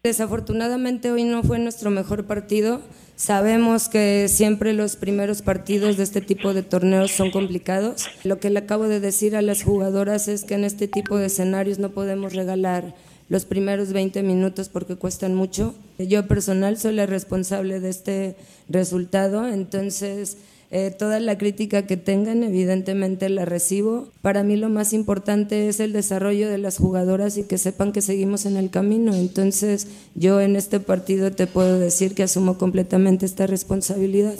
Desafortunadamente 0.04 1.10
hoy 1.10 1.24
no 1.24 1.42
fue 1.42 1.58
nuestro 1.58 1.90
mejor 1.90 2.26
partido. 2.26 2.80
Sabemos 3.16 3.88
que 3.88 4.28
siempre 4.28 4.72
los 4.72 4.94
primeros 4.94 5.42
partidos 5.42 5.96
de 5.96 6.04
este 6.04 6.20
tipo 6.20 6.54
de 6.54 6.62
torneos 6.62 7.10
son 7.10 7.32
complicados. 7.32 8.06
Lo 8.22 8.38
que 8.38 8.48
le 8.48 8.60
acabo 8.60 8.86
de 8.86 9.00
decir 9.00 9.34
a 9.34 9.42
las 9.42 9.64
jugadoras 9.64 10.28
es 10.28 10.44
que 10.44 10.54
en 10.54 10.62
este 10.62 10.86
tipo 10.86 11.16
de 11.16 11.26
escenarios 11.26 11.80
no 11.80 11.90
podemos 11.90 12.34
regalar 12.34 12.94
los 13.28 13.44
primeros 13.44 13.92
20 13.92 14.22
minutos 14.22 14.68
porque 14.68 14.94
cuestan 14.94 15.34
mucho. 15.34 15.74
Yo 15.98 16.28
personal 16.28 16.78
soy 16.78 16.94
la 16.94 17.06
responsable 17.06 17.80
de 17.80 17.90
este 17.90 18.36
resultado, 18.68 19.48
entonces 19.48 20.38
eh, 20.70 20.90
toda 20.96 21.18
la 21.18 21.38
crítica 21.38 21.86
que 21.86 21.96
tengan, 21.96 22.42
evidentemente 22.42 23.30
la 23.30 23.46
recibo. 23.46 24.08
Para 24.20 24.42
mí 24.42 24.56
lo 24.56 24.68
más 24.68 24.92
importante 24.92 25.68
es 25.68 25.80
el 25.80 25.94
desarrollo 25.94 26.50
de 26.50 26.58
las 26.58 26.76
jugadoras 26.76 27.38
y 27.38 27.48
que 27.48 27.56
sepan 27.56 27.92
que 27.92 28.02
seguimos 28.02 28.44
en 28.44 28.58
el 28.58 28.70
camino. 28.70 29.14
Entonces, 29.14 30.10
yo 30.14 30.42
en 30.42 30.56
este 30.56 30.78
partido 30.78 31.34
te 31.34 31.46
puedo 31.46 31.78
decir 31.78 32.14
que 32.14 32.24
asumo 32.24 32.58
completamente 32.58 33.24
esta 33.24 33.46
responsabilidad. 33.46 34.34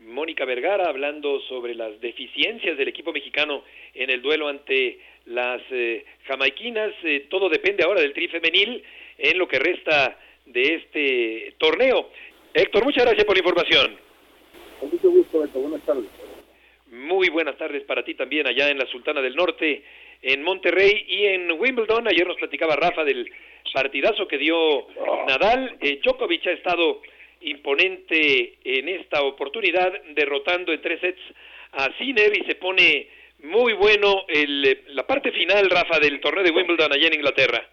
Mónica 0.00 0.44
Vergara 0.44 0.88
hablando 0.88 1.40
sobre 1.48 1.74
las 1.74 1.98
deficiencias 2.00 2.76
del 2.76 2.88
equipo 2.88 3.12
mexicano 3.12 3.64
en 3.94 4.10
el 4.10 4.20
duelo 4.20 4.48
ante 4.48 5.00
las 5.24 5.62
eh, 5.70 6.04
jamaiquinas. 6.26 6.92
Eh, 7.04 7.26
todo 7.30 7.48
depende 7.48 7.84
ahora 7.84 8.02
del 8.02 8.12
tri 8.12 8.28
femenil 8.28 8.82
en 9.16 9.38
lo 9.38 9.48
que 9.48 9.58
resta 9.58 10.18
de 10.46 10.74
este 10.74 11.54
torneo. 11.58 12.10
Héctor, 12.54 12.84
muchas 12.84 13.04
gracias 13.04 13.24
por 13.24 13.34
la 13.34 13.40
información. 13.40 13.96
Con 14.80 14.90
mucho 14.90 15.10
gusto, 15.10 15.44
Héctor. 15.44 15.62
Buenas 15.62 15.82
tardes. 15.86 16.04
Muy 16.90 17.30
buenas 17.30 17.56
tardes 17.56 17.84
para 17.84 18.04
ti 18.04 18.14
también 18.14 18.46
allá 18.46 18.68
en 18.68 18.78
la 18.78 18.86
Sultana 18.86 19.22
del 19.22 19.34
Norte, 19.34 19.82
en 20.20 20.42
Monterrey 20.42 21.06
y 21.08 21.24
en 21.24 21.52
Wimbledon. 21.52 22.06
Ayer 22.06 22.26
nos 22.26 22.36
platicaba 22.36 22.76
Rafa 22.76 23.04
del 23.04 23.30
partidazo 23.72 24.28
que 24.28 24.36
dio 24.36 24.86
Nadal. 25.26 25.78
Eh, 25.80 26.00
Djokovic 26.02 26.46
ha 26.48 26.52
estado 26.52 27.00
imponente 27.40 28.58
en 28.64 28.88
esta 28.88 29.22
oportunidad, 29.22 29.90
derrotando 30.14 30.72
en 30.72 30.82
tres 30.82 31.00
sets 31.00 31.22
a 31.72 31.90
Sinner 31.96 32.36
y 32.36 32.44
se 32.44 32.56
pone 32.56 33.08
muy 33.44 33.72
bueno 33.72 34.24
el, 34.28 34.84
la 34.88 35.06
parte 35.06 35.32
final, 35.32 35.70
Rafa, 35.70 35.98
del 35.98 36.20
torneo 36.20 36.44
de 36.44 36.50
Wimbledon 36.50 36.92
allá 36.92 37.06
en 37.06 37.14
Inglaterra. 37.14 37.66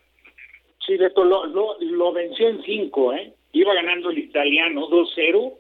Sí, 0.86 0.96
Beto, 0.96 1.24
lo, 1.26 1.46
lo, 1.46 1.78
lo 1.82 2.14
venció 2.14 2.48
en 2.48 2.64
cinco, 2.64 3.14
¿eh? 3.14 3.34
Iba 3.54 3.74
ganando 3.74 4.12
el 4.12 4.20
italiano 4.20 4.88
2-0 4.90 5.54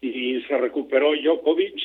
y 0.00 0.40
se 0.42 0.58
recuperó 0.58 1.12
Djokovic, 1.14 1.76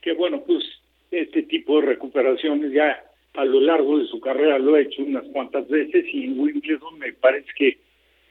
que 0.00 0.12
bueno, 0.12 0.42
pues 0.46 0.64
este 1.10 1.42
tipo 1.44 1.80
de 1.80 1.88
recuperaciones 1.88 2.72
ya 2.72 3.04
a 3.34 3.44
lo 3.44 3.60
largo 3.60 3.98
de 3.98 4.06
su 4.06 4.20
carrera 4.20 4.58
lo 4.58 4.74
ha 4.74 4.80
hecho 4.80 5.02
unas 5.02 5.24
cuantas 5.28 5.68
veces 5.68 6.04
y 6.12 6.28
Wimbledon 6.30 6.98
me 6.98 7.12
parece 7.12 7.48
que 7.56 7.78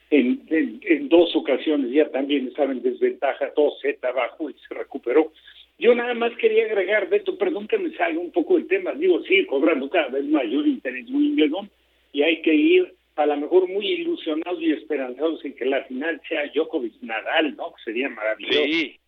en, 0.10 1.10
dos 1.10 1.36
ocasiones 1.36 1.92
ya 1.92 2.10
también 2.10 2.48
estaba 2.48 2.72
en 2.72 2.84
desventaja, 2.84 3.52
2 3.56 3.80
Z 3.82 4.08
abajo 4.08 4.50
y 4.50 4.54
se 4.68 4.74
recuperó. 4.76 5.32
Yo 5.80 5.96
nada 5.96 6.14
más 6.14 6.32
quería 6.38 6.66
agregar, 6.66 7.10
Beto, 7.10 7.38
perdón 7.38 7.68
que 7.68 7.80
me 7.80 7.92
salga 7.96 8.20
un 8.20 8.32
poco 8.32 8.58
el 8.58 8.68
tema, 8.68 8.92
digo, 8.94 9.22
sí, 9.24 9.46
cobrando 9.46 9.90
cada 9.90 10.10
vez 10.10 10.26
mayor 10.26 10.68
interés 10.68 11.10
Wimbledon 11.10 11.70
y 12.12 12.22
hay 12.22 12.42
que 12.42 12.54
ir 12.54 12.94
a 13.16 13.26
lo 13.26 13.38
mejor 13.38 13.68
muy 13.68 13.86
ilusionados 13.88 14.62
y 14.62 14.72
esperanzados 14.72 15.44
en 15.46 15.54
que 15.56 15.66
la 15.66 15.84
final 15.86 16.22
sea 16.28 16.48
Djokovic 16.54 17.02
Nadal, 17.02 17.56
¿no? 17.56 17.74
Sería 17.84 18.10
maravilloso. 18.10 18.64
Sí. 18.64 19.00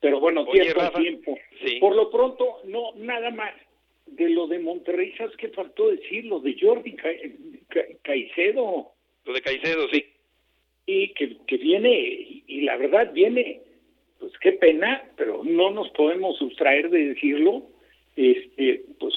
Pero 0.00 0.20
bueno, 0.20 0.46
tiempo 0.46 0.90
tiempo. 1.00 1.38
Por 1.80 1.96
lo 1.96 2.10
pronto, 2.10 2.60
no, 2.64 2.92
nada 2.96 3.30
más. 3.30 3.54
De 4.06 4.30
lo 4.30 4.46
de 4.46 4.58
Monterrey, 4.58 5.12
¿sabes 5.18 5.36
qué 5.36 5.48
faltó 5.48 5.90
decir? 5.90 6.24
Lo 6.24 6.40
de 6.40 6.56
Jordi 6.58 6.96
Caicedo. 8.02 8.92
Lo 9.26 9.32
de 9.34 9.42
Caicedo, 9.42 9.86
sí. 9.92 10.02
Y 10.86 11.12
que, 11.12 11.36
que 11.46 11.58
viene, 11.58 12.42
y 12.46 12.62
la 12.62 12.78
verdad 12.78 13.12
viene, 13.12 13.60
pues 14.18 14.32
qué 14.40 14.52
pena, 14.52 15.04
pero 15.16 15.42
no 15.44 15.70
nos 15.72 15.90
podemos 15.90 16.38
sustraer 16.38 16.88
de 16.88 17.08
decirlo. 17.08 17.64
Este, 18.16 18.82
pues 18.98 19.14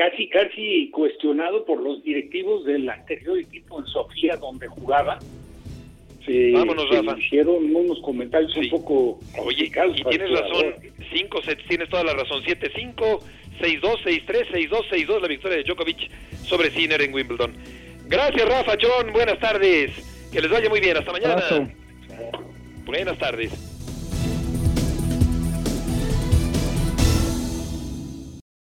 casi, 0.00 0.28
casi 0.28 0.88
cuestionado 0.90 1.62
por 1.66 1.82
los 1.82 2.02
directivos 2.02 2.64
del 2.64 2.88
anterior 2.88 3.38
equipo 3.38 3.80
en 3.80 3.86
Sofía 3.86 4.36
donde 4.36 4.66
jugaba. 4.66 5.18
Se, 6.24 6.52
Vámonos, 6.52 6.88
Rafa. 6.88 7.18
hicieron 7.18 7.74
unos 7.74 8.00
comentarios 8.00 8.56
un 8.56 8.70
poco 8.70 9.18
Oye, 9.44 9.66
y 9.66 10.04
tienes 10.04 10.30
razón, 10.30 10.74
5 11.12 11.42
sets, 11.42 11.66
tienes 11.68 11.90
toda 11.90 12.04
la 12.04 12.14
razón, 12.14 12.42
7-5, 12.42 12.94
6-2, 13.60 13.80
6-3, 13.80 14.70
6-2, 14.70 14.88
6-2 14.90 15.20
la 15.20 15.28
victoria 15.28 15.58
de 15.58 15.64
Djokovic 15.64 16.10
sobre 16.44 16.70
Sinner 16.70 17.02
en 17.02 17.12
Wimbledon. 17.12 17.52
Gracias, 18.06 18.48
Rafa, 18.48 18.76
John, 18.80 19.12
buenas 19.12 19.38
tardes, 19.38 19.92
que 20.32 20.40
les 20.40 20.50
vaya 20.50 20.70
muy 20.70 20.80
bien, 20.80 20.96
hasta 20.96 21.12
mañana. 21.12 21.42
Buenas 22.86 23.18
tardes. 23.18 23.69